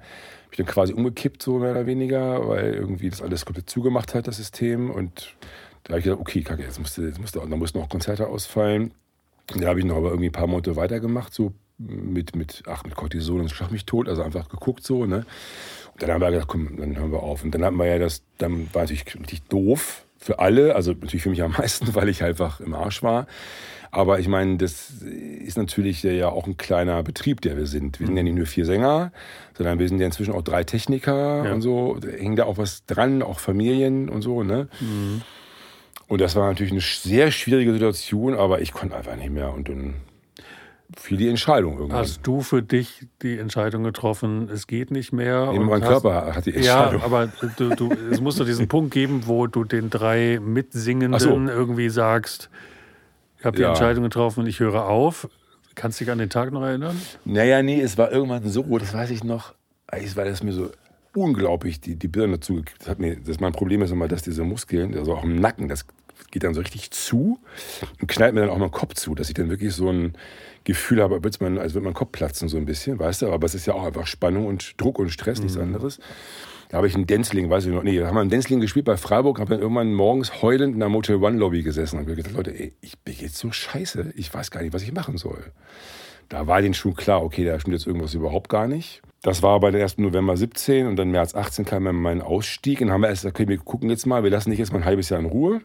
ich 0.52 0.58
dann 0.58 0.66
quasi 0.66 0.94
umgekippt, 0.94 1.42
so 1.42 1.60
mehr 1.60 1.72
oder 1.72 1.86
weniger, 1.86 2.48
weil 2.48 2.74
irgendwie 2.74 3.10
das 3.10 3.22
alles 3.22 3.46
komplett 3.46 3.70
zugemacht 3.70 4.16
hat, 4.16 4.28
das 4.28 4.38
System. 4.38 4.90
Und 4.90 5.36
da 5.84 5.92
habe 5.92 6.00
ich 6.00 6.06
gedacht, 6.06 6.20
okay, 6.20 6.42
kacke, 6.42 6.64
jetzt 6.64 6.80
musste, 6.80 7.04
jetzt 7.04 7.22
musste, 7.22 7.40
da 7.40 7.56
mussten 7.56 7.80
noch 7.80 7.90
Konzerte 7.90 8.28
ausfallen. 8.28 8.92
Da 9.48 9.68
habe 9.68 9.80
ich 9.80 9.86
noch 9.86 9.98
aber 9.98 10.10
irgendwie 10.10 10.30
ein 10.30 10.34
paar 10.34 10.48
Monate 10.48 10.76
weitergemacht, 10.76 11.34
so 11.34 11.54
mit, 11.78 12.36
mit, 12.36 12.64
ach, 12.68 12.84
mit 12.84 12.96
Cortison 12.96 13.42
und 13.42 13.50
Schlag 13.52 13.72
mich 13.72 13.86
tot, 13.86 14.08
also 14.08 14.22
einfach 14.24 14.50
geguckt 14.50 14.84
so, 14.86 15.06
ne? 15.06 15.26
Und 15.94 16.02
dann 16.02 16.12
haben 16.12 16.22
wir 16.22 16.32
gedacht, 16.32 16.48
komm, 16.48 16.78
dann 16.78 16.98
hören 16.98 17.12
wir 17.12 17.22
auf. 17.24 17.44
Und 17.44 17.54
dann 17.54 17.64
hatten 17.64 17.78
wir 17.78 17.86
ja 17.86 18.00
das, 18.00 18.24
dann 18.38 18.68
war 18.74 18.84
natürlich 18.84 19.06
richtig 19.20 19.44
doof 19.44 20.04
für 20.18 20.40
alle, 20.40 20.76
also 20.76 20.92
natürlich 20.92 21.24
für 21.24 21.30
mich 21.30 21.42
am 21.44 21.52
meisten, 21.58 21.94
weil 21.96 22.10
ich 22.10 22.24
einfach 22.24 22.60
im 22.60 22.74
Arsch 22.74 23.04
war. 23.04 23.28
Aber 23.92 24.20
ich 24.20 24.28
meine, 24.28 24.58
das 24.58 24.90
ist 25.02 25.58
natürlich 25.58 26.04
ja 26.04 26.28
auch 26.28 26.48
ein 26.48 26.58
kleiner 26.58 27.02
Betrieb, 27.04 27.40
der 27.42 27.56
wir 27.56 27.66
sind. 27.66 28.00
Wir 28.02 28.08
sind 28.08 28.18
ja 28.18 28.24
nicht 28.24 28.36
nur 28.36 28.46
vier 28.46 28.66
Sänger, 28.66 29.14
sondern 29.58 29.80
wir 29.80 29.88
sind 29.88 30.00
ja 30.00 30.06
inzwischen 30.06 30.34
auch 30.34 30.42
drei 30.42 30.66
Techniker 30.66 31.46
Ja. 31.46 31.54
und 31.54 31.62
so. 31.62 31.98
Da 32.02 32.10
hängt 32.10 32.40
da 32.40 32.44
auch 32.44 32.58
was 32.58 32.86
dran, 32.86 33.22
auch 33.22 33.40
Familien 33.40 34.10
und 34.10 34.22
so, 34.22 34.44
ne? 34.44 34.68
Und 36.08 36.22
das 36.22 36.36
war 36.36 36.48
natürlich 36.48 36.72
eine 36.72 36.82
sehr 36.82 37.32
schwierige 37.32 37.74
Situation, 37.74 38.36
aber 38.36 38.62
ich 38.62 38.72
konnte 38.74 38.96
einfach 38.96 39.16
nicht 39.16 39.32
mehr. 39.32 39.52
Und 39.54 39.70
dann 39.70 39.96
fiel 40.96 41.18
die 41.18 41.28
Entscheidung 41.28 41.78
irgendwann. 41.78 41.98
hast 42.00 42.22
du 42.24 42.42
für 42.42 42.62
dich 42.62 43.08
die 43.24 43.40
Entscheidung 43.40 43.84
getroffen, 43.84 44.50
es 44.54 44.68
geht 44.68 44.92
nicht 44.92 45.12
mehr? 45.14 45.52
Nee, 45.52 45.60
mein 45.60 45.82
hast- 45.82 45.90
Körper 45.90 46.36
hat 46.36 46.46
die 46.46 46.52
Ja, 46.52 46.84
Entscheidung. 46.84 47.02
aber 47.04 47.28
du, 47.58 47.70
du, 47.76 47.92
es 48.12 48.22
muss 48.22 48.36
doch 48.38 48.46
diesen 48.46 48.68
Punkt 48.68 48.92
geben, 48.94 49.24
wo 49.26 49.48
du 49.48 49.64
den 49.64 49.90
drei 49.90 50.40
Mitsingenden 50.40 51.20
so. 51.20 51.32
irgendwie 51.32 51.90
sagst, 51.90 52.50
ich 53.40 53.46
habe 53.46 53.58
die 53.58 53.64
Ja. 53.64 53.70
Entscheidung 53.70 54.04
getroffen, 54.04 54.46
ich 54.46 54.60
höre 54.60 54.86
auf. 54.86 55.28
Kannst 55.74 56.00
du 56.00 56.06
dich 56.06 56.12
an 56.12 56.20
den 56.20 56.30
Tag 56.30 56.52
noch 56.54 56.62
erinnern? 56.62 57.00
Naja, 57.26 57.62
nee, 57.64 57.82
es 57.82 57.98
war 57.98 58.12
irgendwann 58.12 58.48
so, 58.48 58.64
das 58.78 58.94
weiß 58.94 59.10
ich 59.10 59.24
noch, 59.24 59.54
war 60.16 60.24
das 60.26 60.42
mir 60.44 60.54
so 60.54 60.70
unglaublich, 61.16 61.80
die, 61.80 61.96
die 61.96 62.08
Birne 62.08 62.40
zugekriegt. 62.40 62.82
Das 62.82 62.90
hat 62.90 63.00
mir, 63.00 63.16
das 63.16 63.40
mein 63.40 63.54
Problem 63.54 63.82
ist 63.82 63.92
immer, 63.92 64.08
dass 64.08 64.22
diese 64.22 64.44
Muskeln, 64.44 64.96
also 64.96 65.16
auch 65.16 65.24
im 65.24 65.36
Nacken, 65.36 65.68
das 65.68 65.86
geht 66.32 66.44
dann 66.44 66.54
so 66.54 66.62
richtig 66.62 66.92
zu 66.92 67.40
und 68.02 68.08
knallt 68.08 68.34
mir 68.34 68.42
dann 68.42 68.50
auch 68.50 68.58
mein 68.58 68.72
Kopf 68.72 68.94
zu, 68.96 69.16
dass 69.16 69.30
ich 69.30 69.36
dann 69.36 69.50
wirklich 69.50 69.74
so 69.74 69.90
ein 69.90 70.14
Gefühl 70.64 71.02
habe, 71.02 71.16
als 71.16 71.40
würde 71.40 71.56
mein, 71.56 71.84
mein 71.84 71.94
Kopf 71.94 72.12
platzen 72.12 72.50
so 72.50 72.58
ein 72.58 72.66
bisschen, 72.66 73.00
weißt 73.00 73.24
du, 73.24 73.32
aber 73.32 73.46
es 73.46 73.56
ist 73.56 73.66
ja 73.66 73.74
auch 73.74 73.84
einfach 73.84 74.08
Spannung 74.08 74.48
und 74.48 74.80
Druck 74.82 75.00
und 75.00 75.10
Stress, 75.10 75.42
nichts 75.42 75.58
anderes. 75.58 76.00
Da 76.70 76.78
habe 76.78 76.88
ich 76.88 76.96
einen 76.96 77.06
Denzling, 77.06 77.50
weiß 77.50 77.66
ich 77.68 77.72
noch. 77.72 77.84
Nee, 77.84 78.00
da 78.00 78.08
haben 78.08 78.16
wir 78.16 78.22
einen 78.22 78.30
Denzling 78.30 78.60
gespielt 78.60 78.86
bei 78.86 78.98
Freiburg, 78.98 79.40
habe 79.40 79.52
dann 79.52 79.62
irgendwann 79.62 79.94
morgens 79.94 80.42
heulend 80.42 80.74
in 80.74 80.80
der 80.80 80.90
Motel 80.90 81.18
One 81.18 81.38
Lobby 81.38 81.62
gesessen 81.62 82.00
und 82.00 82.06
gesagt, 82.06 82.32
Leute, 82.34 82.58
ey, 82.58 82.74
ich 82.82 82.98
bin 83.00 83.16
jetzt 83.18 83.38
so 83.38 83.52
scheiße, 83.52 84.14
ich 84.16 84.34
weiß 84.34 84.50
gar 84.52 84.62
nicht, 84.62 84.74
was 84.74 84.82
ich 84.82 84.92
machen 84.92 85.18
soll. 85.18 85.52
Da 86.28 86.48
war 86.48 86.62
denen 86.62 86.74
schon 86.74 86.96
klar, 86.96 87.24
okay, 87.24 87.46
da 87.46 87.60
stimmt 87.60 87.76
jetzt 87.76 87.86
irgendwas 87.86 88.16
überhaupt 88.16 88.50
gar 88.50 88.68
nicht. 88.68 89.04
Das 89.26 89.42
war 89.42 89.60
bei 89.60 89.72
der 89.72 89.82
ersten 89.82 90.04
November 90.04 90.38
17 90.38 90.86
und 90.86 90.98
dann 90.98 91.10
März 91.10 91.34
18 91.34 91.66
kam 91.66 91.86
dann 91.86 91.96
mein 91.96 92.22
Ausstieg. 92.22 92.80
Und 92.80 92.88
dann 92.88 92.94
haben 92.94 93.02
wir 93.02 93.10
erst, 93.10 93.26
okay, 93.26 93.48
wir 93.48 93.58
gucken 93.58 93.90
jetzt 93.90 94.06
mal, 94.06 94.24
wir 94.24 94.30
lassen 94.30 94.52
dich 94.52 94.60
jetzt 94.60 94.72
mal 94.72 94.78
ein 94.78 94.86
halbes 94.86 95.10
Jahr 95.10 95.20
in 95.20 95.26
Ruhe. 95.26 95.62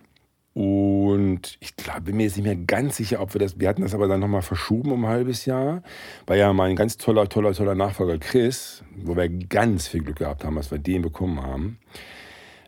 Und 0.54 1.58
ich 1.60 1.76
glaube, 1.76 2.00
bin 2.00 2.16
mir 2.16 2.22
jetzt 2.22 2.38
nicht 2.38 2.46
mehr 2.46 2.56
ganz 2.56 2.96
sicher, 2.96 3.20
ob 3.20 3.34
wir 3.34 3.38
das, 3.38 3.60
wir 3.60 3.68
hatten 3.68 3.82
das 3.82 3.92
aber 3.92 4.08
dann 4.08 4.18
nochmal 4.18 4.40
verschoben 4.40 4.92
um 4.92 5.04
ein 5.04 5.10
halbes 5.10 5.44
Jahr, 5.44 5.82
weil 6.26 6.38
ja 6.38 6.54
mein 6.54 6.74
ganz 6.74 6.96
toller, 6.96 7.28
toller, 7.28 7.52
toller 7.52 7.74
Nachfolger 7.74 8.16
Chris, 8.16 8.82
wo 8.96 9.14
wir 9.14 9.28
ganz 9.28 9.88
viel 9.88 10.04
Glück 10.04 10.16
gehabt 10.16 10.42
haben, 10.42 10.56
dass 10.56 10.70
wir 10.70 10.78
den 10.78 11.02
bekommen 11.02 11.42
haben, 11.42 11.80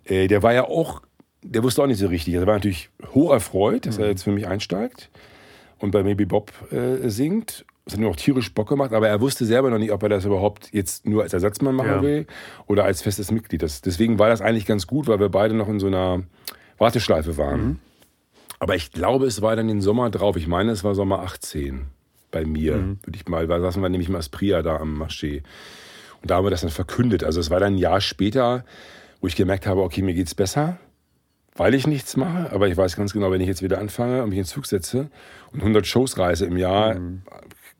äh, 0.05 0.29
der 0.29 0.43
war 0.43 0.53
ja 0.53 0.69
auch, 0.69 1.01
der 1.43 1.63
wusste 1.63 1.83
auch 1.83 1.87
nicht 1.87 2.01
so 2.01 2.09
richtig. 2.09 2.35
Er 2.35 2.47
war 2.47 2.57
natürlich 2.57 2.91
hoch 3.15 3.33
erfreut, 3.33 3.87
dass 3.87 3.97
er 3.97 4.09
jetzt 4.09 4.25
für 4.25 4.33
mich 4.33 4.47
einsteigt 4.47 5.09
und 5.79 5.91
bei 5.91 6.03
Maybe 6.03 6.27
Bob 6.27 6.53
äh, 6.71 7.09
singt. 7.09 7.65
Es 7.85 7.95
hat 7.95 8.01
mir 8.01 8.09
auch 8.09 8.17
tierisch 8.17 8.55
Bock 8.55 8.69
gemacht, 8.69 8.93
aber 8.93 9.09
er 9.09 9.21
wusste 9.21 9.45
selber 9.45 9.69
noch 9.69 9.79
nicht, 9.79 9.91
ob 9.91 10.03
er 10.05 10.09
das 10.09 10.25
überhaupt 10.25 10.69
jetzt 10.73 11.05
nur 11.05 11.23
als 11.25 11.33
Ersatzmann 11.33 11.75
machen 11.75 11.89
Ja. 11.91 12.03
will 12.03 12.27
oder 12.67 12.85
als 12.85 13.03
festes 13.03 13.31
Mitglied. 13.33 13.63
Das, 13.63 13.81
deswegen 13.81 14.19
war 14.21 14.29
das 14.29 14.41
eigentlich 14.41 14.67
ganz 14.67 14.87
gut, 14.87 15.09
weil 15.09 15.19
wir 15.19 15.29
beide 15.31 15.55
noch 15.55 15.69
in 15.69 15.81
so 15.81 15.89
einer 15.89 16.23
Warteschleife 16.79 17.37
waren. 17.39 17.81
Aber 18.61 18.77
ich 18.77 18.93
glaube, 18.93 19.27
es 19.27 19.43
war 19.43 19.57
dann 19.57 19.67
den 19.67 19.81
Sommer 19.81 20.11
drauf. 20.11 20.37
Ich 20.37 20.47
meine, 20.47 20.71
es 20.71 20.85
war 20.85 20.95
Sommer 20.95 21.21
18 21.23 21.87
bei 22.31 22.45
mir. 22.45 22.75
Würde 23.03 23.17
ich 23.17 23.27
mal, 23.27 23.49
da 23.49 23.61
saßen 23.61 23.83
wir 23.83 23.89
nämlich 23.89 24.09
im 24.09 24.15
Aspria 24.15 24.63
da 24.63 24.77
am 24.77 25.03
Marché. 25.03 25.43
Und 26.23 26.31
da 26.31 26.37
haben 26.37 26.47
wir 26.47 26.51
das 26.51 26.61
dann 26.61 26.71
verkündet. 26.71 27.25
Also 27.25 27.41
es 27.41 27.51
war 27.51 27.59
dann 27.59 27.75
ein 27.75 27.79
Jahr 27.79 28.01
später, 28.01 28.65
wo 29.21 29.27
ich 29.27 29.35
gemerkt 29.35 29.67
habe, 29.67 29.83
okay, 29.83 30.03
mir 30.03 30.15
geht's 30.15 30.37
besser, 30.37 30.79
weil 31.57 31.75
ich 31.75 31.89
nichts 31.89 32.17
mache. 32.17 32.53
Aber 32.53 32.69
ich 32.69 32.77
weiß 32.77 32.95
ganz 32.95 33.13
genau, 33.13 33.33
wenn 33.33 33.41
ich 33.41 33.49
jetzt 33.49 33.63
wieder 33.63 33.79
anfange 33.81 34.23
und 34.23 34.29
mich 34.29 34.39
in 34.39 34.45
den 34.45 34.49
Zug 34.49 34.67
setze 34.67 35.11
und 35.51 35.59
100 35.61 35.85
Shows 35.85 36.17
reise 36.17 36.47
im 36.47 36.57
Jahr, 36.57 36.95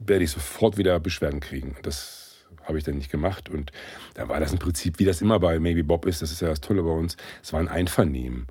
werde 0.07 0.25
ich 0.25 0.31
sofort 0.31 0.77
wieder 0.77 0.99
Beschwerden 1.01 1.41
kriegen. 1.41 1.77
Das 1.83 2.45
habe 2.65 2.79
ich 2.79 2.85
dann 2.85 2.97
nicht 2.97 3.11
gemacht. 3.11 3.49
Und 3.49 3.73
da 4.15 4.29
war 4.29 4.39
das 4.41 4.53
im 4.53 4.59
Prinzip, 4.59 4.99
wie 4.99 5.05
das 5.05 5.21
immer 5.21 5.39
bei 5.41 5.59
Maybe 5.59 5.83
Bob 5.85 6.07
ist, 6.07 6.23
das 6.23 6.31
ist 6.31 6.41
ja 6.43 6.49
das 6.49 6.61
Tolle 6.61 6.83
bei 6.83 6.91
uns, 6.91 7.17
es 7.43 7.53
war 7.53 7.61
ein 7.61 7.69
Einvernehmen. 7.69 8.47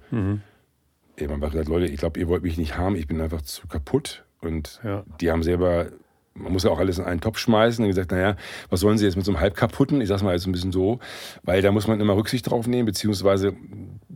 Ey, 1.17 1.27
Man 1.27 1.41
hat 1.41 1.51
gesagt, 1.51 1.69
Leute, 1.69 1.85
ich 1.85 1.99
glaube, 1.99 2.19
ihr 2.19 2.27
wollt 2.27 2.43
mich 2.43 2.57
nicht 2.57 2.77
haben, 2.77 2.95
ich 2.95 3.07
bin 3.07 3.21
einfach 3.21 3.41
zu 3.41 3.67
kaputt. 3.67 4.23
Und 4.41 4.79
Ja. 4.83 5.03
die 5.21 5.29
haben 5.31 5.43
selber, 5.43 5.87
man 6.33 6.51
muss 6.51 6.63
ja 6.63 6.71
auch 6.71 6.79
alles 6.79 6.97
in 6.97 7.05
einen 7.05 7.21
Topf 7.21 7.37
schmeißen 7.37 7.83
und 7.83 7.89
gesagt, 7.89 8.11
naja, 8.11 8.35
was 8.69 8.79
sollen 8.79 8.97
sie 8.97 9.05
jetzt 9.05 9.15
mit 9.17 9.25
so 9.25 9.31
einem 9.31 9.39
halb 9.39 9.55
kaputten, 9.55 10.01
ich 10.01 10.07
sag's 10.07 10.23
mal 10.23 10.33
jetzt 10.33 10.47
ein 10.47 10.51
bisschen 10.51 10.71
so, 10.71 10.99
weil 11.43 11.61
da 11.61 11.71
muss 11.71 11.87
man 11.87 11.99
immer 12.01 12.15
Rücksicht 12.15 12.49
drauf 12.49 12.65
nehmen, 12.67 12.85
beziehungsweise 12.87 13.53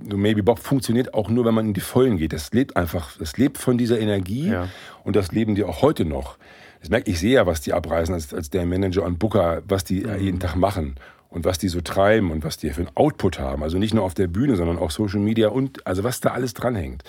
so 0.09 0.17
Maybe 0.17 0.41
Bob 0.43 0.59
funktioniert 0.59 1.13
auch 1.13 1.29
nur, 1.29 1.45
wenn 1.45 1.53
man 1.53 1.67
in 1.67 1.73
die 1.73 1.81
Vollen 1.81 2.17
geht. 2.17 2.33
Das 2.33 2.51
lebt 2.53 2.75
einfach, 2.75 3.17
das 3.17 3.37
lebt 3.37 3.57
von 3.59 3.77
dieser 3.77 3.99
Energie 3.99 4.49
Ja. 4.49 4.69
und 5.03 5.15
das 5.15 5.31
leben 5.31 5.53
die 5.55 5.63
auch 5.63 5.81
heute 5.81 6.05
noch. 6.05 6.37
Das 6.85 6.91
merke 6.91 7.09
ich 7.09 7.19
sehe 7.19 7.33
ja, 7.33 7.47
was 7.47 7.61
die 7.61 7.73
abreißen 7.73 8.13
als, 8.13 8.31
als 8.31 8.51
der 8.51 8.63
Manager 8.67 9.01
und 9.01 9.17
Booker, 9.17 9.63
was 9.67 9.83
die 9.85 10.03
äh, 10.03 10.17
jeden 10.17 10.39
Tag 10.39 10.55
machen 10.55 10.97
und 11.29 11.43
was 11.43 11.57
die 11.57 11.67
so 11.67 11.81
treiben 11.81 12.29
und 12.29 12.43
was 12.43 12.57
die 12.57 12.69
für 12.69 12.81
einen 12.81 12.91
Output 12.93 13.39
haben. 13.39 13.63
Also 13.63 13.79
nicht 13.79 13.95
nur 13.95 14.03
auf 14.03 14.13
der 14.13 14.27
Bühne, 14.27 14.55
sondern 14.55 14.77
auch 14.77 14.91
Social 14.91 15.19
Media 15.19 15.47
und 15.47 15.87
also 15.87 16.03
was 16.03 16.19
da 16.19 16.33
alles 16.33 16.53
dranhängt. 16.53 17.03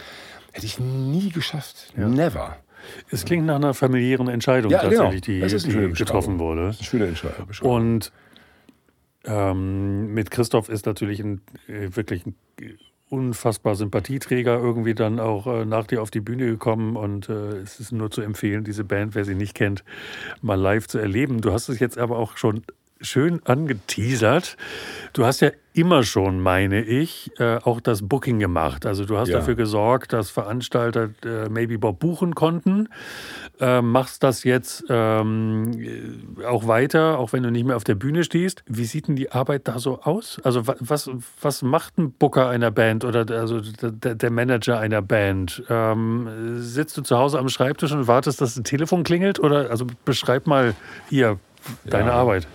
Hätte 0.52 0.64
ich 0.64 0.80
nie 0.80 1.28
geschafft. 1.28 1.92
Never. 1.94 2.56
Es 3.10 3.26
klingt 3.26 3.44
nach 3.44 3.56
einer 3.56 3.74
familiären 3.74 4.28
Entscheidung 4.28 4.72
Ja, 4.72 4.80
genau. 4.80 5.10
tatsächlich, 5.10 5.20
die, 5.20 5.42
eine 5.42 5.60
schöne 5.60 5.88
die 5.88 5.92
getroffen 5.92 6.38
wurde. 6.38 6.68
Das 6.68 6.76
ist 6.76 6.80
eine 6.80 6.88
schöne 6.88 7.06
Entscheidung. 7.08 7.46
Und 7.60 8.12
ähm, 9.26 10.14
mit 10.14 10.30
Christoph 10.30 10.70
ist 10.70 10.86
natürlich 10.86 11.20
ein, 11.20 11.42
äh, 11.68 11.94
wirklich 11.94 12.24
ein 12.24 12.34
unfassbar 13.08 13.76
Sympathieträger 13.76 14.58
irgendwie 14.58 14.94
dann 14.94 15.20
auch 15.20 15.46
äh, 15.46 15.64
nach 15.64 15.86
dir 15.86 16.02
auf 16.02 16.10
die 16.10 16.20
Bühne 16.20 16.46
gekommen 16.46 16.96
und 16.96 17.28
äh, 17.28 17.58
es 17.58 17.78
ist 17.78 17.92
nur 17.92 18.10
zu 18.10 18.20
empfehlen, 18.20 18.64
diese 18.64 18.84
Band, 18.84 19.14
wer 19.14 19.24
sie 19.24 19.34
nicht 19.34 19.54
kennt, 19.54 19.84
mal 20.42 20.58
live 20.60 20.88
zu 20.88 20.98
erleben. 20.98 21.40
Du 21.40 21.52
hast 21.52 21.68
es 21.68 21.78
jetzt 21.78 21.98
aber 21.98 22.18
auch 22.18 22.36
schon 22.36 22.62
schön 23.00 23.40
angeteasert. 23.44 24.56
Du 25.12 25.24
hast 25.26 25.40
ja 25.40 25.50
immer 25.74 26.02
schon, 26.02 26.40
meine 26.40 26.82
ich, 26.82 27.30
äh, 27.38 27.56
auch 27.62 27.80
das 27.82 28.00
Booking 28.08 28.38
gemacht. 28.38 28.86
Also 28.86 29.04
du 29.04 29.18
hast 29.18 29.28
Ja. 29.28 29.38
dafür 29.38 29.54
gesorgt, 29.54 30.14
dass 30.14 30.30
Veranstalter 30.30 31.10
äh, 31.24 31.50
Maybe 31.50 31.78
Bob 31.78 31.98
buchen 31.98 32.34
konnten. 32.34 32.88
Äh, 33.60 33.82
machst 33.82 34.22
das 34.22 34.44
jetzt 34.44 34.84
ähm, 34.88 35.72
äh, 36.40 36.44
auch 36.46 36.66
weiter, 36.66 37.18
auch 37.18 37.34
wenn 37.34 37.42
du 37.42 37.50
nicht 37.50 37.66
mehr 37.66 37.76
auf 37.76 37.84
der 37.84 37.94
Bühne 37.94 38.24
stehst. 38.24 38.62
Wie 38.66 38.84
sieht 38.86 39.08
denn 39.08 39.16
die 39.16 39.30
Arbeit 39.32 39.68
da 39.68 39.78
so 39.78 40.00
aus? 40.00 40.40
Also 40.44 40.66
wa- 40.66 40.76
was, 40.80 41.10
was 41.42 41.60
macht 41.60 41.98
ein 41.98 42.12
Booker 42.12 42.48
einer 42.48 42.70
Band 42.70 43.04
oder 43.04 43.26
der- 43.26 43.40
also 43.40 43.60
der, 43.60 44.14
der 44.14 44.30
Manager 44.30 44.78
einer 44.78 45.02
Band? 45.02 45.62
Ähm, 45.68 46.60
sitzt 46.62 46.96
du 46.96 47.02
zu 47.02 47.18
Hause 47.18 47.38
am 47.38 47.50
Schreibtisch 47.50 47.92
und 47.92 48.06
wartest, 48.08 48.40
dass 48.40 48.56
ein 48.56 48.64
Telefon 48.64 49.04
klingelt? 49.04 49.38
Oder 49.38 49.70
also 49.70 49.86
beschreib 50.06 50.46
mal 50.46 50.74
hier 51.10 51.38
deine 51.84 52.08
Ja. 52.08 52.14
Arbeit. 52.14 52.46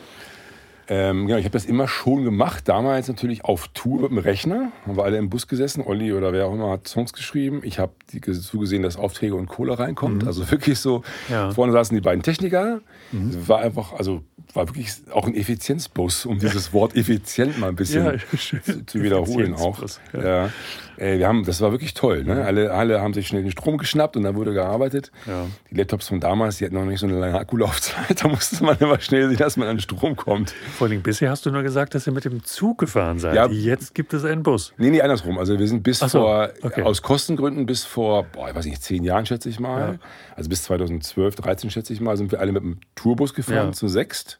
Ähm, 0.94 1.26
genau, 1.26 1.40
ich 1.40 1.46
habe 1.46 1.54
das 1.54 1.64
immer 1.64 1.88
schon 1.88 2.26
gemacht. 2.26 2.68
Damals 2.68 3.08
natürlich 3.08 3.46
auf 3.46 3.70
Tour 3.70 4.02
mit 4.02 4.12
dem 4.12 4.18
Rechner. 4.18 4.74
Haben 4.86 4.98
wir 4.98 5.06
alle 5.06 5.18
im 5.18 5.30
Bus 5.30 5.48
gesessen. 5.48 5.82
Olli 5.86 6.12
oder 6.12 6.34
wer 6.34 6.48
auch 6.48 6.54
immer 6.54 6.70
hat 6.70 6.86
Songs 6.86 7.14
geschrieben. 7.14 7.62
Ich 7.64 7.80
habe 7.80 7.94
zugesehen, 8.10 8.84
dass 8.84 8.98
Aufträge 8.98 9.36
und 9.36 9.48
Kohle 9.48 9.80
reinkommt. 9.80 10.28
Also 10.28 10.52
wirklich 10.52 10.80
so. 10.80 10.98
Mhm. 10.98 11.04
Ja. 11.34 11.48
Mhm. 11.48 11.52
Vorne 11.54 11.72
saßen 11.72 11.96
die 11.96 12.02
beiden 12.02 12.24
Techniker. 12.24 12.82
Es 13.30 13.48
war 13.48 13.60
einfach, 13.60 13.94
also 13.94 14.24
war 14.56 14.68
wirklich 14.68 14.92
auch 15.12 15.28
ein 15.28 15.36
Effizienzbus, 15.36 16.26
um 16.26 16.40
dieses 16.40 16.74
Wort 16.74 16.96
effizient 16.96 17.60
mal 17.60 17.70
ein 17.70 17.76
bisschen 17.76 18.06
Ja, 18.32 18.64
zu, 18.64 18.86
zu 18.86 19.02
wiederholen 19.02 19.54
auch. 19.54 19.84
Ja. 20.14 20.50
Äh, 20.98 21.18
wir 21.18 21.28
haben, 21.28 21.44
das 21.44 21.62
war 21.62 21.72
wirklich 21.72 21.94
toll. 21.94 22.24
Ne? 22.24 22.46
Alle, 22.46 22.72
alle 22.72 23.02
haben 23.02 23.14
sich 23.14 23.28
schnell 23.28 23.42
den 23.42 23.52
Strom 23.52 23.78
geschnappt 23.78 24.16
und 24.18 24.24
dann 24.24 24.36
wurde 24.36 24.54
gearbeitet. 24.54 25.12
Ja. 25.26 25.48
Die 25.70 25.76
Laptops 25.76 26.10
von 26.10 26.20
damals, 26.20 26.58
die 26.58 26.66
hatten 26.66 26.76
noch 26.76 26.86
nicht 26.86 27.00
so 27.00 27.08
eine 27.08 27.20
lange 27.20 27.40
Akkulaufzeit. 27.40 28.22
Da 28.22 28.28
musste 28.28 28.64
man 28.64 28.78
immer 28.78 29.00
schnell 29.00 29.30
sehen, 29.30 29.38
dass 29.38 29.58
man 29.58 29.68
an 29.68 29.78
den 29.78 29.82
Strom 29.82 30.16
kommt. 30.16 30.52
Vor 30.78 30.88
allem 30.88 31.02
bisher 31.02 31.32
hast 31.32 31.46
du 31.46 31.50
nur 31.50 31.64
gesagt, 31.64 31.96
dass 31.96 32.06
ihr 32.06 32.14
mit 32.14 32.26
dem 32.26 32.44
Zug 32.44 32.78
gefahren 32.78 33.18
seid. 33.18 33.36
Ja. 33.36 33.48
Jetzt 33.48 33.96
gibt 33.96 34.14
es 34.14 34.24
einen 34.24 34.44
Bus. 34.44 34.74
Nee, 34.78 34.92
nee, 34.92 35.02
andersrum. 35.02 35.40
Also 35.40 35.58
wir 35.58 35.68
sind 35.68 35.82
bis 35.82 36.00
so, 36.00 36.08
vor, 36.08 36.50
okay. 36.62 36.84
aus 36.84 37.02
Kostengründen 37.02 37.66
bis 37.66 37.84
vor, 37.84 38.26
boah, 38.26 38.50
ich 38.50 38.56
weiß 38.56 38.66
nicht, 38.66 38.84
zehn 38.84 39.04
Jahren 39.04 39.26
schätze 39.26 39.50
ich 39.50 39.60
mal. 39.60 39.98
Also 40.36 40.50
bis 40.50 40.64
2012, 40.64 41.36
13 41.36 41.72
schätze 41.72 41.94
ich 41.94 42.02
mal, 42.02 42.16
sind 42.16 42.32
wir 42.32 42.40
alle 42.40 42.52
mit 42.52 42.64
dem 42.64 42.80
Tourbus 42.96 43.34
gefahren, 43.34 43.74
zu 43.74 43.88
sechst. 43.88 44.40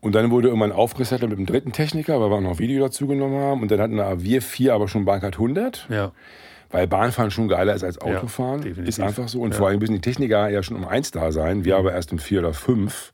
Und 0.00 0.14
dann 0.14 0.30
wurde 0.30 0.48
irgendwann 0.48 0.72
aufgesettelt 0.72 1.30
mit 1.30 1.38
dem 1.38 1.46
dritten 1.46 1.72
Techniker, 1.72 2.20
weil 2.20 2.28
wir 2.30 2.36
auch 2.36 2.40
noch 2.42 2.58
Video 2.58 2.84
dazu 2.84 3.06
genommen 3.06 3.40
haben. 3.40 3.62
Und 3.62 3.70
dann 3.70 3.80
hatten 3.80 3.96
wir 4.22 4.42
vier 4.42 4.74
aber 4.74 4.86
schon 4.88 5.04
Bahncard 5.06 5.34
100. 5.36 5.86
Ja. 5.88 6.12
Weil 6.70 6.86
Bahnfahren 6.86 7.30
schon 7.30 7.48
geiler 7.48 7.74
ist 7.74 7.84
als 7.84 7.96
Ja, 7.96 8.02
Autofahren. 8.18 8.60
definitiv. 8.60 8.88
ist 8.88 9.00
einfach 9.00 9.28
so. 9.28 9.40
Und 9.40 9.52
Ja. 9.52 9.58
vor 9.58 9.68
allem 9.68 9.78
müssen 9.78 9.94
die 9.94 10.00
Techniker 10.00 10.48
ja 10.50 10.62
schon 10.62 10.76
um 10.76 10.86
eins 10.86 11.10
da 11.10 11.32
sein. 11.32 11.64
Wir 11.64 11.76
aber 11.78 11.92
erst 11.92 12.12
um 12.12 12.18
vier 12.18 12.40
oder 12.40 12.52
fünf. 12.52 13.12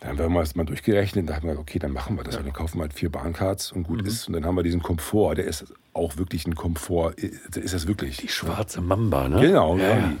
Dann 0.00 0.10
haben 0.10 0.18
wir 0.18 0.28
mal 0.28 0.40
das 0.40 0.54
mal 0.54 0.64
durchgerechnet 0.64 1.24
und 1.24 1.26
dachten 1.30 1.48
wir, 1.48 1.58
okay, 1.58 1.78
dann 1.80 1.90
machen 1.92 2.16
wir 2.16 2.22
das. 2.24 2.36
Dann 2.36 2.52
kaufen 2.52 2.78
wir 2.78 2.82
halt 2.82 2.94
vier 2.94 3.10
Bahncards 3.10 3.72
und 3.72 3.80
Mhm. 3.82 3.84
gut 3.96 4.06
ist. 4.06 4.28
Und 4.28 4.34
dann 4.34 4.46
haben 4.46 4.54
wir 4.54 4.62
diesen 4.62 4.80
Komfort. 4.82 5.34
Der 5.34 5.44
ist 5.44 5.66
auch 5.92 6.16
wirklich 6.16 6.46
ein 6.46 6.54
Komfort. 6.54 7.14
Ist 7.18 7.74
das 7.74 7.86
wirklich. 7.88 8.16
Die 8.18 8.28
schwarze 8.28 8.80
Mamba, 8.80 9.28
ne? 9.28 9.40
Genau, 9.40 9.76
ja. 9.76 9.88
ja. 9.88 10.12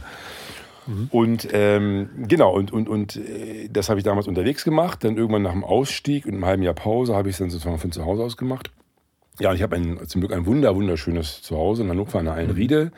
Ja. 0.88 0.94
Und 1.10 1.48
ähm, 1.52 2.08
genau, 2.26 2.52
und, 2.52 2.72
und, 2.72 2.88
und 2.88 3.16
äh, 3.16 3.68
das 3.70 3.88
habe 3.88 4.00
ich 4.00 4.04
damals 4.04 4.26
unterwegs 4.26 4.64
gemacht. 4.64 5.04
Dann 5.04 5.16
irgendwann 5.16 5.42
nach 5.42 5.52
dem 5.52 5.64
Ausstieg 5.64 6.26
und 6.26 6.32
einem 6.34 6.46
halben 6.46 6.62
Jahr 6.62 6.74
Pause 6.74 7.14
habe 7.14 7.28
ich 7.28 7.34
es 7.34 7.38
dann 7.38 7.50
sozusagen 7.50 7.78
von 7.78 7.92
zu 7.92 8.04
Hause 8.04 8.22
aus 8.24 8.36
gemacht. 8.36 8.70
Ja, 9.40 9.50
und 9.50 9.56
ich 9.56 9.62
habe 9.62 9.76
ein, 9.76 10.00
zum 10.08 10.20
Glück 10.20 10.32
ein 10.32 10.46
wunder, 10.46 10.74
wunderschönes 10.74 11.42
Zuhause 11.42 11.82
in 11.84 11.90
Hannover 11.90 12.18
an 12.18 12.24
der 12.24 12.34
Einriede. 12.34 12.90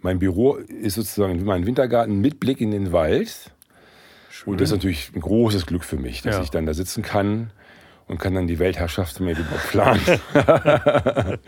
Mein 0.00 0.18
Büro 0.18 0.54
ist 0.54 0.94
sozusagen 0.94 1.38
wie 1.40 1.44
mein 1.44 1.66
Wintergarten 1.66 2.20
mit 2.20 2.38
Blick 2.40 2.60
in 2.60 2.70
den 2.70 2.92
Wald. 2.92 3.50
Und 4.46 4.60
das 4.60 4.70
ist 4.70 4.76
natürlich 4.76 5.10
ein 5.14 5.20
großes 5.20 5.66
Glück 5.66 5.84
für 5.84 5.96
mich, 5.96 6.22
dass 6.22 6.36
Ja. 6.36 6.42
ich 6.42 6.50
dann 6.50 6.64
da 6.64 6.72
sitzen 6.74 7.02
kann 7.02 7.50
und 8.06 8.18
kann 8.18 8.34
dann 8.34 8.46
die 8.46 8.58
Weltherrschaft 8.58 9.20
mir 9.20 9.34
planen. 9.70 10.00
äh, 10.34 11.38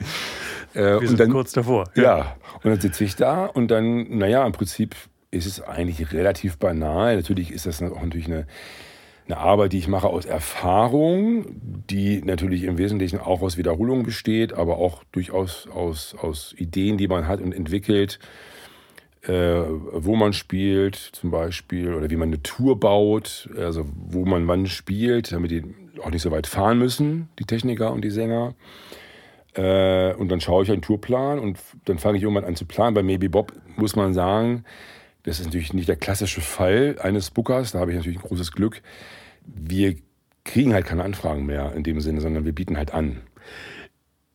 Wir 0.75 0.99
und 0.99 1.07
sind 1.09 1.21
dann, 1.21 1.31
kurz 1.31 1.53
davor. 1.53 1.89
ja, 1.95 2.37
und 2.63 2.67
dann 2.71 2.81
sitze 2.81 3.05
ich 3.05 3.17
da 3.17 3.47
und 3.47 3.71
dann, 3.71 4.19
naja, 4.19 4.45
im 4.47 4.53
Prinzip 4.53 4.95
ist 5.33 5.47
es 5.47 5.61
eigentlich 5.61 6.13
relativ 6.13 6.59
banal. 6.59 7.17
Natürlich 7.17 7.51
ist 7.51 7.67
das 7.67 7.83
auch 7.83 8.03
natürlich 8.03 8.27
eine, 8.27 8.47
eine 9.27 9.39
Arbeit, 9.39 9.73
die 9.73 9.79
ich 9.79 9.89
mache 9.89 10.09
aus 10.09 10.27
Erfahrung, 10.27 11.47
die 11.91 12.23
natürlich 12.23 12.65
im 12.65 12.79
Wesentlichen 12.79 13.19
auch 13.19 13.41
aus 13.43 13.57
Wiederholungen 13.57 14.05
besteht, 14.05 14.53
aber 14.53 14.77
auch 14.77 15.03
durchaus 15.11 15.67
aus, 15.69 16.15
aus 16.21 16.55
Ideen, 16.59 16.99
die 16.99 17.09
man 17.09 17.27
hat 17.27 17.41
und 17.41 17.53
entwickelt, 17.53 18.19
äh, 19.23 19.63
wo 19.93 20.17
man 20.17 20.35
spielt 20.35 20.97
zum 20.97 21.31
Beispiel 21.31 21.95
oder 21.95 22.11
wie 22.11 22.17
man 22.17 22.29
eine 22.29 22.43
Tour 22.43 22.79
baut, 22.79 23.49
also 23.57 23.87
wo 24.09 24.25
man 24.27 24.47
wann 24.49 24.67
spielt, 24.67 25.33
damit 25.33 25.51
die 25.51 25.65
auch 26.03 26.11
nicht 26.11 26.23
so 26.23 26.31
weit 26.31 26.47
fahren 26.47 26.79
müssen, 26.79 27.29
die 27.39 27.45
Techniker 27.45 27.93
und 27.93 28.05
die 28.05 28.11
Sänger. 28.11 28.55
Äh, 29.55 30.13
und 30.15 30.29
dann 30.31 30.41
schaue 30.41 30.65
ich 30.65 30.71
einen 30.71 30.83
Tourplan 30.83 31.39
und 31.39 31.59
dann 31.87 31.99
fange 31.99 32.19
ich 32.19 32.23
irgendwann 32.23 32.45
an 32.45 32.57
zu 32.57 32.67
planen. 32.67 32.95
Bei 32.95 33.03
Maybe 33.03 33.31
Bob 33.31 33.53
muss 33.77 33.97
man 33.97 34.13
sagen, 34.13 34.65
das 35.25 35.39
ist 35.39 35.47
natürlich 35.47 35.73
nicht 35.73 35.89
der 35.89 35.97
klassische 35.97 36.41
Fall 36.41 36.97
eines 37.01 37.31
Bookers, 37.31 37.73
da 37.73 37.81
habe 37.81 37.93
ich 37.93 37.97
natürlich 37.97 38.19
ein 38.19 38.29
großes 38.29 38.53
Glück. 38.53 38.83
Wir 39.45 39.97
kriegen 40.45 40.75
halt 40.75 40.87
keine 40.87 41.05
Anfragen 41.05 41.47
mehr 41.47 41.73
in 41.75 41.85
dem 41.85 42.01
Sinne, 42.01 42.21
sondern 42.21 42.45
wir 42.45 42.53
bieten 42.53 42.77
halt 42.77 42.93
an. 42.93 43.21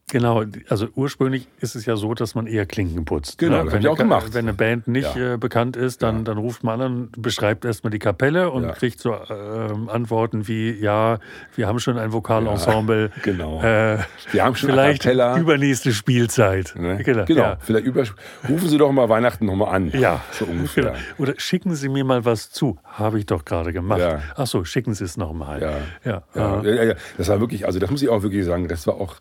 Genau, 0.10 0.42
also 0.70 0.88
ursprünglich 0.96 1.50
ist 1.60 1.76
es 1.76 1.86
ja 1.86 1.98
so, 1.98 2.14
dass 2.14 2.34
man 2.34 2.48
eher 2.48 2.66
Klinken 2.66 3.04
putzt. 3.04 3.40
Genau, 3.40 3.58
ne? 3.58 3.64
das 3.66 3.74
wenn, 3.74 3.80
hab 3.80 3.82
ich 3.82 3.88
auch 3.90 3.98
gemacht. 3.98 4.28
wenn 4.34 4.46
eine 4.46 4.54
Band 4.54 4.88
nicht 4.88 5.14
Ja. 5.18 5.34
äh, 5.34 5.38
bekannt 5.38 5.76
ist, 5.76 6.02
dann, 6.02 6.20
Ja. 6.20 6.24
dann 6.24 6.38
ruft 6.38 6.64
man 6.64 6.80
an, 6.80 7.10
beschreibt 7.18 7.66
erstmal 7.66 7.92
die 7.92 8.00
Kapelle 8.00 8.50
und 8.50 8.64
Ja. 8.64 8.72
kriegt 8.72 9.02
so 9.02 9.14
ähm, 9.30 9.90
Antworten 9.90 10.48
wie, 10.48 10.72
ja, 10.72 11.20
wir 11.58 11.68
haben 11.68 11.80
schon 11.80 11.98
ein 11.98 12.14
Vokalensemble. 12.14 13.12
Genau. 13.22 13.62
Äh, 13.62 13.98
Wir 14.32 14.46
haben 14.46 14.56
schon 14.56 14.70
vielleicht 14.70 15.04
übernächste 15.06 15.92
Spielzeit. 15.92 16.74
Ne? 16.78 17.04
Genau. 17.04 17.26
Genau. 17.26 17.56
Vielleicht 17.60 17.86
über, 17.86 18.04
rufen 18.48 18.70
Sie 18.70 18.78
doch 18.78 18.94
mal 18.94 19.10
Weihnachten 19.10 19.46
nochmal 19.46 19.76
an. 19.76 19.92
Ja, 19.92 20.22
So 20.32 20.46
ungefähr. 20.50 20.84
Genau. 20.84 20.96
Oder 21.18 21.34
schicken 21.36 21.76
Sie 21.76 21.90
mir 21.90 22.06
mal 22.06 22.24
was 22.24 22.50
zu. 22.50 22.78
Habe 22.86 23.20
ich 23.20 23.26
doch 23.26 23.44
gerade 23.44 23.74
gemacht. 23.74 24.00
Ja. 24.00 24.22
Ach 24.38 24.48
so, 24.48 24.64
schicken 24.64 24.94
Sie 24.94 25.04
es 25.04 25.18
nochmal. 25.18 25.62
Ja. 25.62 25.74
Ja. 26.06 26.24
Ja, 26.34 26.62
äh, 26.64 26.76
ja, 26.78 26.84
ja, 26.86 26.94
das 27.18 27.28
war 27.28 27.42
wirklich, 27.42 27.66
also 27.66 27.78
das 27.80 27.92
muss 27.92 28.02
ich 28.02 28.08
auch 28.08 28.24
wirklich 28.24 28.46
sagen, 28.46 28.70
das 28.70 28.88
war 28.88 28.94
auch 28.96 29.16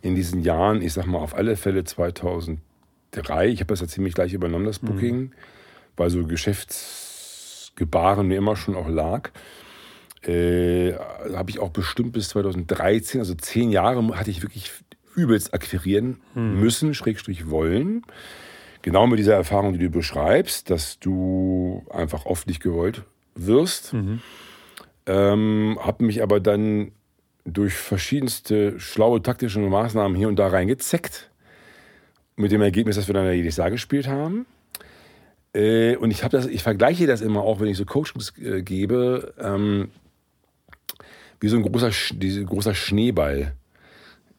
in 0.00 0.14
diesen 0.14 0.42
Jahren, 0.42 0.82
ich 0.82 0.92
sag 0.92 1.06
mal 1.06 1.18
auf 1.18 1.34
alle 1.34 1.56
Fälle 1.56 1.84
2003, 1.84 3.48
ich 3.48 3.60
habe 3.60 3.68
das 3.68 3.80
ja 3.80 3.88
ziemlich 3.88 4.14
gleich 4.14 4.32
übernommen, 4.32 4.64
das 4.64 4.78
Booking, 4.78 5.32
weil 5.96 6.10
so 6.10 6.24
Geschäftsgebaren 6.26 8.28
mir 8.28 8.36
immer 8.36 8.56
schon 8.56 8.76
auch 8.76 8.88
lag. 8.88 9.30
Äh, 10.22 10.94
habe 11.34 11.50
ich 11.50 11.60
auch 11.60 11.70
bestimmt 11.70 12.12
bis 12.12 12.28
2013, 12.30 13.20
also 13.20 13.34
zehn 13.34 13.70
Jahre, 13.70 14.18
hatte 14.18 14.30
ich 14.30 14.42
wirklich 14.42 14.72
übelst 15.14 15.54
akquirieren 15.54 16.20
müssen, 16.34 16.94
Schrägstrich 16.94 17.50
wollen. 17.50 18.02
Genau 18.82 19.06
mit 19.06 19.18
dieser 19.18 19.34
Erfahrung, 19.34 19.72
die 19.72 19.80
du 19.80 19.90
beschreibst, 19.90 20.70
dass 20.70 21.00
du 21.00 21.84
einfach 21.90 22.26
oft 22.26 22.46
nicht 22.46 22.62
gewollt 22.62 23.02
wirst. 23.34 23.92
Ähm, 25.06 25.78
habe 25.80 26.04
mich 26.04 26.22
aber 26.22 26.38
dann 26.38 26.92
durch 27.52 27.74
verschiedenste 27.74 28.78
schlaue 28.78 29.22
taktische 29.22 29.58
Maßnahmen 29.60 30.16
hier 30.16 30.28
und 30.28 30.36
da 30.38 30.48
reingezeckt. 30.48 31.30
Mit 32.36 32.52
dem 32.52 32.62
Ergebnis, 32.62 32.96
dass 32.96 33.08
wir 33.08 33.14
dann 33.14 33.32
jedes 33.32 33.56
Jahr 33.56 33.70
gespielt 33.70 34.06
haben. 34.06 34.46
Äh, 35.54 35.96
und 35.96 36.10
ich, 36.10 36.20
das, 36.20 36.46
ich 36.46 36.62
vergleiche 36.62 37.06
das 37.06 37.20
immer 37.20 37.42
auch, 37.42 37.60
wenn 37.60 37.68
ich 37.68 37.76
so 37.76 37.84
Coachings 37.84 38.32
äh, 38.38 38.62
gebe, 38.62 39.34
ähm, 39.40 39.88
wie 41.40 41.48
so 41.48 41.56
ein 41.56 41.62
großer, 41.62 41.90
diese, 42.14 42.44
großer 42.44 42.74
Schneeball. 42.74 43.54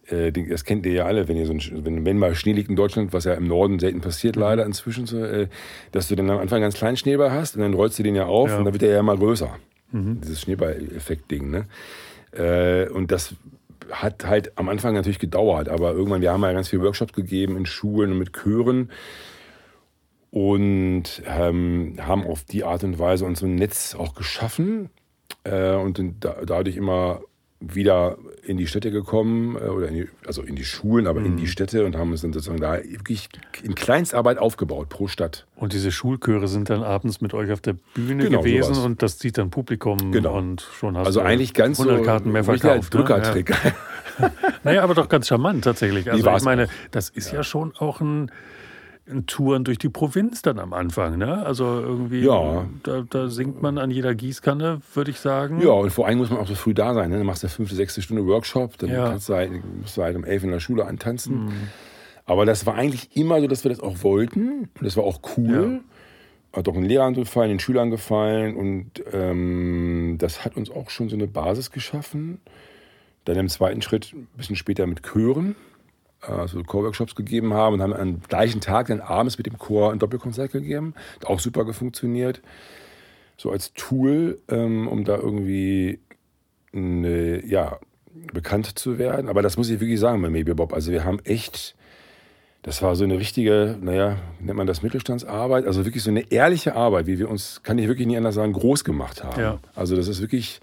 Äh, 0.08 0.32
das 0.32 0.64
kennt 0.64 0.86
ihr 0.86 0.94
ja 0.94 1.06
alle, 1.06 1.28
wenn, 1.28 1.36
ihr 1.36 1.46
so 1.46 1.54
ein, 1.54 1.86
wenn, 1.86 2.06
wenn 2.06 2.18
mal 2.18 2.36
Schnee 2.36 2.54
liegt 2.54 2.70
in 2.70 2.76
Deutschland, 2.76 3.12
was 3.12 3.26
ja 3.26 3.34
im 3.34 3.48
Norden 3.48 3.80
selten 3.80 4.00
passiert, 4.02 4.36
leider 4.38 4.66
inzwischen, 4.66 5.06
so, 5.06 5.22
äh, 5.24 5.48
dass 5.92 6.08
du 6.08 6.16
dann 6.16 6.30
am 6.30 6.38
Anfang 6.40 6.58
einen 6.58 6.64
ganz 6.64 6.76
kleinen 6.76 6.96
Schneeball 6.98 7.32
hast 7.32 7.56
und 7.56 7.62
dann 7.64 7.74
rollst 7.74 8.00
du 8.00 8.04
den 8.04 8.16
ja 8.16 8.26
auf 8.26 8.50
Ja. 8.50 8.58
und 8.58 8.66
dann 8.66 8.74
wird 8.74 8.84
der 8.84 8.92
ja 8.92 9.04
mal 9.04 9.18
größer. 9.18 9.54
Dieses 9.92 10.42
Schneeball-Effekt-Ding. 10.42 11.50
Ne? 11.50 11.66
Äh, 12.32 12.88
und 12.90 13.12
das 13.12 13.36
hat 13.92 14.26
halt 14.26 14.58
am 14.58 14.70
Anfang 14.70 14.94
natürlich 14.94 15.20
gedauert, 15.20 15.70
aber 15.70 15.94
irgendwann, 15.94 16.22
wir 16.22 16.32
haben 16.32 16.44
ja 16.44 16.54
ganz 16.54 16.70
viele 16.70 16.84
Workshops 16.84 17.14
gegeben 17.14 17.58
in 17.58 17.66
Schulen 17.66 18.12
und 18.12 18.20
mit 18.20 18.34
Chören 18.34 18.92
und 20.32 21.24
ähm, 21.26 21.96
haben 22.00 22.26
auf 22.26 22.44
die 22.44 22.64
Art 22.64 22.84
und 22.84 23.00
Weise 23.00 23.26
uns 23.26 23.42
ein 23.42 23.56
Netz 23.56 23.96
auch 23.96 24.14
geschaffen 24.14 24.90
äh, 25.44 25.74
und 25.74 26.00
dadurch 26.22 26.78
immer 26.78 27.22
wieder 27.62 28.18
in 28.44 28.56
die 28.58 28.68
Städte 28.68 28.90
gekommen, 28.90 29.56
äh, 29.58 29.68
oder 29.68 29.90
in 29.90 29.94
die, 29.96 30.08
also 30.26 30.42
in 30.42 30.56
die 30.56 30.64
Schulen, 30.64 31.08
aber 31.08 31.20
in 31.20 31.36
die 31.36 31.48
Städte 31.48 31.86
und 31.86 31.98
haben 31.98 32.12
uns 32.12 32.22
dann 32.22 32.32
sozusagen 32.32 32.62
da 32.62 32.76
wirklich 32.78 33.28
in 33.64 33.76
Kleinstarbeit 33.76 34.38
aufgebaut 34.38 34.88
pro 34.90 35.08
Stadt. 35.08 35.46
Und 35.56 35.74
diese 35.74 35.92
Schulchöre 35.92 36.48
sind 36.48 36.70
dann 36.70 36.84
abends 36.84 37.20
mit 37.20 37.34
euch 37.34 37.52
auf 37.52 37.60
der 37.60 37.76
Bühne 37.96 38.24
Genau, 38.24 38.40
gewesen 38.40 38.74
sowas. 38.76 38.86
und 38.86 39.02
das 39.04 39.18
zieht 39.18 39.38
dann 39.38 39.50
Publikum 39.50 40.12
Genau. 40.14 40.38
und 40.38 40.62
schon 40.62 40.98
hast 40.98 41.08
Also 41.08 41.20
du 41.20 41.26
eigentlich 41.26 41.54
ganz 41.54 41.78
so 41.78 41.84
100 41.84 42.06
Karten 42.06 42.32
mehr 42.32 42.46
verkauft. 42.46 42.94
ne? 42.94 43.00
Drückertrick. 43.02 43.50
Ja. 43.50 43.72
Naja, 44.66 44.84
aber 44.84 44.96
doch 44.96 45.08
ganz 45.08 45.28
charmant 45.30 45.64
tatsächlich. 45.64 46.12
Also 46.12 46.30
ich 46.30 46.44
meine, 46.44 46.68
das 46.92 47.08
ist 47.08 47.32
ja, 47.32 47.42
schon 47.42 47.74
auch 47.78 48.02
ein 48.02 48.30
Touren 49.28 49.64
durch 49.64 49.78
die 49.78 49.90
Provinz 49.90 50.42
dann 50.42 50.60
am 50.60 50.74
Anfang. 50.74 51.18
Ne? 51.18 51.46
Also 51.46 51.66
irgendwie, 51.66 52.22
Ja. 52.22 52.68
da, 52.84 53.04
da 53.10 53.28
singt 53.28 53.62
man 53.62 53.78
an 53.78 53.92
jeder 53.92 54.14
Gießkanne, 54.16 54.82
würde 54.94 55.12
ich 55.12 55.20
sagen. 55.20 55.62
Ja, 55.62 55.72
und 55.72 55.90
vor 55.92 56.08
allem 56.08 56.20
muss 56.20 56.30
man 56.30 56.40
auch 56.40 56.48
so 56.48 56.56
früh 56.56 56.74
da 56.74 56.94
sein. 56.94 57.10
Ne? 57.10 57.18
Dann 57.18 57.26
machst 57.26 57.44
du 57.44 57.50
fünfte, 57.50 57.76
sechste 57.76 58.02
Stunde 58.02 58.26
Workshop, 58.26 58.78
dann 58.78 58.90
Ja. 58.92 59.10
kannst 59.10 59.30
du 59.30 59.34
halt, 59.34 59.52
musst 59.82 59.98
du 59.98 60.04
halt 60.04 60.16
um 60.16 60.24
elf 60.24 60.44
in 60.44 60.52
der 60.52 60.60
Schule 60.60 60.86
antanzen. 60.86 61.50
Aber 62.26 62.46
das 62.46 62.66
war 62.66 62.76
eigentlich 62.76 63.16
immer 63.18 63.42
so, 63.42 63.48
dass 63.48 63.64
wir 63.64 63.70
das 63.70 63.80
auch 63.80 64.04
wollten. 64.04 64.70
Und 64.76 64.84
das 64.84 64.96
war 64.96 65.04
auch 65.04 65.20
cool. 65.38 65.82
Hat 66.54 66.68
auch 66.68 66.74
den 66.74 66.86
Lehrern 66.86 67.14
gefallen, 67.16 67.50
den 67.50 67.60
Schülern 67.60 67.90
gefallen. 67.90 68.56
Und 68.56 68.92
ähm, 69.14 70.18
das 70.20 70.46
hat 70.46 70.56
uns 70.58 70.70
auch 70.70 70.90
schon 70.90 71.10
so 71.10 71.16
eine 71.16 71.28
Basis 71.28 71.72
geschaffen. 71.72 72.40
Dann 73.26 73.36
im 73.38 73.50
zweiten 73.50 73.82
Schritt, 73.82 74.14
ein 74.14 74.28
bisschen 74.38 74.56
später 74.56 74.88
mit 74.88 75.04
Chören, 75.04 75.56
also 76.22 76.64
Chorworkshops 76.64 77.16
gegeben 77.16 77.54
haben 77.54 77.76
und 77.76 77.82
haben 77.82 77.94
am 77.94 78.22
gleichen 78.22 78.62
Tag 78.62 78.88
dann 78.88 79.02
abends 79.02 79.38
mit 79.38 79.48
dem 79.48 79.58
Chor 79.58 79.92
ein 79.92 80.00
Doppelkonzert 80.00 80.52
gegeben. 80.52 80.94
Hat 81.16 81.26
auch 81.28 81.40
super 81.40 81.72
funktioniert 81.74 82.42
so 83.40 83.52
als 83.52 83.74
Tool, 83.74 84.40
ähm, 84.50 84.88
um 84.88 85.06
da 85.06 85.16
irgendwie 85.16 86.00
eine, 86.74 87.44
ja, 87.46 87.80
bekannt 88.34 88.78
zu 88.78 89.00
werden. 89.00 89.30
Aber 89.30 89.42
das 89.42 89.58
muss 89.58 89.70
ich 89.70 89.80
wirklich 89.80 90.00
sagen 90.00 90.22
bei 90.22 90.30
Maybe 90.30 90.54
Bob. 90.56 90.74
Also 90.74 90.92
wir 90.92 91.06
haben 91.06 91.20
echt, 91.24 91.76
das 92.64 92.82
war 92.82 92.96
so 92.96 93.06
eine 93.06 93.18
richtige, 93.18 93.78
naja, 93.82 94.18
nennt 94.42 94.58
man 94.58 94.68
das 94.68 94.82
Mittelstandsarbeit, 94.82 95.66
also 95.66 95.86
wirklich 95.86 96.04
so 96.04 96.10
eine 96.10 96.30
ehrliche 96.32 96.76
Arbeit, 96.76 97.08
wie 97.08 97.18
wir 97.18 97.30
uns, 97.30 97.64
kann 97.64 97.78
ich 97.78 97.88
wirklich 97.88 98.08
nie 98.08 98.18
anders 98.18 98.36
sagen, 98.36 98.52
groß 98.52 98.84
gemacht 98.84 99.24
haben. 99.24 99.40
Ja. 99.40 99.60
Also 99.74 99.96
das 99.96 100.10
ist 100.10 100.20
wirklich, 100.20 100.60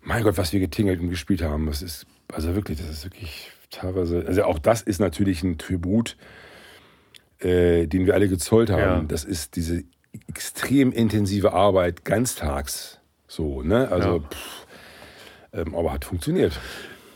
mein 0.00 0.22
Gott, 0.22 0.38
was 0.38 0.54
wir 0.54 0.60
getingelt 0.60 1.00
und 1.00 1.10
gespielt 1.10 1.42
haben. 1.42 1.66
Das 1.66 1.82
ist, 1.82 2.06
also 2.32 2.54
wirklich, 2.54 2.78
das 2.78 2.88
ist 2.88 3.04
wirklich 3.04 3.50
teilweise, 3.74 4.24
also 4.26 4.44
auch 4.44 4.58
das 4.58 4.82
ist 4.82 5.00
natürlich 5.00 5.42
ein 5.42 5.58
Tribut, 5.58 6.16
äh, 7.38 7.86
den 7.86 8.06
wir 8.06 8.14
alle 8.14 8.28
gezollt 8.28 8.70
haben. 8.70 8.80
Ja. 8.80 9.02
Das 9.02 9.24
ist 9.24 9.56
diese 9.56 9.84
extrem 10.28 10.92
intensive 10.92 11.52
Arbeit 11.52 12.04
ganztags. 12.04 13.00
So, 13.26 13.62
ne? 13.62 13.88
Also, 13.90 14.16
Ja. 14.16 14.18
pff, 14.20 14.66
ähm, 15.52 15.74
aber 15.74 15.92
hat 15.92 16.04
funktioniert. 16.04 16.58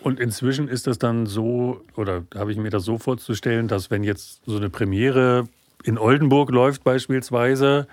Und 0.01 0.21
inzwischen 0.21 0.69
ist 0.69 0.87
das 0.87 0.99
dann 0.99 1.27
so, 1.27 1.83
oder 1.97 2.25
habe 2.35 2.53
ich 2.53 2.59
mir 2.59 2.71
das 2.71 2.85
so 2.85 2.99
vorzustellen, 2.99 3.69
dass 3.69 3.91
wenn 3.91 4.05
jetzt 4.05 4.43
so 4.47 4.57
eine 4.57 4.71
Premiere 4.71 5.49
in 5.85 5.99
Oldenburg 5.99 6.51
läuft 6.51 6.85
beispielsweise, 6.85 7.87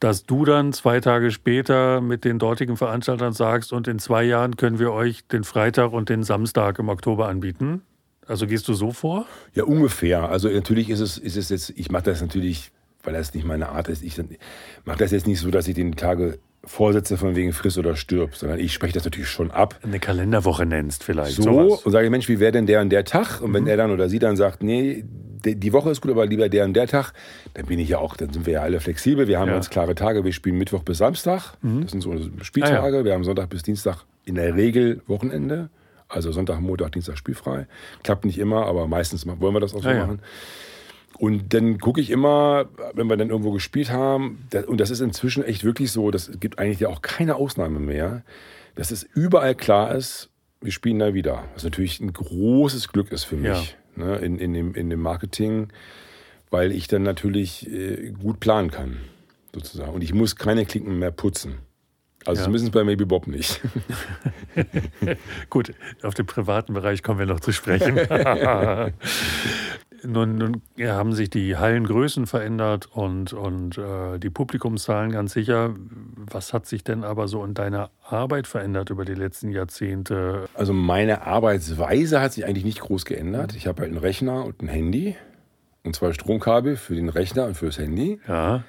dass 0.00 0.24
du 0.24 0.44
dann 0.44 0.72
zwei 0.72 1.00
Tage 1.00 1.30
später 1.30 2.00
mit 2.00 2.24
den 2.24 2.38
dortigen 2.38 2.76
Veranstaltern 2.76 3.32
sagst, 3.32 3.72
und 3.72 3.88
in 3.88 3.98
zwei 3.98 4.24
Jahren 4.24 4.56
können 4.56 4.78
wir 4.78 4.92
euch 4.92 5.26
den 5.28 5.44
Freitag 5.44 5.92
und 5.92 6.08
den 6.08 6.22
Samstag 6.22 6.78
im 6.78 6.88
Oktober 6.88 7.28
anbieten? 7.28 7.82
Also 8.26 8.46
gehst 8.46 8.66
du 8.68 8.74
so 8.74 8.90
vor? 8.92 9.26
Ja, 9.54 9.64
ungefähr. 9.64 10.28
Also 10.28 10.48
natürlich 10.48 10.90
ist 10.90 11.00
es, 11.00 11.18
ist 11.18 11.36
es 11.36 11.48
jetzt, 11.50 11.72
ich 11.76 11.90
mache 11.90 12.04
das 12.04 12.20
natürlich, 12.20 12.70
weil 13.02 13.12
das 13.14 13.34
nicht 13.34 13.46
meine 13.46 13.68
Art 13.70 13.88
ist, 13.88 14.02
ich 14.02 14.16
mache 14.84 14.98
das 14.98 15.10
jetzt 15.10 15.26
nicht 15.26 15.40
so, 15.40 15.50
dass 15.50 15.68
ich 15.68 15.74
den 15.74 15.94
Tage 15.96 16.38
vorsetze 16.66 17.18
von 17.18 17.36
wegen 17.36 17.52
friss 17.52 17.76
oder 17.76 17.94
stirb, 17.94 18.34
sondern 18.36 18.58
ich 18.58 18.72
spreche 18.72 18.94
das 18.94 19.04
natürlich 19.04 19.28
schon 19.28 19.50
ab. 19.50 19.78
Eine 19.82 20.00
Kalenderwoche 20.00 20.64
nennst 20.64 21.04
vielleicht. 21.04 21.36
So 21.36 21.42
sowas. 21.42 21.82
und 21.84 21.92
sage, 21.92 22.08
Mensch, 22.08 22.28
wie 22.28 22.40
wäre 22.40 22.52
denn 22.52 22.64
der 22.66 22.80
und 22.80 22.88
der 22.88 23.04
Tag? 23.04 23.42
Und 23.42 23.52
wenn 23.52 23.66
er 23.66 23.76
dann 23.76 23.90
oder 23.90 24.08
sie 24.08 24.18
dann 24.18 24.36
sagt, 24.36 24.62
nee, 24.62 25.04
die 25.44 25.72
Woche 25.74 25.90
ist 25.90 26.00
gut, 26.00 26.10
aber 26.12 26.24
lieber 26.24 26.48
der 26.48 26.64
und 26.64 26.72
der 26.72 26.86
Tag, 26.86 27.12
dann 27.52 27.66
bin 27.66 27.78
ich 27.78 27.90
ja 27.90 27.98
auch, 27.98 28.16
dann 28.16 28.32
sind 28.32 28.46
wir 28.46 28.54
ja 28.54 28.62
alle 28.62 28.80
flexibel. 28.80 29.28
Wir 29.28 29.38
haben 29.38 29.48
Ja. 29.48 29.54
ganz 29.54 29.68
klare 29.68 29.94
Tage, 29.94 30.24
wir 30.24 30.32
spielen 30.32 30.56
Mittwoch 30.56 30.82
bis 30.84 30.96
Samstag. 30.98 31.52
Das 31.60 31.90
sind 31.90 32.00
so 32.00 32.14
Spieltage. 32.40 33.04
Wir 33.04 33.12
haben 33.12 33.24
Sonntag 33.24 33.50
bis 33.50 33.62
Dienstag 33.62 34.06
in 34.24 34.36
der 34.36 34.54
Regel 34.54 35.02
Wochenende. 35.06 35.68
Also 36.14 36.32
Sonntag, 36.32 36.60
Montag, 36.60 36.92
Dienstag 36.92 37.18
spielfrei. 37.18 37.66
Klappt 38.02 38.24
nicht 38.24 38.38
immer, 38.38 38.66
aber 38.66 38.86
meistens 38.86 39.26
wollen 39.26 39.54
wir 39.54 39.60
das 39.60 39.74
auch 39.74 39.82
so 39.82 39.88
ja. 39.88 40.06
machen. 40.06 40.20
Und 41.18 41.54
dann 41.54 41.78
gucke 41.78 42.00
ich 42.00 42.10
immer, 42.10 42.66
wenn 42.94 43.06
wir 43.06 43.16
dann 43.16 43.30
irgendwo 43.30 43.52
gespielt 43.52 43.90
haben, 43.90 44.48
und 44.66 44.80
das 44.80 44.90
ist 44.90 45.00
inzwischen 45.00 45.44
echt 45.44 45.62
wirklich 45.62 45.92
so, 45.92 46.10
das 46.10 46.30
gibt 46.40 46.58
eigentlich 46.58 46.80
ja 46.80 46.88
auch 46.88 47.02
keine 47.02 47.36
Ausnahme 47.36 47.78
mehr, 47.78 48.22
dass 48.74 48.90
es 48.90 49.04
überall 49.04 49.54
klar 49.54 49.94
ist, 49.94 50.30
wir 50.60 50.72
spielen 50.72 50.98
da 50.98 51.14
wieder. 51.14 51.44
Was 51.54 51.62
natürlich 51.62 52.00
ein 52.00 52.12
großes 52.12 52.88
Glück 52.88 53.12
ist 53.12 53.24
für 53.24 53.36
mich 53.36 53.76
ne, 53.96 54.16
in, 54.16 54.38
in, 54.38 54.54
dem, 54.54 54.74
in 54.74 54.90
dem 54.90 55.00
Marketing, 55.00 55.68
weil 56.50 56.72
ich 56.72 56.88
dann 56.88 57.02
natürlich 57.02 57.70
äh, 57.70 58.10
gut 58.10 58.40
planen 58.40 58.70
kann, 58.70 58.96
sozusagen. 59.54 59.92
Und 59.92 60.02
ich 60.02 60.14
muss 60.14 60.36
keine 60.36 60.64
Klinken 60.64 60.98
mehr 60.98 61.10
putzen. 61.10 61.58
Also 62.26 62.40
Ja. 62.40 62.44
zumindest 62.44 62.72
bei 62.72 62.84
Maybe 62.84 63.06
Bob 63.06 63.26
nicht. 63.26 63.60
Gut, 65.50 65.72
auf 66.02 66.14
den 66.14 66.26
privaten 66.26 66.72
Bereich 66.74 67.02
kommen 67.02 67.18
wir 67.18 67.26
noch 67.26 67.40
zu 67.40 67.52
sprechen. 67.52 67.96
nun 70.06 70.36
nun 70.36 70.62
ja, 70.76 70.94
haben 70.94 71.12
sich 71.12 71.30
die 71.30 71.56
Hallengrößen 71.56 72.26
verändert 72.26 72.86
und, 72.92 73.32
und 73.32 73.78
äh, 73.78 74.18
die 74.18 74.30
Publikumszahlen 74.30 75.12
ganz 75.12 75.32
sicher. 75.32 75.74
Was 76.16 76.52
hat 76.52 76.66
sich 76.66 76.84
denn 76.84 77.04
aber 77.04 77.28
so 77.28 77.44
in 77.44 77.54
deiner 77.54 77.90
Arbeit 78.02 78.46
verändert 78.46 78.90
über 78.90 79.04
die 79.04 79.14
letzten 79.14 79.50
Jahrzehnte? 79.50 80.48
Also 80.54 80.72
meine 80.72 81.26
Arbeitsweise 81.26 82.20
hat 82.20 82.32
sich 82.32 82.44
eigentlich 82.46 82.64
nicht 82.64 82.80
groß 82.80 83.04
geändert. 83.04 83.54
Ich 83.56 83.66
habe 83.66 83.82
halt 83.82 83.90
einen 83.90 84.00
Rechner 84.00 84.44
und 84.44 84.62
ein 84.62 84.68
Handy 84.68 85.16
und 85.84 85.94
zwei 85.96 86.12
Stromkabel 86.12 86.76
für 86.76 86.94
den 86.94 87.08
Rechner 87.08 87.46
und 87.46 87.56
fürs 87.56 87.78
Handy. 87.78 88.20
Ja, 88.28 88.64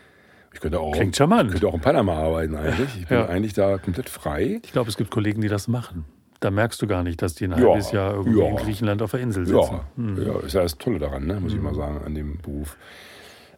Ich 0.56 0.62
könnte 0.62 0.80
auch, 0.80 0.94
Klingt 0.94 1.16
charmant. 1.16 1.48
Ich 1.50 1.52
könnte 1.54 1.68
auch 1.68 1.74
in 1.76 1.82
Panama 1.82 2.14
arbeiten 2.16 2.56
eigentlich. 2.56 2.90
Ich 3.02 3.08
bin 3.08 3.18
Ja. 3.18 3.26
eigentlich 3.28 3.54
da 3.54 3.78
komplett 3.78 4.10
frei. 4.10 4.62
Ich 4.64 4.72
glaube, 4.72 4.90
es 4.90 4.96
gibt 4.98 5.12
Kollegen, 5.12 5.42
die 5.42 5.50
das 5.50 5.68
machen. 5.68 6.06
Da 6.40 6.50
merkst 6.50 6.82
du 6.82 6.88
gar 6.88 7.04
nicht, 7.04 7.22
dass 7.22 7.36
die 7.36 7.44
ein 7.46 7.52
Ja, 7.52 7.58
halbes 7.58 7.92
Jahr 7.92 8.14
irgendwie 8.16 8.40
ja. 8.40 8.48
in 8.48 8.56
Griechenland 8.56 9.02
auf 9.02 9.12
der 9.12 9.20
Insel 9.20 9.46
sitzen. 9.46 9.80
Ja, 10.18 10.24
ja, 10.24 10.40
ist 10.40 10.54
ja 10.54 10.62
das 10.64 10.78
Tolle 10.78 10.98
daran, 11.00 11.28
ne, 11.28 11.40
muss 11.40 11.54
ich 11.54 11.60
mal 11.62 11.76
sagen, 11.76 12.00
an 12.06 12.16
dem 12.16 12.38
Beruf. 12.42 12.78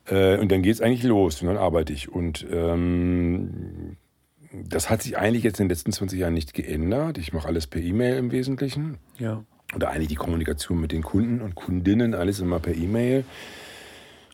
Äh, 0.10 0.38
und 0.40 0.52
dann 0.52 0.62
geht 0.64 0.74
es 0.74 0.82
eigentlich 0.82 1.04
los 1.04 1.42
und 1.42 1.48
dann 1.50 1.58
arbeite 1.58 1.94
ich. 1.94 2.10
Und 2.12 2.46
ähm, 2.52 3.98
das 4.52 4.90
hat 4.90 5.02
sich 5.04 5.18
eigentlich 5.18 5.44
jetzt 5.44 5.60
in 5.60 5.66
den 5.66 5.70
letzten 5.70 5.92
20 5.92 6.20
Jahren 6.20 6.34
nicht 6.34 6.54
geändert. 6.54 7.18
Ich 7.20 7.32
mache 7.34 7.48
alles 7.48 7.68
per 7.68 7.82
E-Mail 7.82 8.18
im 8.18 8.32
Wesentlichen. 8.32 8.98
Ja. 9.20 9.44
Oder 9.76 9.90
eigentlich 9.92 10.08
die 10.08 10.16
Kommunikation 10.16 10.80
mit 10.80 10.92
den 10.94 11.04
Kunden 11.04 11.42
und 11.42 11.56
Kundinnen, 11.56 12.16
alles 12.16 12.40
immer 12.40 12.60
per 12.60 12.74
E-Mail. 12.74 13.24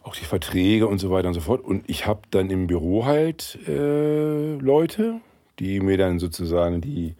Auch 0.03 0.15
die 0.15 0.25
Verträge 0.25 0.87
und 0.87 0.99
so 0.99 1.09
weiter 1.11 1.29
und 1.29 1.33
so 1.33 1.39
fort. 1.39 1.63
Und 1.63 1.89
ich 1.89 2.05
habe 2.05 2.21
dann 2.31 2.49
im 2.49 2.67
Büro 2.67 3.05
halt 3.05 3.57
äh, 3.67 4.55
Leute, 4.55 5.21
die 5.59 5.79
mir 5.79 5.97
dann 5.97 6.19
sozusagen 6.19 6.81
die, 6.81 7.15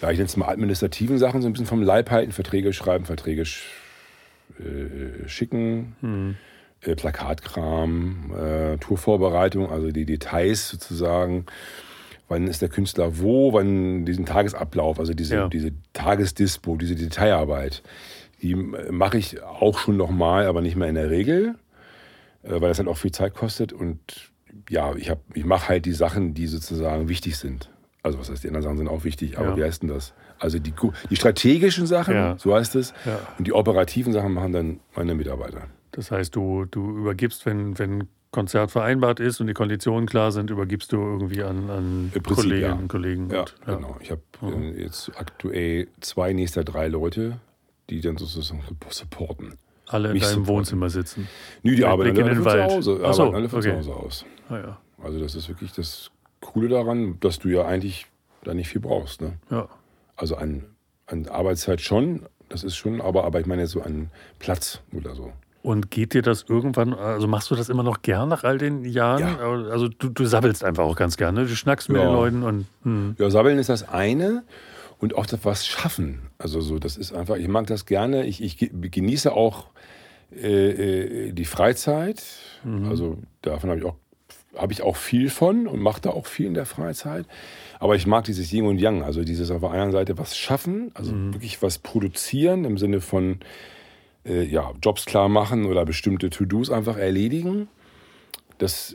ja, 0.00 0.10
ich 0.10 0.16
nenne 0.16 0.26
es 0.26 0.36
mal 0.36 0.48
administrativen 0.48 1.18
Sachen 1.18 1.42
so 1.42 1.48
ein 1.48 1.52
bisschen 1.52 1.66
vom 1.66 1.82
Leib 1.82 2.10
halten, 2.10 2.32
Verträge 2.32 2.72
schreiben, 2.72 3.04
Verträge 3.04 3.44
sch 3.44 3.64
äh, 4.58 5.28
schicken, 5.28 6.36
äh, 6.82 6.94
Plakatkram, 6.94 8.32
äh, 8.38 8.76
Tourvorbereitung, 8.78 9.70
also 9.70 9.90
die 9.90 10.04
Details 10.04 10.68
sozusagen. 10.68 11.46
Wann 12.28 12.46
ist 12.46 12.62
der 12.62 12.68
Künstler 12.70 13.18
wo, 13.18 13.52
wann 13.52 14.06
diesen 14.06 14.24
Tagesablauf, 14.24 14.98
also 14.98 15.12
diese, 15.12 15.34
Ja. 15.34 15.48
diese 15.48 15.72
Tagesdispo, 15.92 16.76
diese 16.76 16.94
Detailarbeit, 16.94 17.82
die 18.40 18.52
äh, 18.52 18.90
mache 18.90 19.18
ich 19.18 19.42
auch 19.42 19.78
schon 19.78 19.96
nochmal, 19.96 20.46
aber 20.46 20.60
nicht 20.62 20.76
mehr 20.76 20.88
in 20.88 20.94
der 20.94 21.10
Regel, 21.10 21.56
weil 22.46 22.68
das 22.68 22.78
halt 22.78 22.88
auch 22.88 22.96
viel 22.96 23.12
Zeit 23.12 23.34
kostet. 23.34 23.72
Und 23.72 23.98
ja, 24.68 24.94
ich, 24.96 25.10
hab- 25.10 25.22
ich 25.34 25.44
mache 25.44 25.68
halt 25.68 25.86
die 25.86 25.92
Sachen, 25.92 26.34
die 26.34 26.46
sozusagen 26.46 27.08
wichtig 27.08 27.36
sind. 27.36 27.70
Also 28.02 28.18
was 28.18 28.30
heißt, 28.30 28.42
die 28.44 28.48
anderen 28.48 28.62
Sachen 28.64 28.78
sind 28.78 28.88
auch 28.88 29.04
wichtig, 29.04 29.38
aber 29.38 29.50
Ja. 29.50 29.56
wie 29.56 29.64
heißt 29.64 29.82
denn 29.82 29.88
das? 29.88 30.12
Also 30.38 30.58
die, 30.58 30.74
die 31.10 31.16
strategischen 31.16 31.86
Sachen, 31.86 32.14
Ja. 32.14 32.36
so 32.38 32.54
heißt 32.54 32.74
es, 32.76 32.92
Ja. 33.06 33.18
und 33.38 33.46
die 33.46 33.52
operativen 33.52 34.12
Sachen 34.12 34.32
machen 34.34 34.52
dann 34.52 34.80
meine 34.94 35.14
Mitarbeiter. 35.14 35.68
Das 35.92 36.10
heißt, 36.10 36.34
du, 36.36 36.66
du 36.66 36.98
übergibst, 36.98 37.46
wenn, 37.46 37.78
wenn 37.78 38.08
Konzert 38.30 38.72
vereinbart 38.72 39.20
ist 39.20 39.40
und 39.40 39.46
die 39.46 39.54
Konditionen 39.54 40.06
klar 40.06 40.32
sind, 40.32 40.50
übergibst 40.50 40.90
du 40.92 40.96
irgendwie 40.96 41.42
an, 41.44 41.70
an 41.70 42.10
Prinzip, 42.12 42.34
Kolleginnen 42.34 42.62
ja. 42.62 42.72
und 42.74 42.88
Kollegen. 42.88 43.30
Ja, 43.30 43.40
und, 43.42 43.54
genau. 43.64 43.96
Ich 44.00 44.10
habe 44.10 44.22
äh, 44.42 44.82
jetzt 44.82 45.12
aktuell 45.16 45.86
zwei 46.00 46.32
nächster 46.32 46.64
drei 46.64 46.88
Leute, 46.88 47.38
die 47.90 48.00
dann 48.00 48.16
sozusagen 48.16 48.60
supporten. 48.90 49.54
Alle 49.86 50.12
in 50.12 50.20
deinem. 50.20 50.46
Wohnzimmer 50.46 50.90
sitzen. 50.90 51.28
Nö, 51.62 51.72
die 51.72 51.82
Mit 51.82 51.84
arbeiten 51.84 52.14
Blick 52.14 52.18
in 52.18 52.24
alle 52.24 52.34
den 52.34 52.42
von 52.42 52.52
Wald. 52.52 52.70
zu 52.70 52.76
Hause, 52.76 52.82
so, 52.96 53.04
arbeiten 53.04 53.34
alle 53.36 53.48
von 53.48 53.58
okay. 53.58 53.70
zu 53.70 53.76
Hause 53.76 53.92
aus. 53.94 54.24
Ah, 54.48 54.56
ja. 54.56 54.78
Also 55.02 55.20
das 55.20 55.34
ist 55.34 55.48
wirklich 55.48 55.72
das 55.72 56.10
Coole 56.40 56.68
daran, 56.68 57.18
dass 57.20 57.38
du 57.38 57.48
ja 57.48 57.64
eigentlich 57.64 58.06
da 58.44 58.54
nicht 58.54 58.68
viel 58.68 58.80
brauchst. 58.80 59.20
Ne? 59.20 59.34
Ja. 59.50 59.68
Also 60.16 60.36
an, 60.36 60.64
an 61.06 61.28
Arbeitszeit 61.28 61.80
schon, 61.80 62.22
das 62.48 62.64
ist 62.64 62.76
schon, 62.76 63.00
aber, 63.00 63.24
aber 63.24 63.40
ich 63.40 63.46
meine 63.46 63.62
jetzt 63.62 63.72
so 63.72 63.82
an 63.82 64.10
Platz 64.38 64.80
oder 64.92 65.14
so. 65.14 65.32
Und 65.62 65.90
geht 65.90 66.12
dir 66.12 66.20
das 66.20 66.44
irgendwann, 66.46 66.92
also 66.92 67.26
machst 67.26 67.50
du 67.50 67.54
das 67.54 67.70
immer 67.70 67.82
noch 67.82 68.02
gern 68.02 68.28
nach 68.28 68.44
all 68.44 68.58
den 68.58 68.84
Jahren? 68.84 69.20
Ja. 69.20 69.38
Also 69.70 69.88
du, 69.88 70.10
du 70.10 70.26
sabbelst 70.26 70.62
einfach 70.62 70.84
auch 70.84 70.94
ganz 70.96 71.16
gerne. 71.16 71.46
Du 71.46 71.56
schnackst 71.56 71.88
mit 71.88 71.96
Ja. 72.02 72.06
den 72.06 72.12
Leuten 72.12 72.42
und 72.42 72.66
hm. 72.82 73.16
Ja, 73.18 73.30
Sabbeln 73.30 73.58
ist 73.58 73.70
das 73.70 73.88
eine 73.88 74.42
und 74.98 75.14
auch 75.14 75.26
das 75.26 75.44
was 75.44 75.66
schaffen. 75.66 76.30
Also 76.38 76.60
so, 76.60 76.78
das 76.78 76.96
ist 76.96 77.12
einfach, 77.12 77.36
ich 77.36 77.48
mag 77.48 77.66
das 77.66 77.86
gerne. 77.86 78.24
Ich, 78.26 78.42
ich 78.42 78.56
ge- 78.56 78.70
genieße 78.72 79.32
auch 79.32 79.66
äh, 80.34 81.28
äh, 81.28 81.32
die 81.32 81.44
Freizeit. 81.44 82.22
Also 82.88 83.18
davon 83.42 83.70
habe 83.70 83.80
ich 83.80 83.86
auch 83.86 83.96
habe 84.56 84.72
ich 84.72 84.82
auch 84.82 84.94
viel 84.94 85.30
von 85.30 85.66
und 85.66 85.80
mache 85.80 86.00
da 86.00 86.10
auch 86.10 86.26
viel 86.26 86.46
in 86.46 86.54
der 86.54 86.64
Freizeit. 86.64 87.26
Aber 87.80 87.96
ich 87.96 88.06
mag 88.06 88.22
dieses 88.24 88.52
Yin 88.52 88.66
und 88.66 88.78
Yang, 88.78 89.02
also 89.02 89.24
dieses 89.24 89.50
auf 89.50 89.62
der 89.62 89.72
einen 89.72 89.90
Seite 89.90 90.16
was 90.16 90.36
schaffen, 90.36 90.92
also 90.94 91.10
wirklich 91.32 91.60
was 91.60 91.78
produzieren 91.78 92.64
im 92.64 92.78
Sinne 92.78 93.00
von 93.00 93.40
äh, 94.24 94.44
ja, 94.44 94.72
Jobs 94.80 95.06
klar 95.06 95.28
machen 95.28 95.66
oder 95.66 95.84
bestimmte 95.84 96.30
To-Dos 96.30 96.70
einfach 96.70 96.96
erledigen. 96.96 97.66
Das 98.58 98.94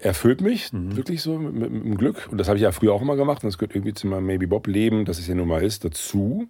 erfüllt 0.00 0.40
mich 0.40 0.70
wirklich 0.72 1.22
so 1.22 1.38
mit, 1.38 1.54
mit, 1.54 1.70
mit 1.70 1.84
dem 1.84 1.96
Glück. 1.98 2.28
Und 2.30 2.38
das 2.38 2.48
habe 2.48 2.56
ich 2.56 2.62
ja 2.62 2.72
früher 2.72 2.92
auch 2.92 3.02
immer 3.02 3.16
gemacht. 3.16 3.42
Und 3.42 3.48
das 3.48 3.58
gehört 3.58 3.74
irgendwie 3.74 3.94
zu 3.94 4.06
meinem 4.06 4.26
Maybe 4.26 4.46
Bob 4.46 4.66
Leben, 4.66 5.04
das 5.04 5.18
es 5.18 5.26
ja 5.26 5.34
nun 5.34 5.48
mal 5.48 5.62
ist, 5.62 5.84
dazu. 5.84 6.48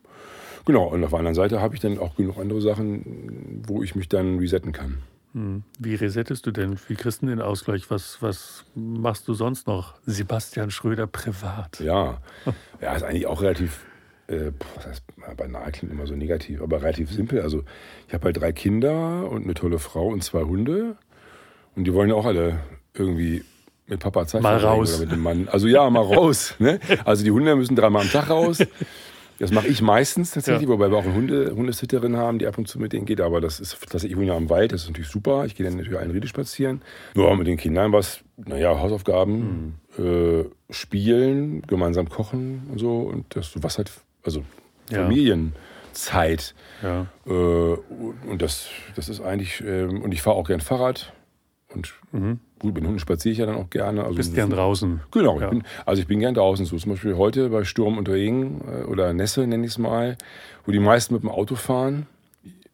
Genau. 0.65 0.89
Und 0.89 1.03
auf 1.05 1.11
der 1.11 1.19
anderen 1.19 1.35
Seite 1.35 1.61
habe 1.61 1.75
ich 1.75 1.81
dann 1.81 1.99
auch 1.99 2.17
genug 2.17 2.39
andere 2.39 2.61
Sachen, 2.61 3.63
wo 3.67 3.83
ich 3.83 3.95
mich 3.95 4.09
dann 4.09 4.39
resetten 4.39 4.73
kann. 4.73 4.99
wie 5.79 5.95
resettest 5.95 6.47
du 6.47 6.51
denn? 6.51 6.79
Wie 6.89 6.95
kriegst 6.95 7.23
du 7.23 7.27
den 7.27 7.41
Ausgleich? 7.41 7.91
Was, 7.91 8.21
was 8.21 8.65
machst 8.75 9.27
du 9.29 9.35
sonst 9.35 9.67
noch? 9.67 9.95
Sebastian 10.07 10.71
Schröder 10.71 11.07
privat. 11.07 11.81
Ja. 11.81 12.19
Ja, 12.81 12.95
ist 12.95 13.03
eigentlich 13.03 13.27
auch 13.27 13.43
relativ, 13.43 13.85
äh, 14.29 14.53
was 14.77 14.87
heißt, 14.87 15.05
banal 15.37 15.71
klingt 15.73 15.93
immer 15.93 16.07
so 16.07 16.15
negativ, 16.15 16.63
aber 16.63 16.83
relativ 16.83 17.11
simpel. 17.11 17.43
Also 17.43 17.65
ich 18.09 18.15
habe 18.15 18.27
halt 18.27 18.41
drei 18.41 18.53
Kinder 18.53 19.31
und 19.31 19.45
eine 19.45 19.55
tolle 19.55 19.79
Frau 19.79 20.09
und 20.09 20.23
zwei 20.23 20.43
Hunde. 20.43 20.97
Und 21.77 21.85
die 21.85 21.95
wollen 21.95 22.11
ja 22.11 22.17
auch 22.17 22.27
alle 22.27 22.61
irgendwie 22.95 23.45
mit 23.87 24.01
Papa 24.01 24.27
Zeit 24.27 24.43
Mal 24.43 24.59
raus. 24.59 24.95
Oder 24.95 25.01
mit 25.07 25.13
dem 25.13 25.21
Mann. 25.23 25.49
Also 25.49 25.67
ja, 25.67 25.89
mal 25.91 26.03
raus. 26.15 26.55
Ne? 26.59 26.79
Also 27.05 27.25
die 27.25 27.31
Hunde 27.31 27.55
müssen 27.57 27.77
dreimal 27.77 28.03
am 28.03 28.11
Tag 28.11 28.31
raus. 28.31 28.59
Das 29.39 29.53
mache 29.53 29.69
ich 29.69 29.81
meistens 29.81 30.33
tatsächlich, 30.33 30.65
Ja. 30.69 30.75
wobei 30.75 30.91
wir 30.91 30.99
auch 30.99 31.05
eine 31.05 31.15
Hunde, 31.15 31.55
Hundesitterin 31.57 32.15
haben, 32.17 32.39
die 32.39 32.47
ab 32.47 32.59
und 32.59 32.69
zu 32.69 32.79
mit 32.79 32.93
denen 32.93 33.07
geht. 33.07 33.23
Aber 33.23 33.41
das 33.41 33.59
ist 33.59 33.73
tatsächlich, 33.81 34.13
ich 34.13 34.17
wohne 34.19 34.27
ja 34.29 34.37
am 34.37 34.51
Wald, 34.51 34.73
das 34.73 34.83
ist 34.83 34.89
natürlich 34.89 35.09
super. 35.09 35.47
Ich 35.47 35.55
gehe 35.57 35.65
dann 35.67 35.77
natürlich 35.79 35.99
allen 35.99 36.11
Riede 36.11 36.29
spazieren. 36.29 36.83
Nur 37.15 37.35
mit 37.37 37.47
den 37.47 37.57
Kindern 37.57 37.91
was, 37.93 38.21
naja, 38.37 38.79
Hausaufgaben, 38.79 39.77
äh, 39.99 40.45
spielen, 40.69 41.63
gemeinsam 41.63 42.09
kochen 42.11 42.65
und 42.71 42.79
so. 42.79 42.99
Und 43.01 43.35
das, 43.35 43.53
was 43.63 43.79
halt, 43.79 43.91
also 44.25 44.45
Ja. 44.91 45.05
Familienzeit. 45.05 46.55
Ja. 46.83 47.07
Äh, 47.27 47.31
und 47.31 48.43
das, 48.43 48.69
das 48.95 49.09
ist 49.09 49.21
eigentlich, 49.23 49.63
ähm, 49.67 50.03
und 50.03 50.13
ich 50.13 50.21
fahre 50.23 50.37
auch 50.37 50.47
gern 50.49 50.61
Fahrrad. 50.61 51.13
Und 51.75 51.95
gut, 52.61 52.75
mit 52.75 52.83
den 52.83 52.87
Hunden 52.87 53.01
spaziere 53.01 53.33
ich 53.33 53.39
ja 53.39 53.47
dann 53.47 53.57
auch 53.57 53.69
gerne. 53.71 54.05
Also. 54.05 54.15
Bist 54.17 54.35
gern 54.35 54.51
draußen. 54.51 55.01
Genau, 55.11 55.39
Ja. 55.41 55.47
ich 55.47 55.51
bin, 55.51 55.63
also 55.85 56.01
ich 56.03 56.07
bin 56.09 56.21
gern 56.21 56.35
draußen. 56.35 56.65
So 56.67 56.77
zum 56.79 56.93
Beispiel 56.93 57.17
heute 57.17 57.49
bei 57.49 57.65
Sturm 57.65 57.99
und 57.99 58.09
Regen 58.09 58.61
äh, 58.69 58.85
oder 58.85 59.13
Nässe 59.13 59.47
nenne 59.47 59.65
ich 59.67 59.73
es 59.73 59.79
mal, 59.79 60.17
wo 60.65 60.71
die 60.73 60.79
meisten 60.79 61.15
mit 61.15 61.23
dem 61.25 61.31
Auto 61.31 61.57
fahren. 61.57 62.07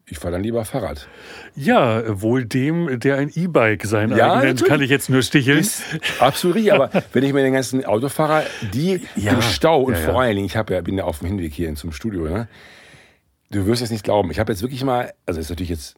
Ich 0.08 0.18
fahre 0.20 0.32
dann 0.34 0.44
lieber 0.44 0.64
Fahrrad. 0.64 1.08
Ja, 1.56 2.20
wohl 2.22 2.44
dem, 2.44 3.00
der 3.00 3.16
ein 3.16 3.28
E-Bike 3.34 3.84
sein 3.86 4.10
Ja, 4.16 4.34
eigen 4.34 4.46
nennt, 4.46 4.64
kann 4.64 4.80
ich 4.80 4.88
jetzt 4.88 5.10
nur 5.10 5.20
sticheln. 5.22 5.58
Ist 5.58 5.82
absolut 6.20 6.54
richtig, 6.56 6.72
aber 6.74 6.90
wenn 7.12 7.24
ich 7.24 7.32
mir 7.32 7.42
den 7.42 7.54
ganzen 7.54 7.84
Autofahrer, 7.84 8.44
die 8.72 9.00
Ja. 9.16 9.32
im 9.32 9.42
Stau 9.42 9.82
und 9.82 9.94
Ja, 9.94 9.98
vor 10.00 10.20
allen 10.20 10.36
Dingen, 10.36 10.46
ich 10.46 10.56
hab 10.56 10.70
ja, 10.70 10.80
bin 10.80 10.96
ja 10.96 11.04
auf 11.04 11.18
dem 11.18 11.26
Hinweg 11.28 11.52
hierhin 11.52 11.74
zum 11.74 11.90
Studio, 11.90 12.28
ne? 12.28 12.46
du 13.50 13.66
wirst 13.66 13.82
es 13.82 13.90
nicht 13.90 14.04
glauben. 14.04 14.30
Ich 14.30 14.38
habe 14.38 14.52
jetzt 14.52 14.62
wirklich 14.62 14.84
mal, 14.84 15.12
also 15.24 15.38
das 15.38 15.46
ist 15.46 15.50
natürlich 15.50 15.70
jetzt 15.70 15.96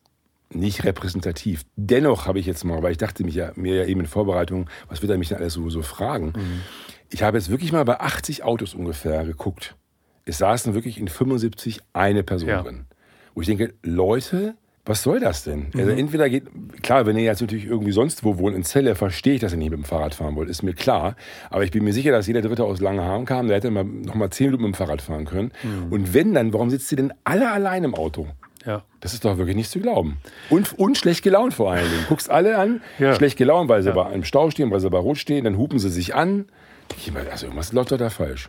nicht 0.52 0.84
repräsentativ. 0.84 1.64
Dennoch 1.76 2.26
habe 2.26 2.38
ich 2.38 2.46
jetzt 2.46 2.64
mal, 2.64 2.82
weil 2.82 2.92
ich 2.92 2.98
dachte 2.98 3.24
mich 3.24 3.34
ja, 3.34 3.52
mir 3.54 3.76
ja 3.76 3.84
eben 3.84 4.00
in 4.00 4.06
Vorbereitung, 4.06 4.68
was 4.88 5.02
wird 5.02 5.12
er 5.12 5.18
mich 5.18 5.28
denn 5.28 5.38
alles 5.38 5.54
so, 5.54 5.68
so 5.70 5.82
fragen? 5.82 6.32
Ich 7.10 7.22
habe 7.22 7.36
jetzt 7.38 7.50
wirklich 7.50 7.72
mal 7.72 7.84
bei 7.84 8.00
80 8.00 8.44
Autos 8.44 8.74
ungefähr 8.74 9.24
geguckt. 9.24 9.76
Es 10.24 10.38
saßen 10.38 10.74
wirklich 10.74 10.98
in 10.98 11.08
75 11.08 11.80
eine 11.92 12.22
Person 12.22 12.48
Ja. 12.48 12.62
drin. 12.62 12.86
Wo 13.34 13.40
ich 13.40 13.46
denke, 13.46 13.74
Leute, 13.82 14.54
was 14.84 15.02
soll 15.02 15.20
das 15.20 15.44
denn? 15.44 15.66
Also 15.76 15.90
entweder 15.90 16.30
geht, 16.30 16.44
klar, 16.82 17.04
wenn 17.04 17.16
ihr 17.16 17.24
jetzt 17.24 17.42
natürlich 17.42 17.66
irgendwie 17.66 17.92
sonst 17.92 18.24
wo 18.24 18.38
wohnt, 18.38 18.56
in 18.56 18.64
Celle, 18.64 18.94
verstehe 18.94 19.34
ich, 19.34 19.40
dass 19.40 19.52
ihr 19.52 19.58
nicht 19.58 19.70
mit 19.70 19.78
dem 19.78 19.84
Fahrrad 19.84 20.14
fahren 20.14 20.34
wollt, 20.34 20.48
ist 20.48 20.62
mir 20.62 20.72
klar. 20.72 21.14
Aber 21.50 21.62
ich 21.62 21.70
bin 21.70 21.84
mir 21.84 21.92
sicher, 21.92 22.10
dass 22.10 22.26
jeder 22.26 22.40
Dritte 22.40 22.64
aus 22.64 22.80
Langenhagen 22.80 23.26
kam, 23.26 23.48
der 23.48 23.56
hätte 23.58 23.70
mal, 23.70 23.84
noch 23.84 24.14
mal 24.14 24.30
10 24.30 24.46
Minuten 24.46 24.62
mit 24.64 24.72
dem 24.72 24.76
Fahrrad 24.76 25.02
fahren 25.02 25.26
können. 25.26 25.52
Und 25.90 26.14
wenn 26.14 26.32
dann, 26.32 26.54
warum 26.54 26.70
sitzt 26.70 26.90
ihr 26.90 26.96
denn 26.96 27.12
alle 27.24 27.50
allein 27.50 27.84
im 27.84 27.94
Auto? 27.94 28.28
Ja. 28.68 28.82
Das 29.00 29.14
ist 29.14 29.24
doch 29.24 29.38
wirklich 29.38 29.56
nicht 29.56 29.70
zu 29.70 29.80
glauben. 29.80 30.18
Und, 30.50 30.78
und 30.78 30.98
schlecht 30.98 31.22
gelaunt 31.24 31.54
vor 31.54 31.72
allen 31.72 31.90
Dingen. 31.90 32.04
Guckst 32.08 32.28
alle 32.30 32.58
an, 32.58 32.82
Ja. 32.98 33.14
schlecht 33.14 33.38
gelaunt, 33.38 33.68
weil 33.70 33.82
sie 33.82 33.92
bei 33.92 34.04
einem 34.06 34.24
Stau 34.24 34.50
stehen, 34.50 34.70
weil 34.70 34.80
sie 34.80 34.90
bei 34.90 34.98
Rot 34.98 35.16
stehen, 35.18 35.44
dann 35.44 35.56
hupen 35.56 35.78
sie 35.78 35.88
sich 35.88 36.14
an. 36.14 36.46
Ich 36.98 37.10
meine, 37.12 37.30
Also 37.32 37.46
irgendwas 37.46 37.72
läuft 37.72 37.92
doch 37.92 37.96
da 37.98 38.10
falsch. 38.10 38.48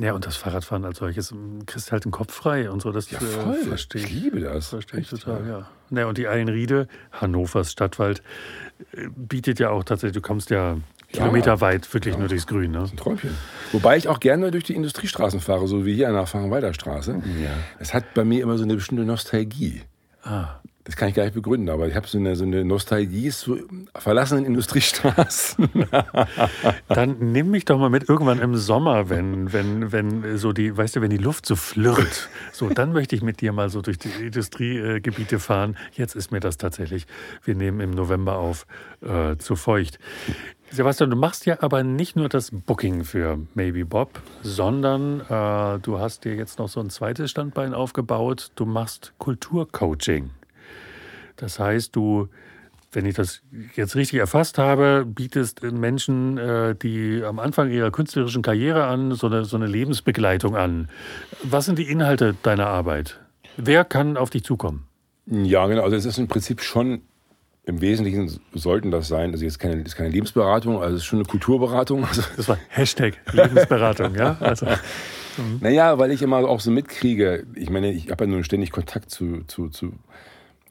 ja, 0.00 0.12
und 0.12 0.26
das 0.26 0.36
Fahrradfahren 0.36 0.84
als 0.84 0.98
solches 0.98 1.32
ähm, 1.32 1.64
kriegst 1.66 1.90
halt 1.92 2.04
den 2.04 2.12
Kopf 2.12 2.32
frei 2.34 2.70
und 2.70 2.82
so. 2.82 2.92
Das 2.92 3.10
Ja, 3.10 3.18
äh, 3.18 3.22
voll. 3.22 3.56
verstehe 3.56 4.02
ich 4.02 4.10
liebe 4.10 4.40
das. 4.40 4.68
Verstehe 4.68 5.00
ich 5.00 5.08
total, 5.08 5.46
ja. 5.46 5.68
ja. 5.98 6.06
Und 6.06 6.18
die 6.18 6.28
Eilenriede, 6.28 6.86
Hannovers 7.12 7.72
Stadtwald, 7.72 8.22
äh, 8.92 9.08
bietet 9.16 9.58
ja 9.60 9.70
auch 9.70 9.82
tatsächlich, 9.84 10.14
du 10.14 10.20
kommst 10.20 10.50
ja, 10.50 10.76
kilometerweit 11.12 11.92
wirklich 11.94 12.16
nur 12.18 12.28
durchs 12.28 12.46
Grün. 12.46 12.72
Ne? 12.72 12.80
Ein 12.80 12.96
Träumchen. 12.96 13.30
Wobei 13.72 13.96
ich 13.96 14.08
auch 14.08 14.20
gerne 14.20 14.50
durch 14.50 14.64
die 14.64 14.74
Industriestraßen 14.74 15.40
fahre, 15.40 15.66
so 15.68 15.84
wie 15.86 15.94
hier 15.94 16.08
an 16.08 16.14
der 16.14 16.26
Fahrenwalder 16.26 16.72
Straße. 16.74 17.22
Das 17.78 17.94
hat 17.94 18.14
bei 18.14 18.24
mir 18.24 18.42
immer 18.42 18.58
so 18.58 18.64
eine 18.64 18.74
bestimmte 18.74 19.04
Nostalgie. 19.04 19.82
Ah, 20.22 20.60
Das 20.84 20.96
kann 20.96 21.08
ich 21.08 21.14
gar 21.14 21.24
nicht 21.24 21.34
begründen, 21.34 21.68
aber 21.68 21.86
ich 21.86 21.94
habe 21.94 22.06
so 22.06 22.16
eine, 22.18 22.34
so 22.34 22.44
eine 22.44 22.64
Nostalgie 22.64 23.28
zu 23.30 23.58
verlassenen 23.94 24.46
Industriestraßen. 24.46 25.68
Dann 26.88 27.16
nimm 27.32 27.50
mich 27.50 27.64
doch 27.66 27.78
mal 27.78 27.90
mit 27.90 28.08
irgendwann 28.08 28.40
im 28.40 28.56
Sommer, 28.56 29.10
wenn, 29.10 29.52
wenn, 29.52 29.92
wenn 29.92 30.38
so 30.38 30.52
die, 30.52 30.76
weißt 30.76 30.96
du, 30.96 31.00
wenn 31.02 31.10
die 31.10 31.18
Luft 31.18 31.44
so 31.46 31.56
flirrt. 31.56 32.28
So, 32.52 32.68
dann 32.70 32.92
möchte 32.92 33.14
ich 33.14 33.22
mit 33.22 33.40
dir 33.40 33.52
mal 33.52 33.68
so 33.68 33.82
durch 33.82 33.98
die 33.98 34.08
Industriegebiete 34.08 35.38
fahren. 35.38 35.76
Jetzt 35.92 36.16
ist 36.16 36.32
mir 36.32 36.40
das 36.40 36.56
tatsächlich. 36.56 37.06
Wir 37.44 37.54
nehmen 37.54 37.80
im 37.80 37.90
November 37.90 38.36
auf 38.36 38.66
äh, 39.02 39.36
zu 39.36 39.56
feucht. 39.56 39.98
Sebastian, 40.70 41.10
du 41.10 41.16
machst 41.16 41.46
ja 41.46 41.62
aber 41.62 41.82
nicht 41.82 42.14
nur 42.14 42.28
das 42.28 42.50
Booking 42.50 43.04
für 43.04 43.38
Maybe 43.54 43.86
Bob, 43.86 44.20
sondern 44.42 45.20
äh, 45.20 45.78
du 45.80 45.98
hast 45.98 46.24
dir 46.24 46.34
jetzt 46.34 46.58
noch 46.58 46.68
so 46.68 46.80
ein 46.80 46.90
zweites 46.90 47.30
Standbein 47.30 47.72
aufgebaut. 47.72 48.50
Du 48.54 48.66
machst 48.66 49.14
Kulturcoaching. 49.18 50.30
Das 51.36 51.58
heißt, 51.58 51.96
du, 51.96 52.28
wenn 52.92 53.06
ich 53.06 53.14
das 53.14 53.40
jetzt 53.76 53.96
richtig 53.96 54.18
erfasst 54.18 54.58
habe, 54.58 55.06
bietest 55.06 55.62
Menschen, 55.62 56.36
äh, 56.36 56.74
die 56.74 57.22
am 57.24 57.38
Anfang 57.38 57.70
ihrer 57.70 57.90
künstlerischen 57.90 58.42
Karriere 58.42 58.84
an, 58.84 59.12
so 59.12 59.26
eine, 59.26 59.46
so 59.46 59.56
eine 59.56 59.66
Lebensbegleitung 59.66 60.54
an. 60.54 60.88
Was 61.42 61.64
sind 61.64 61.78
die 61.78 61.90
Inhalte 61.90 62.34
deiner 62.42 62.66
Arbeit? 62.66 63.20
Wer 63.56 63.84
kann 63.84 64.18
auf 64.18 64.30
dich 64.30 64.44
zukommen? 64.44 64.84
Ja, 65.26 65.66
genau. 65.66 65.82
Also 65.82 65.96
es 65.96 66.04
ist 66.04 66.18
im 66.18 66.28
Prinzip 66.28 66.60
schon 66.60 67.02
im 67.68 67.82
Wesentlichen 67.82 68.40
sollten 68.54 68.90
das 68.90 69.08
sein, 69.08 69.32
also 69.32 69.44
jetzt 69.44 69.58
keine, 69.58 69.82
ist 69.82 69.94
keine 69.94 70.08
Lebensberatung, 70.08 70.80
also 70.80 70.96
es 70.96 71.02
ist 71.02 71.06
schon 71.06 71.18
eine 71.18 71.28
Kulturberatung. 71.28 72.04
Also 72.08 72.22
das 72.36 72.48
war 72.48 72.58
Hashtag 72.68 73.18
Lebensberatung, 73.30 74.14
ja? 74.14 74.38
Also, 74.40 74.66
mhm. 75.36 75.58
Naja, 75.60 75.98
weil 75.98 76.10
ich 76.10 76.22
immer 76.22 76.38
auch 76.38 76.60
so 76.60 76.70
mitkriege, 76.70 77.46
ich 77.54 77.68
meine, 77.68 77.92
ich 77.92 78.10
habe 78.10 78.24
ja 78.24 78.30
nun 78.30 78.42
ständig 78.42 78.72
Kontakt 78.72 79.10
zu, 79.10 79.44
zu, 79.46 79.68
zu 79.68 79.92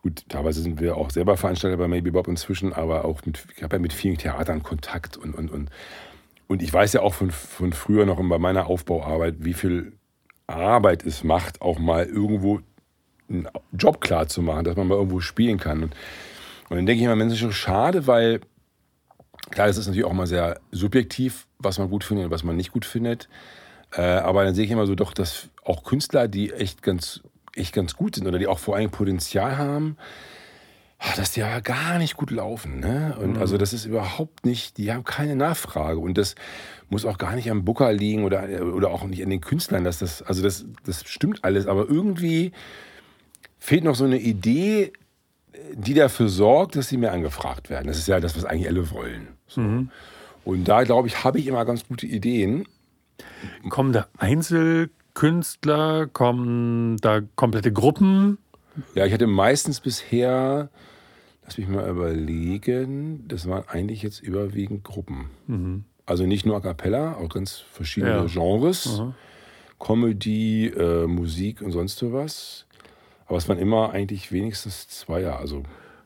gut, 0.02 0.24
teilweise 0.28 0.62
sind 0.62 0.82
wir 0.82 0.98
auch 0.98 1.12
selber 1.12 1.38
Veranstalter 1.38 1.78
bei 1.78 1.88
Maybe 1.88 2.12
Bob 2.12 2.28
inzwischen, 2.28 2.74
aber 2.74 3.06
auch 3.06 3.24
mit, 3.26 3.46
ich 3.56 3.62
habe 3.62 3.76
ja 3.76 3.80
mit 3.80 3.94
vielen 3.94 4.18
Theatern 4.18 4.64
Kontakt 4.64 5.18
und, 5.18 5.36
und, 5.36 5.52
und, 5.52 5.70
und 6.48 6.64
ich 6.64 6.74
weiß 6.74 6.94
ja 6.94 7.02
auch 7.02 7.14
von, 7.14 7.30
von 7.30 7.74
früher 7.74 8.08
noch 8.08 8.18
bei 8.18 8.40
meiner 8.40 8.66
Aufbauarbeit, 8.66 9.36
wie 9.40 9.54
viel 9.54 9.94
Arbeit 10.48 11.06
es 11.06 11.24
macht, 11.24 11.62
auch 11.62 11.78
mal 11.78 12.06
irgendwo 12.06 12.62
einen 13.30 13.48
Job 13.72 14.02
klar 14.02 14.28
zu 14.28 14.42
machen, 14.42 14.64
dass 14.64 14.76
man 14.76 14.88
mal 14.88 14.96
irgendwo 14.96 15.20
spielen 15.20 15.60
kann. 15.60 15.84
Und, 15.84 15.96
und 16.70 16.78
dann 16.78 16.86
denke 16.86 17.02
ich 17.02 17.08
mir, 17.08 17.16
Mensch, 17.16 17.34
ist 17.34 17.40
schon 17.40 17.54
schade, 17.54 18.08
weil 18.08 18.42
klar, 19.52 19.68
es 19.68 19.78
ist 19.78 19.88
natürlich 19.88 20.06
auch 20.06 20.14
mal 20.14 20.28
sehr 20.28 20.60
subjektiv, 20.72 21.48
was 21.60 21.80
man 21.80 21.90
gut 21.90 22.04
findet 22.04 22.26
und 22.26 22.32
was 22.32 22.44
man 22.44 22.56
nicht 22.56 22.72
gut 22.72 22.86
findet. 22.86 23.30
Äh, 23.94 24.02
aber 24.02 24.44
dann 24.44 24.54
sehe 24.54 24.66
ich 24.66 24.72
immer 24.72 24.86
so 24.86 24.96
doch, 24.96 25.14
dass 25.14 25.50
auch 25.64 25.84
Künstler, 25.84 26.28
die 26.28 26.52
echt 26.52 26.82
ganz 26.82 27.22
echt 27.58 27.74
ganz 27.74 27.96
gut 27.96 28.16
sind 28.16 28.28
oder 28.28 28.40
die 28.40 28.48
auch 28.48 28.60
vor 28.60 28.76
allem 28.76 28.92
Potenzial 28.92 29.58
haben, 29.58 29.98
ah, 31.00 31.16
dass 31.16 31.32
die 31.32 31.42
ja 31.42 31.60
gar 31.60 31.98
nicht 31.98 32.16
gut 32.16 32.32
laufen. 32.32 32.80
Ne? 32.80 33.18
Und 33.20 33.34
mhm. 33.34 33.42
also 33.42 33.58
das 33.58 33.74
ist 33.74 33.86
überhaupt 33.86 34.46
nicht, 34.46 34.78
die 34.78 34.94
haben 34.94 35.04
keine 35.04 35.36
Nachfrage. 35.36 36.00
Und 36.00 36.18
das 36.18 36.36
muss 36.90 37.06
auch 37.06 37.18
gar 37.18 37.36
nicht 37.36 37.50
am 37.52 37.66
Booker 37.66 37.92
liegen 37.92 38.24
oder, 38.24 38.48
oder 38.74 38.92
auch 38.92 39.04
nicht 39.06 39.24
an 39.24 39.30
den 39.30 39.42
Künstlern. 39.42 39.84
Dass 39.84 40.00
das, 40.00 40.22
also 40.22 40.42
das, 40.42 40.66
das 40.86 41.04
stimmt 41.06 41.44
alles, 41.44 41.68
aber 41.68 41.88
irgendwie 41.88 42.52
fehlt 43.60 43.84
noch 43.84 43.96
so 43.96 44.06
eine 44.06 44.20
Idee, 44.20 44.94
die 45.74 45.94
dafür 45.94 46.30
sorgt, 46.30 46.76
dass 46.76 46.90
sie 46.90 46.98
mehr 46.98 47.14
angefragt 47.14 47.70
werden. 47.70 47.88
Das 47.88 47.98
ist 47.98 48.08
ja 48.08 48.20
das, 48.20 48.36
was 48.36 48.46
eigentlich 48.46 48.68
alle 48.68 48.92
wollen. 48.92 49.28
So. 49.48 49.62
Mhm. 49.62 49.90
Und 50.46 50.68
da, 50.68 50.84
glaube 50.84 51.08
ich, 51.08 51.24
habe 51.24 51.40
ich 51.40 51.48
immer 51.48 51.66
ganz 51.66 51.88
gute 51.88 52.06
Ideen. 52.06 52.66
Kommen 53.70 53.94
da 53.94 54.08
Einzel 54.18 54.90
Künstler? 55.14 56.08
Kommen 56.08 56.98
da 56.98 57.22
komplette 57.36 57.74
Gruppen? 57.74 58.38
Ja, 58.94 59.06
ich 59.06 59.14
hatte 59.14 59.28
meistens 59.28 59.80
bisher, 59.80 60.70
lass 61.44 61.58
mich 61.58 61.68
mal 61.68 61.90
überlegen, 61.90 63.28
das 63.28 63.48
waren 63.48 63.64
eigentlich 63.68 64.04
jetzt 64.04 64.22
überwiegend 64.22 64.84
Gruppen. 64.84 65.32
Mhm. 65.48 65.84
Also 66.06 66.26
nicht 66.26 66.46
nur 66.46 66.56
A 66.56 66.60
Cappella, 66.60 67.16
auch 67.16 67.30
ganz 67.30 67.64
verschiedene 67.72 68.12
ja. 68.12 68.26
Genres. 68.26 69.00
Mhm. 69.00 69.16
Comedy, 69.80 70.68
äh, 70.68 71.08
Musik 71.08 71.62
und 71.62 71.72
sonst 71.72 72.02
was. 72.12 72.67
Aber 73.28 73.38
es 73.38 73.48
waren 73.50 73.60
immer 73.60 73.92
eigentlich 73.92 74.32
wenigstens 74.32 74.88
Zweier. 74.88 75.40
Also 75.40 75.64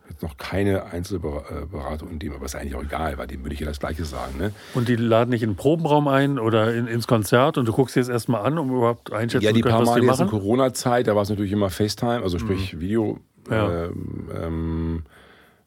jetzt 0.10 0.24
noch 0.24 0.38
keine 0.38 0.86
Einzelberatung 0.86 2.10
in 2.10 2.20
dem, 2.20 2.34
aber 2.34 2.46
ist 2.46 2.56
eigentlich 2.56 2.76
auch 2.76 2.84
egal, 2.84 3.18
weil 3.18 3.28
dem 3.28 3.44
würde 3.44 3.54
ich 3.54 3.60
ja 3.60 3.66
das 3.66 3.80
Gleiche 3.80 4.06
sagen. 4.06 4.38
Ne? 4.38 4.52
Und 4.74 4.88
die 4.88 4.96
laden 4.96 5.30
nicht 5.30 5.44
in 5.44 5.52
den 5.52 5.56
Probenraum 5.56 6.08
ein 6.08 6.40
oder 6.40 6.74
in, 6.74 6.88
ins 6.88 7.08
Konzert 7.08 7.58
und 7.58 7.68
du 7.68 7.74
guckst 7.74 7.96
dir 7.96 8.02
jetzt 8.02 8.10
erstmal 8.10 8.46
an, 8.46 8.58
um 8.58 8.70
überhaupt 8.70 9.12
einschätzen 9.12 9.46
ja, 9.46 9.54
zu 9.54 9.62
können, 9.62 9.74
was 9.74 9.94
die 9.94 10.02
machen? 10.02 10.02
Ja, 10.02 10.06
die 10.06 10.08
paar 10.08 10.18
Mal 10.18 10.24
in 10.24 10.30
Corona-Zeit, 10.30 11.08
da 11.08 11.16
war 11.16 11.24
es 11.24 11.30
natürlich 11.30 11.52
immer 11.52 11.70
FaceTime, 11.70 12.22
also 12.22 12.40
sprich 12.40 12.74
mhm. 12.74 12.82
Video. 12.82 13.20
Ja. 13.50 13.86
Ähm, 13.86 14.30
ähm, 14.36 15.04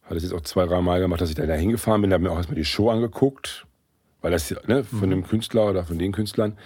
hat 0.05 0.17
es 0.17 0.23
jetzt 0.23 0.33
auch 0.33 0.43
zwei, 0.43 0.67
drei 0.67 0.81
Mal 0.81 1.01
gemacht, 1.01 1.21
dass 1.21 1.31
ich 1.31 1.35
da 1.35 1.45
hingefahren 1.45 2.01
bin, 2.03 2.11
da 2.11 2.15
habe 2.15 2.25
mir 2.25 2.31
auch 2.31 2.37
erstmal 2.37 2.57
die 2.57 2.65
Show 2.65 2.91
angeguckt, 2.91 3.67
weil 4.21 4.31
das 4.31 4.55
ne, 4.67 4.85
von 4.85 5.09
mhm. 5.09 5.11
dem 5.11 5.27
Künstler 5.27 5.71
oder 5.71 5.85
von 5.85 5.99
den 5.99 6.13
Künstlern, 6.13 6.57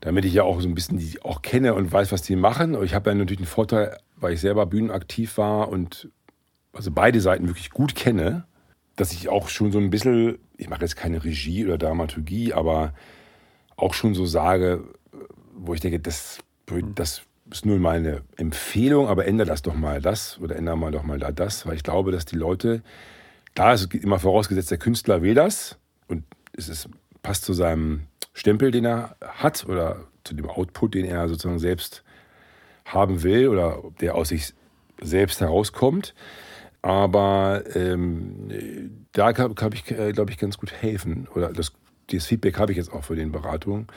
damit 0.00 0.24
ich 0.24 0.34
ja 0.34 0.44
auch 0.44 0.60
so 0.60 0.68
ein 0.68 0.74
bisschen 0.74 0.98
die 0.98 1.20
auch 1.22 1.42
kenne 1.42 1.74
und 1.74 1.92
weiß, 1.92 2.12
was 2.12 2.22
die 2.22 2.36
machen. 2.36 2.80
Ich 2.82 2.94
habe 2.94 3.10
ja 3.10 3.14
natürlich 3.14 3.40
einen 3.40 3.46
Vorteil, 3.46 3.98
weil 4.16 4.34
ich 4.34 4.40
selber 4.40 4.66
bühnenaktiv 4.66 5.38
war 5.38 5.68
und 5.68 6.10
also 6.72 6.90
beide 6.90 7.20
Seiten 7.20 7.48
wirklich 7.48 7.70
gut 7.70 7.94
kenne, 7.94 8.44
dass 8.96 9.12
ich 9.12 9.28
auch 9.28 9.48
schon 9.48 9.72
so 9.72 9.78
ein 9.78 9.90
bisschen, 9.90 10.38
ich 10.56 10.68
mache 10.68 10.82
jetzt 10.82 10.96
keine 10.96 11.24
Regie 11.24 11.64
oder 11.64 11.78
Dramaturgie, 11.78 12.52
aber 12.52 12.94
auch 13.76 13.94
schon 13.94 14.14
so 14.14 14.26
sage, 14.26 14.84
wo 15.54 15.74
ich 15.74 15.80
denke, 15.80 16.00
das, 16.00 16.38
das 16.94 17.22
ist 17.50 17.66
nur 17.66 17.78
mal 17.78 17.96
eine 17.96 18.22
Empfehlung, 18.36 19.08
aber 19.08 19.26
ändere 19.26 19.48
das 19.48 19.62
doch 19.62 19.74
mal 19.74 20.00
das 20.00 20.38
oder 20.40 20.56
ändere 20.56 20.76
mal 20.76 20.92
doch 20.92 21.02
mal 21.02 21.18
da 21.18 21.32
das, 21.32 21.66
weil 21.66 21.76
ich 21.76 21.82
glaube, 21.82 22.12
dass 22.12 22.24
die 22.24 22.36
Leute, 22.36 22.82
da 23.54 23.72
ist 23.72 23.92
immer 23.94 24.18
vorausgesetzt, 24.18 24.70
der 24.70 24.78
Künstler 24.78 25.22
will 25.22 25.34
das 25.34 25.78
und 26.06 26.24
es 26.52 26.68
ist, 26.68 26.88
passt 27.22 27.44
zu 27.44 27.52
seinem 27.52 28.02
Stempel, 28.38 28.70
den 28.70 28.84
er 28.84 29.16
hat 29.20 29.66
oder 29.68 30.04
zu 30.22 30.34
dem 30.34 30.48
Output, 30.48 30.94
den 30.94 31.04
er 31.04 31.28
sozusagen 31.28 31.58
selbst 31.58 32.04
haben 32.84 33.22
will 33.22 33.48
oder 33.48 33.82
der 34.00 34.14
aus 34.14 34.28
sich 34.28 34.54
selbst 35.00 35.40
herauskommt. 35.40 36.14
Aber 36.80 37.64
ähm, 37.74 39.06
da 39.12 39.32
kann, 39.32 39.56
kann 39.56 39.72
ich, 39.72 39.90
äh, 39.90 40.12
glaube 40.12 40.30
ich, 40.30 40.38
ganz 40.38 40.56
gut 40.56 40.72
helfen. 40.72 41.26
Oder 41.34 41.52
das, 41.52 41.72
dieses 42.10 42.26
Feedback 42.26 42.58
habe 42.58 42.70
ich 42.70 42.78
jetzt 42.78 42.92
auch 42.92 43.04
für 43.04 43.16
den 43.16 43.32
Beratungen, 43.32 43.88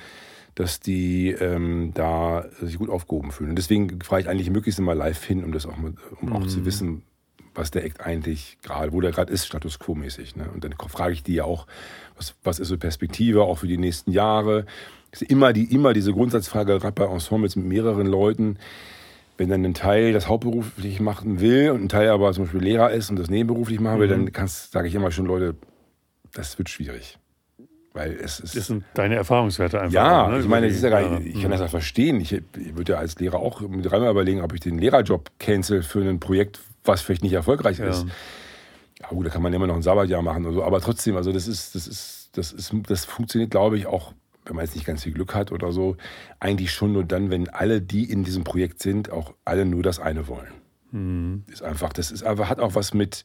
dass 0.55 0.79
die 0.79 1.29
ähm, 1.29 1.91
da 1.93 2.45
sich 2.59 2.79
gut 2.79 2.89
aufgehoben 2.89 3.31
fühlen. 3.31 3.51
Und 3.51 3.55
deswegen 3.57 4.01
frage 4.01 4.23
ich 4.23 4.29
eigentlich 4.29 4.49
möglichst 4.49 4.79
immer 4.79 4.95
live 4.95 5.23
hin, 5.23 5.43
um 5.43 5.51
das 5.51 5.67
auch, 5.67 5.77
mal, 5.77 5.93
um 6.19 6.29
mhm. 6.29 6.35
auch 6.35 6.47
zu 6.47 6.59
mhm. 6.59 6.65
wissen, 6.65 7.03
was 7.53 7.71
der 7.71 7.83
Act 7.83 8.01
eigentlich 8.01 8.57
gerade, 8.63 8.93
wo 8.93 9.01
der 9.01 9.11
gerade 9.11 9.31
ist, 9.31 9.45
Status 9.45 9.79
quo-mäßig. 9.79 10.35
Ne? 10.35 10.49
Und 10.51 10.63
dann 10.63 10.73
frage 10.73 11.13
ich 11.13 11.23
die 11.23 11.35
ja 11.35 11.43
auch, 11.43 11.67
was, 12.21 12.35
was 12.43 12.59
ist 12.59 12.67
so 12.67 12.77
Perspektive 12.77 13.43
auch 13.43 13.57
für 13.57 13.67
die 13.67 13.77
nächsten 13.77 14.11
Jahre? 14.11 14.65
Ist 15.11 15.23
immer, 15.23 15.51
die, 15.53 15.65
immer 15.65 15.93
diese 15.93 16.13
Grundsatzfrage, 16.13 16.79
gerade 16.79 16.93
bei 16.93 17.05
Ensembles 17.05 17.55
mit 17.55 17.65
mehreren 17.65 18.07
Leuten, 18.07 18.57
wenn 19.37 19.49
dann 19.49 19.65
ein 19.65 19.73
Teil 19.73 20.13
das 20.13 20.27
hauptberuflich 20.27 20.99
machen 20.99 21.41
will 21.41 21.71
und 21.71 21.83
ein 21.83 21.89
Teil 21.89 22.09
aber 22.09 22.31
zum 22.31 22.45
Beispiel 22.45 22.61
Lehrer 22.61 22.91
ist 22.91 23.09
und 23.09 23.17
das 23.17 23.29
nebenberuflich 23.29 23.79
machen 23.79 23.99
will, 23.99 24.15
mhm. 24.15 24.31
dann 24.31 24.47
sage 24.47 24.87
ich 24.87 24.95
immer 24.95 25.11
schon, 25.11 25.25
Leute, 25.25 25.55
das 26.33 26.57
wird 26.57 26.69
schwierig. 26.69 27.17
Weil 27.93 28.13
es 28.13 28.39
ist. 28.39 28.55
Das 28.55 28.67
sind 28.67 28.85
deine 28.93 29.15
Erfahrungswerte 29.15 29.81
einfach. 29.81 29.93
Ja, 29.93 30.29
ne? 30.29 30.39
ich 30.39 30.47
meine, 30.47 30.67
das 30.67 30.77
ist 30.77 30.83
ja 30.83 30.89
gar 30.89 31.19
nicht, 31.19 31.35
ich 31.35 31.41
kann 31.41 31.51
das 31.51 31.59
ja 31.59 31.67
verstehen. 31.67 32.21
Ich, 32.21 32.31
ich 32.31 32.75
würde 32.77 32.93
ja 32.93 32.99
als 32.99 33.19
Lehrer 33.19 33.39
auch 33.39 33.61
dreimal 33.61 34.11
überlegen, 34.11 34.41
ob 34.41 34.53
ich 34.53 34.61
den 34.61 34.77
Lehrerjob 34.77 35.29
cancel 35.39 35.83
für 35.83 35.99
ein 35.99 36.21
Projekt, 36.21 36.61
was 36.85 37.01
vielleicht 37.01 37.23
nicht 37.23 37.33
erfolgreich 37.33 37.79
ja. 37.79 37.87
ist. 37.87 38.05
Ja, 39.01 39.09
gut, 39.09 39.25
da 39.25 39.29
kann 39.29 39.41
man 39.41 39.53
immer 39.53 39.67
noch 39.67 39.75
ein 39.75 39.81
Sabbatjahr 39.81 40.21
machen 40.21 40.45
oder 40.45 40.55
so. 40.55 40.63
Aber 40.63 40.79
trotzdem, 40.79 41.15
also 41.17 41.31
das 41.31 41.47
ist, 41.47 41.75
das 41.75 41.87
ist, 41.87 42.29
das 42.33 42.51
ist, 42.51 42.71
das 42.87 43.05
funktioniert, 43.05 43.51
glaube 43.51 43.77
ich, 43.77 43.87
auch 43.87 44.13
wenn 44.45 44.55
man 44.55 44.65
jetzt 44.65 44.75
nicht 44.75 44.85
ganz 44.85 45.03
viel 45.03 45.13
Glück 45.13 45.35
hat 45.35 45.51
oder 45.51 45.71
so, 45.71 45.97
eigentlich 46.39 46.71
schon 46.71 46.93
nur 46.93 47.03
dann, 47.03 47.29
wenn 47.29 47.49
alle, 47.49 47.81
die 47.81 48.09
in 48.09 48.23
diesem 48.23 48.43
Projekt 48.43 48.81
sind, 48.81 49.11
auch 49.11 49.33
alle 49.45 49.65
nur 49.65 49.83
das 49.83 49.99
eine 49.99 50.27
wollen. 50.27 50.51
Mhm. 50.91 51.43
Ist 51.47 51.61
einfach, 51.61 51.93
das 51.93 52.11
ist 52.11 52.23
einfach, 52.23 52.49
hat 52.49 52.59
auch 52.59 52.75
was 52.75 52.93
mit, 52.93 53.23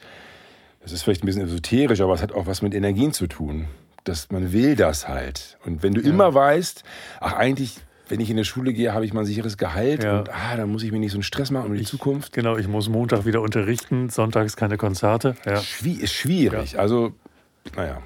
das 0.80 0.92
ist 0.92 1.02
vielleicht 1.02 1.22
ein 1.22 1.26
bisschen 1.26 1.42
esoterisch, 1.42 2.00
aber 2.00 2.14
es 2.14 2.22
hat 2.22 2.32
auch 2.32 2.46
was 2.46 2.62
mit 2.62 2.74
Energien 2.74 3.12
zu 3.12 3.26
tun. 3.26 3.66
Dass 4.04 4.30
man 4.30 4.52
will 4.52 4.76
das 4.76 5.08
halt. 5.08 5.58
Und 5.64 5.82
wenn 5.82 5.94
du 5.94 6.00
ja. 6.00 6.08
immer 6.08 6.32
weißt, 6.32 6.84
ach 7.20 7.32
eigentlich 7.32 7.78
wenn 8.08 8.20
ich 8.20 8.30
in 8.30 8.36
die 8.36 8.44
Schule 8.44 8.72
gehe, 8.72 8.94
habe 8.94 9.04
ich 9.04 9.12
mein 9.12 9.24
sicheres 9.24 9.56
Gehalt 9.56 10.04
ja. 10.04 10.18
und 10.18 10.28
ah, 10.30 10.56
dann 10.56 10.70
muss 10.70 10.82
ich 10.82 10.92
mir 10.92 10.98
nicht 10.98 11.12
so 11.12 11.16
einen 11.16 11.22
Stress 11.22 11.50
machen 11.50 11.66
um 11.66 11.74
die 11.74 11.82
ich, 11.82 11.88
Zukunft. 11.88 12.32
Genau, 12.32 12.56
ich 12.56 12.68
muss 12.68 12.88
Montag 12.88 13.24
wieder 13.24 13.40
unterrichten, 13.40 14.10
sonntags 14.10 14.56
keine 14.56 14.76
Konzerte. 14.76 15.36
Ja. 15.44 15.60
Schwie 15.60 15.94
ist 15.94 16.12
schwierig. 16.12 16.72
Ja. 16.72 16.80
Also, 16.80 17.12
naja. 17.74 18.02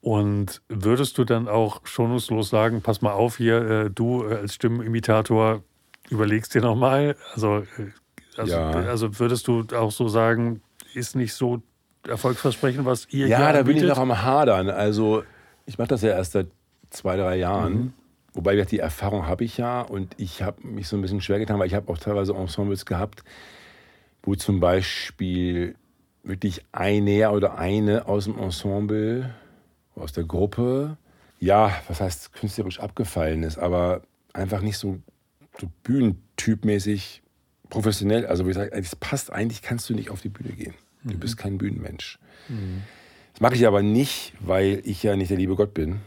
Und 0.00 0.62
würdest 0.68 1.18
du 1.18 1.24
dann 1.24 1.48
auch 1.48 1.80
schonungslos 1.84 2.48
sagen, 2.48 2.80
pass 2.80 3.02
mal 3.02 3.12
auf 3.12 3.38
hier, 3.38 3.56
äh, 3.68 3.90
du 3.90 4.24
äh, 4.24 4.36
als 4.36 4.54
Stimmenimitator 4.54 5.62
überlegst 6.10 6.54
dir 6.54 6.60
nochmal? 6.60 7.16
Also, 7.34 7.58
äh, 7.58 7.90
also, 8.36 8.52
ja. 8.52 8.70
also 8.70 9.18
würdest 9.18 9.48
du 9.48 9.64
auch 9.74 9.90
so 9.90 10.08
sagen, 10.08 10.60
ist 10.94 11.16
nicht 11.16 11.32
so 11.32 11.62
erfolgsversprechend, 12.06 12.84
was 12.84 13.08
ihr 13.10 13.26
Ja, 13.26 13.52
da 13.52 13.62
bin 13.62 13.76
ich 13.78 13.82
noch 13.82 13.98
am 13.98 14.22
Hadern. 14.22 14.70
Also 14.70 15.24
ich 15.64 15.78
mache 15.78 15.88
das 15.88 16.02
ja 16.02 16.10
erst 16.10 16.32
seit 16.32 16.48
zwei, 16.90 17.16
drei 17.16 17.36
Jahren. 17.36 17.72
Mhm. 17.74 17.92
Wobei 18.36 18.54
die 18.62 18.80
Erfahrung 18.80 19.26
habe 19.26 19.44
ich 19.44 19.56
ja 19.56 19.80
und 19.80 20.14
ich 20.18 20.42
habe 20.42 20.68
mich 20.68 20.88
so 20.88 20.96
ein 20.96 21.00
bisschen 21.00 21.22
schwer 21.22 21.38
getan, 21.38 21.58
weil 21.58 21.68
ich 21.68 21.74
habe 21.74 21.90
auch 21.90 21.96
teilweise 21.96 22.34
Ensembles 22.34 22.84
gehabt, 22.84 23.24
wo 24.22 24.34
zum 24.34 24.60
Beispiel 24.60 25.74
wirklich 26.22 26.62
einer 26.70 27.32
oder 27.32 27.56
eine 27.56 28.06
aus 28.06 28.24
dem 28.24 28.38
Ensemble, 28.38 29.34
aus 29.94 30.12
der 30.12 30.24
Gruppe, 30.24 30.98
ja, 31.40 31.74
was 31.88 32.02
heißt 32.02 32.34
künstlerisch 32.34 32.78
abgefallen 32.78 33.42
ist, 33.42 33.56
aber 33.56 34.02
einfach 34.34 34.60
nicht 34.60 34.76
so, 34.76 34.98
so 35.58 35.68
bühnentypmäßig 35.82 37.22
professionell. 37.70 38.26
Also, 38.26 38.46
ich 38.46 38.54
sage, 38.54 38.70
es 38.72 38.96
passt 38.96 39.32
eigentlich, 39.32 39.62
kannst 39.62 39.88
du 39.88 39.94
nicht 39.94 40.10
auf 40.10 40.20
die 40.20 40.28
Bühne 40.28 40.52
gehen. 40.52 40.74
Du 41.04 41.14
mhm. 41.14 41.20
bist 41.20 41.38
kein 41.38 41.56
Bühnenmensch. 41.56 42.18
Mhm. 42.50 42.82
Das 43.32 43.40
mache 43.40 43.54
ich 43.54 43.66
aber 43.66 43.82
nicht, 43.82 44.34
weil 44.40 44.82
ich 44.84 45.02
ja 45.02 45.16
nicht 45.16 45.30
der 45.30 45.38
liebe 45.38 45.56
Gott 45.56 45.72
bin 45.72 46.02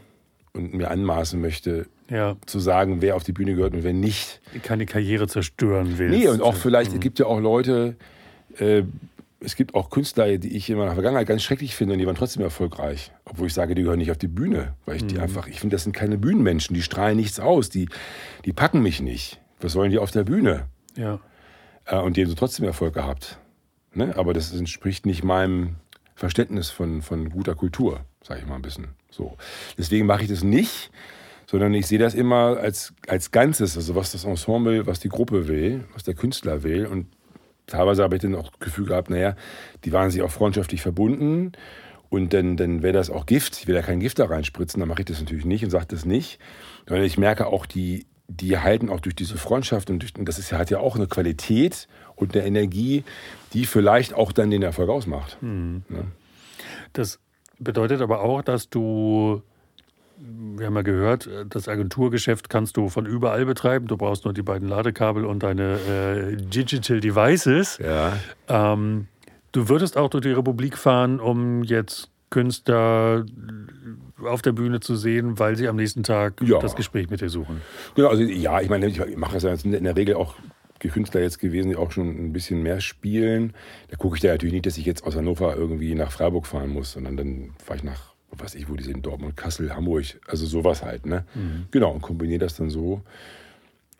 und 0.53 0.73
mir 0.73 0.91
anmaßen 0.91 1.39
möchte, 1.39 1.87
ja. 2.09 2.35
zu 2.45 2.59
sagen, 2.59 3.01
wer 3.01 3.15
auf 3.15 3.23
die 3.23 3.33
Bühne 3.33 3.55
gehört 3.55 3.73
und 3.73 3.83
wer 3.83 3.93
nicht. 3.93 4.41
Keine 4.63 4.85
Karriere 4.85 5.27
zerstören 5.27 5.97
will. 5.97 6.09
Nee, 6.09 6.27
und 6.27 6.41
auch 6.41 6.55
vielleicht, 6.55 6.91
mhm. 6.91 6.97
es 6.97 7.01
gibt 7.01 7.19
ja 7.19 7.25
auch 7.25 7.39
Leute, 7.39 7.95
äh, 8.57 8.83
es 9.41 9.55
gibt 9.55 9.73
auch 9.73 9.89
Künstler, 9.89 10.37
die 10.37 10.55
ich 10.55 10.69
in 10.69 10.77
meiner 10.77 10.93
Vergangenheit 10.93 11.27
ganz 11.27 11.43
schrecklich 11.43 11.75
finde 11.75 11.93
und 11.93 11.99
die 11.99 12.05
waren 12.05 12.15
trotzdem 12.15 12.43
erfolgreich. 12.43 13.11
Obwohl 13.25 13.47
ich 13.47 13.53
sage, 13.53 13.73
die 13.73 13.83
gehören 13.83 13.99
nicht 13.99 14.11
auf 14.11 14.17
die 14.17 14.27
Bühne. 14.27 14.73
Weil 14.85 14.97
ich 14.97 15.05
die 15.05 15.15
mhm. 15.15 15.21
einfach, 15.21 15.47
ich 15.47 15.59
finde, 15.59 15.75
das 15.75 15.83
sind 15.83 15.93
keine 15.93 16.17
Bühnenmenschen, 16.17 16.73
die 16.73 16.81
strahlen 16.81 17.15
nichts 17.15 17.39
aus, 17.39 17.69
die, 17.69 17.87
die 18.45 18.53
packen 18.53 18.81
mich 18.81 19.01
nicht. 19.01 19.39
Was 19.61 19.73
sollen 19.73 19.91
die 19.91 19.99
auf 19.99 20.11
der 20.11 20.23
Bühne? 20.23 20.67
Ja. 20.95 21.19
Äh, 21.85 21.99
und 21.99 22.17
die 22.17 22.21
haben 22.21 22.29
so 22.29 22.35
trotzdem 22.35 22.65
Erfolg 22.65 22.93
gehabt. 22.93 23.39
Ne? 23.93 24.13
Aber 24.17 24.33
das 24.33 24.53
entspricht 24.53 25.05
nicht 25.05 25.23
meinem 25.23 25.75
Verständnis 26.15 26.69
von, 26.69 27.01
von 27.01 27.29
guter 27.29 27.55
Kultur, 27.55 28.01
sage 28.23 28.41
ich 28.41 28.45
mal 28.45 28.55
ein 28.55 28.61
bisschen. 28.61 28.87
So. 29.09 29.37
Deswegen 29.77 30.05
mache 30.05 30.23
ich 30.23 30.29
das 30.29 30.43
nicht, 30.43 30.91
sondern 31.47 31.73
ich 31.73 31.87
sehe 31.87 31.99
das 31.99 32.13
immer 32.13 32.57
als, 32.57 32.93
als 33.07 33.31
Ganzes, 33.31 33.75
also 33.75 33.95
was 33.95 34.11
das 34.11 34.23
Ensemble, 34.23 34.85
was 34.85 34.99
die 34.99 35.09
Gruppe 35.09 35.47
will, 35.47 35.85
was 35.93 36.03
der 36.03 36.13
Künstler 36.13 36.63
will. 36.63 36.85
Und 36.85 37.07
teilweise 37.65 38.03
habe 38.03 38.15
ich 38.15 38.21
dann 38.21 38.35
auch 38.35 38.51
das 38.51 38.59
Gefühl 38.59 38.85
gehabt, 38.85 39.09
naja, 39.09 39.35
die 39.83 39.91
waren 39.91 40.11
sich 40.11 40.21
auch 40.21 40.31
freundschaftlich 40.31 40.81
verbunden. 40.81 41.53
Und 42.09 42.33
dann, 42.33 42.57
dann 42.57 42.81
wäre 42.81 42.93
das 42.93 43.09
auch 43.09 43.25
Gift. 43.25 43.57
Ich 43.57 43.67
will 43.67 43.75
ja 43.75 43.81
kein 43.83 43.99
Gift 43.99 44.19
da 44.19 44.25
reinspritzen, 44.25 44.79
dann 44.79 44.89
mache 44.89 45.01
ich 45.01 45.05
das 45.05 45.19
natürlich 45.19 45.45
nicht 45.45 45.63
und 45.63 45.69
sage 45.69 45.85
das 45.87 46.05
nicht. 46.05 46.39
Sondern 46.87 47.05
ich 47.05 47.17
merke 47.17 47.47
auch, 47.47 47.65
die, 47.65 48.07
die 48.27 48.57
halten 48.57 48.89
auch 48.89 48.99
durch 48.99 49.15
diese 49.15 49.37
Freundschaft 49.37 49.89
und, 49.89 49.99
durch, 50.01 50.15
und 50.15 50.25
das 50.25 50.39
ist, 50.39 50.51
hat 50.51 50.71
ja 50.71 50.79
auch 50.79 50.95
eine 50.95 51.07
Qualität 51.07 51.87
und 52.15 52.35
eine 52.35 52.45
Energie, 52.45 53.03
die 53.53 53.65
vielleicht 53.65 54.13
auch 54.13 54.31
dann 54.31 54.49
den 54.51 54.63
Erfolg 54.63 54.89
ausmacht. 54.89 55.37
Mhm. 55.41 55.83
Ne? 55.89 56.05
Das 56.93 57.19
bedeutet 57.59 58.01
aber 58.01 58.21
auch, 58.21 58.41
dass 58.41 58.69
du, 58.69 59.41
wir 60.17 60.65
haben 60.65 60.75
ja 60.75 60.81
gehört, 60.81 61.29
das 61.49 61.67
Agenturgeschäft 61.67 62.49
kannst 62.49 62.77
du 62.77 62.89
von 62.89 63.05
überall 63.05 63.45
betreiben. 63.45 63.87
Du 63.87 63.97
brauchst 63.97 64.25
nur 64.25 64.33
die 64.33 64.41
beiden 64.41 64.67
Ladekabel 64.67 65.25
und 65.25 65.43
deine 65.43 65.79
äh, 65.79 66.35
Digital 66.35 66.99
Devices. 66.99 67.77
Ja. 67.77 68.13
Ähm, 68.47 69.07
du 69.51 69.69
würdest 69.69 69.97
auch 69.97 70.09
durch 70.09 70.23
die 70.23 70.31
Republik 70.31 70.77
fahren, 70.77 71.19
um 71.19 71.63
jetzt 71.63 72.09
Künstler 72.29 73.25
auf 74.23 74.41
der 74.41 74.51
Bühne 74.51 74.79
zu 74.79 74.95
sehen, 74.95 75.39
weil 75.39 75.55
sie 75.55 75.67
am 75.67 75.75
nächsten 75.75 76.03
Tag 76.03 76.41
ja. 76.43 76.59
das 76.59 76.75
Gespräch 76.75 77.09
mit 77.09 77.21
dir 77.21 77.29
suchen. 77.29 77.61
Genau, 77.95 78.09
also 78.09 78.23
ja, 78.23 78.61
ich 78.61 78.69
meine, 78.69 78.87
ich 78.87 79.17
mache 79.17 79.37
es 79.37 79.43
ja 79.43 79.53
in 79.53 79.83
der 79.83 79.95
Regel 79.95 80.15
auch 80.15 80.35
Künstler 80.87 81.21
jetzt 81.21 81.39
gewesen, 81.39 81.69
die 81.69 81.75
auch 81.75 81.91
schon 81.91 82.07
ein 82.07 82.31
bisschen 82.31 82.63
mehr 82.63 82.79
spielen. 82.79 83.53
Da 83.89 83.97
gucke 83.97 84.15
ich 84.15 84.21
da 84.21 84.29
natürlich 84.29 84.53
nicht, 84.53 84.65
dass 84.65 84.77
ich 84.77 84.85
jetzt 84.85 85.03
aus 85.03 85.15
Hannover 85.15 85.55
irgendwie 85.55 85.93
nach 85.95 86.11
Freiburg 86.11 86.47
fahren 86.47 86.69
muss, 86.69 86.93
sondern 86.93 87.17
dann 87.17 87.51
fahre 87.63 87.77
ich 87.77 87.83
nach, 87.83 88.13
was 88.31 88.55
ich, 88.55 88.69
wo 88.69 88.75
die 88.75 88.83
sind, 88.83 89.05
Dortmund, 89.05 89.35
Kassel, 89.35 89.75
Hamburg, 89.75 90.05
also 90.27 90.45
sowas 90.45 90.83
halt. 90.83 91.05
Ne? 91.05 91.25
Mhm. 91.35 91.65
Genau, 91.71 91.91
und 91.91 92.01
kombiniere 92.01 92.39
das 92.39 92.55
dann 92.55 92.69
so. 92.69 93.01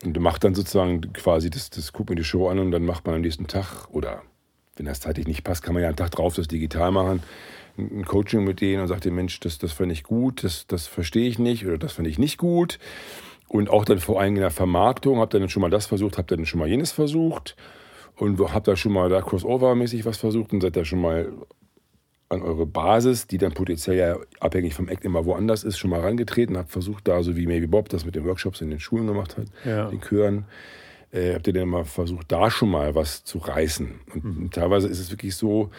Und 0.02 0.18
macht 0.18 0.44
dann 0.44 0.54
sozusagen 0.54 1.12
quasi 1.12 1.50
das, 1.50 1.68
das 1.68 1.92
guckt 1.92 2.08
mir 2.08 2.16
die 2.16 2.24
Show 2.24 2.48
an 2.48 2.58
und 2.58 2.70
dann 2.70 2.86
macht 2.86 3.04
man 3.04 3.16
am 3.16 3.20
nächsten 3.20 3.46
Tag, 3.46 3.88
oder 3.90 4.22
wenn 4.76 4.86
das 4.86 5.00
zeitlich 5.00 5.26
nicht 5.26 5.44
passt, 5.44 5.62
kann 5.62 5.74
man 5.74 5.82
ja 5.82 5.88
einen 5.88 5.96
Tag 5.98 6.12
drauf 6.12 6.34
das 6.34 6.48
digital 6.48 6.90
machen, 6.90 7.22
ein 7.76 8.04
Coaching 8.04 8.44
mit 8.44 8.60
denen 8.60 8.82
und 8.82 8.88
sagt 8.88 9.04
dem 9.04 9.14
Mensch, 9.14 9.40
das, 9.40 9.58
das 9.58 9.72
fand 9.72 9.92
ich 9.92 10.04
gut, 10.04 10.44
das, 10.44 10.66
das 10.66 10.86
verstehe 10.86 11.28
ich 11.28 11.38
nicht 11.38 11.66
oder 11.66 11.78
das 11.78 11.92
fand 11.92 12.08
ich 12.08 12.18
nicht 12.18 12.38
gut. 12.38 12.78
Und 13.50 13.68
auch 13.68 13.84
dann 13.84 13.98
vor 13.98 14.20
allem 14.20 14.36
in 14.36 14.42
der 14.42 14.52
Vermarktung, 14.52 15.18
habt 15.18 15.34
ihr 15.34 15.40
dann 15.40 15.48
schon 15.48 15.60
mal 15.60 15.70
das 15.70 15.86
versucht, 15.86 16.18
habt 16.18 16.30
ihr 16.30 16.36
dann 16.36 16.46
schon 16.46 16.60
mal 16.60 16.68
jenes 16.68 16.92
versucht 16.92 17.56
und 18.14 18.38
habt 18.38 18.68
da 18.68 18.76
schon 18.76 18.92
mal 18.92 19.08
da 19.08 19.18
Crossover-mäßig 19.22 20.04
was 20.04 20.18
versucht 20.18 20.52
und 20.52 20.60
seid 20.60 20.76
da 20.76 20.84
schon 20.84 21.00
mal 21.00 21.32
an 22.28 22.42
eure 22.42 22.64
Basis, 22.64 23.26
die 23.26 23.38
dann 23.38 23.52
potenziell 23.52 23.96
ja 23.96 24.16
abhängig 24.38 24.74
vom 24.74 24.88
Act 24.88 25.04
immer 25.04 25.24
woanders 25.24 25.64
ist, 25.64 25.78
schon 25.78 25.90
mal 25.90 25.98
rangetreten, 25.98 26.56
habt 26.56 26.70
versucht 26.70 27.08
da, 27.08 27.24
so 27.24 27.36
wie 27.36 27.48
Maybe 27.48 27.66
Bob 27.66 27.88
das 27.88 28.04
mit 28.04 28.14
den 28.14 28.24
Workshops 28.24 28.60
in 28.60 28.70
den 28.70 28.78
Schulen 28.78 29.08
gemacht 29.08 29.36
hat, 29.36 29.46
ja. 29.64 29.90
den 29.90 30.00
Chören, 30.00 30.44
äh, 31.10 31.34
habt 31.34 31.48
ihr 31.48 31.52
dann 31.52 31.68
mal 31.68 31.84
versucht, 31.84 32.30
da 32.30 32.52
schon 32.52 32.70
mal 32.70 32.94
was 32.94 33.24
zu 33.24 33.38
reißen. 33.38 33.98
Und 34.14 34.24
mhm. 34.24 34.50
teilweise 34.52 34.86
ist 34.86 35.00
es 35.00 35.10
wirklich 35.10 35.34
so, 35.34 35.70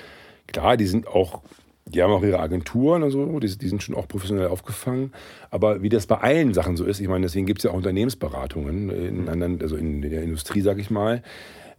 klar, 0.48 0.76
die 0.76 0.88
sind 0.88 1.08
auch 1.08 1.42
die 1.86 2.02
haben 2.02 2.12
auch 2.12 2.24
ihre 2.24 2.40
Agenturen 2.40 3.04
und 3.04 3.12
so, 3.12 3.40
die, 3.40 3.58
die, 3.58 3.68
sind 3.68 3.84
schon 3.84 3.96
auch 3.96 4.08
professionell 4.08 4.48
aufgefangen. 4.48 5.12
Aber 5.50 5.82
wie 5.82 5.90
das 5.90 6.08
bei 6.08 6.18
allen 6.18 6.54
Sachen 6.54 6.78
so 6.78 6.86
ist, 6.86 7.00
ich 7.00 7.08
meine, 7.08 7.26
deswegen 7.26 7.46
gibt 7.46 7.60
es 7.60 7.64
ja 7.64 7.72
auch 7.72 7.76
Unternehmensberatungen 7.76 8.90
in 8.90 9.30
anderen, 9.30 9.62
also 9.62 9.76
in 9.76 10.02
der 10.02 10.22
Industrie, 10.22 10.62
sag 10.62 10.78
ich 10.78 10.90
mal, 10.90 11.22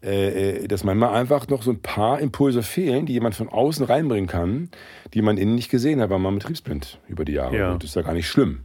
äh, 0.05 0.65
äh, 0.65 0.69
dass 0.69 0.83
manchmal 0.83 1.15
einfach 1.15 1.47
noch 1.47 1.63
so 1.63 1.71
ein 1.71 1.81
paar 1.81 2.19
Impulse 2.19 2.65
fehlen, 2.65 3.07
die 3.07 3.13
jemand 3.13 3.37
von 3.37 3.49
außen 3.49 3.87
reinbringen 3.87 4.29
kann, 4.29 4.69
die 5.15 5.23
man 5.23 5.39
innen 5.39 5.55
nicht 5.55 5.71
gesehen 5.71 6.01
hat, 6.01 6.11
weil 6.11 6.19
man 6.19 6.35
betriebsblind 6.35 6.99
über 7.07 7.25
die 7.25 7.33
Jahre. 7.33 7.57
Ja. 7.57 7.73
Und 7.73 7.85
das 7.85 7.91
ist 7.91 7.97
ja 7.97 8.03
gar 8.03 8.15
nicht 8.15 8.29
schlimm. 8.29 8.63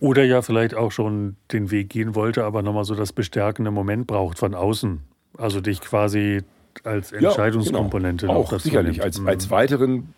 Oder 0.00 0.24
ja 0.24 0.42
vielleicht 0.42 0.74
auch 0.74 0.92
schon 0.92 1.36
den 1.52 1.70
Weg 1.70 1.88
gehen 1.88 2.14
wollte, 2.14 2.44
aber 2.44 2.62
nochmal 2.62 2.84
so 2.84 2.94
das 2.94 3.14
bestärkende 3.14 3.70
Moment 3.70 4.06
braucht 4.06 4.38
von 4.38 4.54
außen. 4.54 5.00
Also 5.38 5.62
dich 5.62 5.80
quasi 5.80 6.42
als 6.82 7.12
Entscheidungskomponente 7.12 8.26
ja, 8.26 8.32
genau. 8.32 8.44
auch 8.44 8.58
sicherlich 8.60 9.02
als, 9.02 9.24
als 9.24 9.50
weiteren 9.50 10.12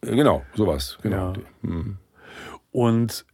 genau, 0.00 0.44
sowas. 0.54 0.98
Genau. 1.02 1.32
Ja. 1.32 1.42
Mhm. 1.62 1.96
Und 2.72 3.24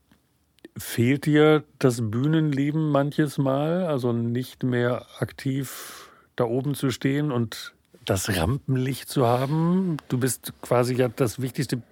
fehlt 0.77 1.27
dir 1.27 1.65
das 1.79 2.01
Bühnenleben 2.03 2.91
manches 2.91 3.39
Mal? 3.39 3.87
Also 3.87 4.13
nicht 4.13 4.63
mehr 4.63 5.07
aktiv 5.21 6.11
da 6.37 6.45
oben 6.45 6.75
zu 6.75 6.91
stehen 6.91 7.33
und 7.33 7.75
das 8.05 8.37
Rampenlicht 8.37 9.09
zu 9.09 9.27
haben? 9.27 9.97
Du 10.09 10.19
bist 10.19 10.53
quasi 10.63 10.95
ja 10.95 11.09
das 11.09 11.41
wichtigste 11.41 11.83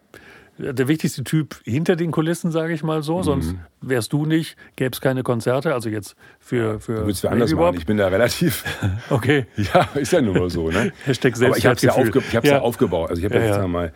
der 0.57 0.87
wichtigste 0.89 1.25
Typ 1.25 1.61
hinter 1.65 1.97
den 1.97 2.13
Kulissen, 2.13 2.53
sage 2.53 2.75
ich 2.75 2.83
mal 2.83 3.03
so. 3.03 3.19
Mhm. 3.19 3.23
Sonst 3.25 3.55
wärst 3.81 4.13
du 4.13 4.25
nicht, 4.25 4.57
gäbe 4.77 4.93
es 4.93 5.01
keine 5.01 5.23
Konzerte. 5.23 5.75
Also 5.75 5.89
jetzt 5.89 6.15
für. 6.39 6.81
für 6.81 6.95
du 6.95 7.07
willst 7.07 7.25
du 7.25 7.29
anders 7.29 7.53
machen. 7.53 7.77
Ich 7.77 7.87
bin 7.87 7.97
da 7.97 8.09
relativ. 8.09 8.65
okay. 9.11 9.47
Ja, 9.57 9.89
ist 9.95 10.13
ja 10.13 10.21
nur 10.21 10.51
so. 10.51 10.71
Ne? 10.71 10.93
Hashtag 11.05 11.35
Aber 11.43 11.57
ich 11.57 11.67
habe 11.67 11.77
es 11.77 11.83
ja, 11.83 11.93
aufge 11.93 12.23
ja. 12.33 12.41
ja. 12.43 12.61
aufgebaut. 12.61 13.11
Also 13.11 13.21
ich 13.21 13.25
habe 13.25 13.37
ja, 13.37 13.47
jetzt 13.47 13.57
ja. 13.57 13.67
mal 13.67 13.93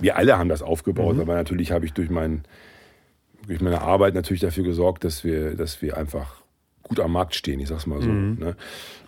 wir 0.00 0.16
alle 0.16 0.38
haben 0.38 0.48
das 0.48 0.62
aufgebaut, 0.62 1.16
mhm. 1.16 1.22
aber 1.22 1.34
natürlich 1.34 1.72
habe 1.72 1.84
ich 1.84 1.92
durch, 1.92 2.10
mein, 2.10 2.44
durch 3.46 3.60
meine 3.60 3.82
Arbeit 3.82 4.14
natürlich 4.14 4.40
dafür 4.40 4.64
gesorgt, 4.64 5.04
dass 5.04 5.24
wir, 5.24 5.54
dass 5.54 5.82
wir 5.82 5.96
einfach 5.96 6.42
gut 6.82 7.00
am 7.00 7.12
Markt 7.12 7.34
stehen, 7.34 7.60
ich 7.60 7.68
sag's 7.68 7.86
mal 7.86 8.02
so. 8.02 8.08
Mhm. 8.08 8.38
Ne? 8.38 8.56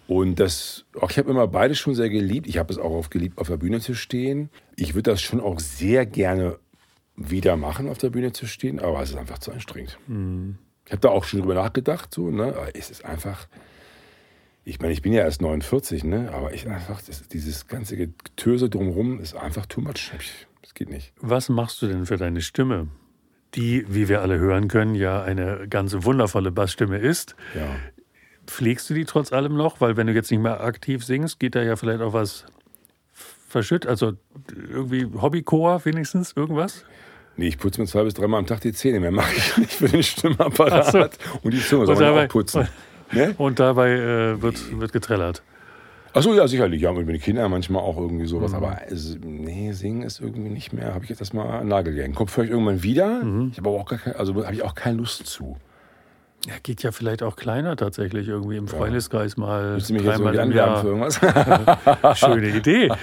Und 0.07 0.41
das, 0.41 0.85
auch 1.01 1.11
ich 1.11 1.19
habe 1.19 1.31
immer 1.31 1.47
beides 1.47 1.79
schon 1.79 1.95
sehr 1.95 2.11
geliebt. 2.11 2.47
Ich 2.47 2.59
habe 2.59 2.73
es 2.73 2.79
auch 2.79 2.93
auf 2.93 3.11
geliebt, 3.11 3.39
auf 3.39 3.49
der 3.49 3.57
Bühne 3.57 3.81
zu 3.81 3.95
stehen. 3.95 4.51
Ich 4.77 4.95
würde 4.95 5.11
das 5.11 5.23
schon 5.23 5.41
auch 5.41 5.59
sehr 5.61 6.07
gerne 6.07 6.59
wieder 7.17 7.57
machen, 7.57 7.89
auf 7.89 7.99
der 7.99 8.11
Bühne 8.11 8.33
zu 8.33 8.47
stehen, 8.47 8.81
aber 8.81 9.03
es 9.03 9.11
ist 9.11 9.17
einfach 9.17 9.39
zu 9.39 9.53
anstrengend. 9.53 9.99
Mhm. 10.07 10.59
Ich 10.87 10.93
habe 10.93 11.01
da 11.01 11.09
auch 11.09 11.25
schon 11.25 11.41
drüber 11.41 11.55
nachgedacht, 11.55 12.13
so, 12.13 12.31
ne? 12.31 12.55
Aber 12.57 12.75
es 12.75 12.91
ist 12.91 13.05
einfach, 13.05 13.47
ich 14.65 14.81
meine, 14.81 14.93
ich 14.93 15.03
bin 15.03 15.13
ja 15.13 15.23
erst 15.23 15.41
49, 15.41 16.05
ne? 16.05 16.31
Aber 16.33 16.53
ich 16.53 16.69
einfach, 16.69 17.01
das, 17.03 17.29
dieses 17.29 17.69
ganze 17.69 17.97
Getöse 17.97 18.69
drumherum 18.69 19.21
ist 19.21 19.35
einfach 19.35 19.67
too 19.67 19.81
much. 19.81 20.13
Ich 20.19 20.47
das 20.73 20.79
geht 20.79 20.91
nicht. 20.91 21.13
Was 21.21 21.49
machst 21.49 21.83
du 21.83 21.87
denn 21.87 22.07
für 22.07 22.17
deine 22.17 22.41
Stimme? 22.41 22.89
Die, 23.55 23.85
wie 23.89 24.09
wir 24.09 24.23
alle 24.23 24.39
hören 24.39 24.69
können, 24.69 24.95
ja 24.95 25.23
eine 25.23 25.69
ganz 25.69 25.95
wundervolle 25.99 26.51
Bassstimme 26.51 26.97
ist. 26.97 27.37
Ja. 27.55 27.67
Pflegst 28.47 28.89
du 28.89 28.95
die 28.95 29.05
trotz 29.05 29.33
allem 29.33 29.55
noch? 29.55 29.81
Weil 29.83 29.97
wenn 29.99 30.07
du 30.07 30.15
jetzt 30.15 30.31
nicht 30.31 30.41
mehr 30.41 30.63
aktiv 30.63 31.05
singst, 31.05 31.39
geht 31.39 31.55
da 31.55 31.63
ja 31.63 31.77
vielleicht 31.77 32.01
auch 32.01 32.15
was 32.15 32.47
verschütt. 33.47 33.87
Also 33.87 34.15
irgendwie 34.57 35.07
Hobbychor 35.21 35.85
wenigstens, 35.85 36.33
irgendwas? 36.35 36.87
Nee, 37.37 37.49
ich 37.49 37.59
putze 37.59 37.81
mir 37.81 37.87
zwei 37.87 38.05
bis 38.05 38.15
dreimal 38.15 38.41
am 38.41 38.47
Tag 38.47 38.63
die 38.63 38.73
Zähne. 38.73 39.01
Mehr 39.01 39.13
mache 39.13 39.35
ich 39.37 39.57
nicht 39.59 39.73
für 39.73 39.89
den 39.89 40.03
Stimmapparat. 40.03 40.91
So. 40.91 41.39
Und 41.43 41.53
die 41.53 41.61
Zunge 41.61 41.87
soll 41.87 41.97
man 41.97 42.27
auch 42.27 42.29
putzen. 42.29 42.69
Ne? 43.15 43.35
Und 43.37 43.61
dabei 43.61 43.91
äh, 43.91 44.41
wird, 44.41 44.81
wird 44.81 44.91
getrellert. 44.95 45.43
Achso, 46.15 46.35
ja, 46.35 46.47
sicherlich. 46.47 46.83
Ja, 46.83 46.93
mit 46.93 47.09
den 47.09 47.21
Kindern 47.21 47.51
manchmal 47.51 47.83
auch 47.83 47.97
irgendwie 47.97 48.27
sowas. 48.27 48.53
Mhm. 48.53 48.57
Aber 48.57 48.81
nee, 49.25 49.73
singen 49.73 50.03
ist 50.03 50.21
irgendwie 50.21 50.51
nicht 50.51 50.73
mehr. 50.73 50.95
Habe 50.95 51.05
ich 51.05 51.11
jetzt 51.11 51.21
erstmal 51.21 51.61
einen 51.61 51.69
Nagel 51.69 51.95
gehängt. 51.95 52.15
Kommt 52.15 52.31
vielleicht 52.31 52.53
irgendwann 52.53 52.83
wieder. 52.83 53.25
Mhm. 53.25 53.49
Ich 53.53 53.59
habe 53.59 53.71
aber 53.71 53.81
auch 53.81 53.87
gar 53.89 53.99
keine, 53.99 54.17
also 54.17 54.35
habe 54.45 54.55
ich 54.55 54.63
auch 54.63 54.75
keine 54.75 54.99
Lust 54.99 55.27
zu. 55.27 55.57
Ja, 56.47 56.55
geht 56.61 56.83
ja 56.83 56.91
vielleicht 56.91 57.23
auch 57.23 57.37
kleiner 57.37 57.77
tatsächlich 57.77 58.27
irgendwie 58.27 58.57
im 58.57 58.67
Freundeskreis 58.67 59.37
ja. 59.37 59.45
mal. 59.45 59.75
Willst 59.75 59.91
du 59.91 59.95
mich 59.95 60.03
jetzt 60.03 60.19
irgendwie 60.19 60.41
anwerben 60.41 60.81
für 60.81 60.89
irgendwas? 60.89 62.19
Schöne 62.19 62.49
Idee. 62.49 62.91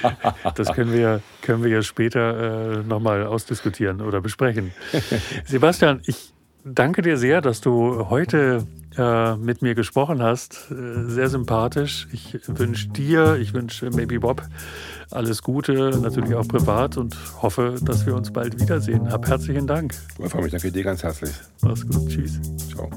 Das 0.56 0.74
können 0.74 0.92
wir, 0.92 1.22
können 1.42 1.64
wir 1.64 1.70
ja 1.70 1.82
später 1.82 2.80
äh, 2.80 2.84
nochmal 2.84 3.26
ausdiskutieren 3.26 4.02
oder 4.02 4.20
besprechen. 4.20 4.74
Sebastian, 5.46 6.02
ich 6.06 6.34
danke 6.66 7.02
dir 7.02 7.18
sehr, 7.18 7.40
dass 7.40 7.62
du 7.62 8.10
heute 8.10 8.68
äh, 8.98 9.36
mit 9.36 9.62
mir 9.62 9.76
gesprochen 9.76 10.22
hast. 10.22 10.72
Äh, 10.72 11.10
sehr 11.10 11.30
sympathisch. 11.30 12.08
Ich 12.12 12.40
wünsche 12.48 12.90
dir, 12.90 13.36
ich 13.36 13.54
wünsche 13.54 13.90
Maybe 13.92 14.20
Bob 14.20 14.44
alles 15.12 15.42
Gute, 15.42 15.98
natürlich 16.02 16.36
auch 16.36 16.48
privat 16.48 16.98
und 16.98 17.16
hoffe, 17.42 17.76
dass 17.82 18.06
wir 18.06 18.16
uns 18.16 18.32
bald 18.32 18.60
wiedersehen. 18.60 19.12
Hab 19.12 19.28
herzlichen 19.28 19.68
Dank. 19.68 19.96
Ich 20.24 20.30
freue 20.30 20.44
mich, 20.44 20.52
danke 20.52 20.72
dir 20.72 20.84
ganz 20.84 21.04
herzlich. 21.04 21.32
Mach's 21.62 21.88
gut. 21.88 22.08
Tschüss. 22.10 22.40
Ciao. 22.70 22.90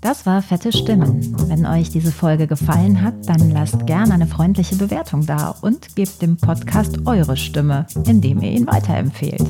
Das 0.00 0.26
war 0.26 0.42
Fette 0.42 0.72
Stimmen. 0.72 1.36
Wenn 1.48 1.64
euch 1.64 1.90
diese 1.90 2.10
Folge 2.10 2.48
gefallen 2.48 3.02
hat, 3.02 3.14
dann 3.26 3.52
lasst 3.52 3.86
gerne 3.86 4.14
eine 4.14 4.26
freundliche 4.26 4.74
Bewertung 4.74 5.26
da 5.26 5.54
und 5.62 5.94
gebt 5.94 6.20
dem 6.20 6.36
Podcast 6.36 7.06
eure 7.06 7.36
Stimme, 7.36 7.86
indem 8.04 8.42
ihr 8.42 8.50
ihn 8.50 8.66
weiterempfehlt. 8.66 9.46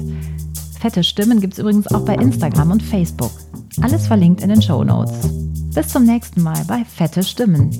Fette 0.83 1.05
Stimmen 1.05 1.41
gibt 1.41 1.53
es 1.53 1.61
übrigens 1.61 1.87
auch 1.87 2.05
bei 2.05 2.17
Instagram 2.17 2.73
und 2.73 2.83
Facebook. 2.83 3.31
Alles 3.83 4.09
verlinkt 4.09 4.43
in 4.43 4.49
den 4.49 4.61
Show 4.61 4.83
Notes. 4.83 5.13
Bis 5.73 5.87
zum 5.87 6.05
nächsten 6.05 6.43
Mal 6.43 6.61
bei 6.67 6.85
Fette 6.85 7.23
Stimmen. 7.23 7.71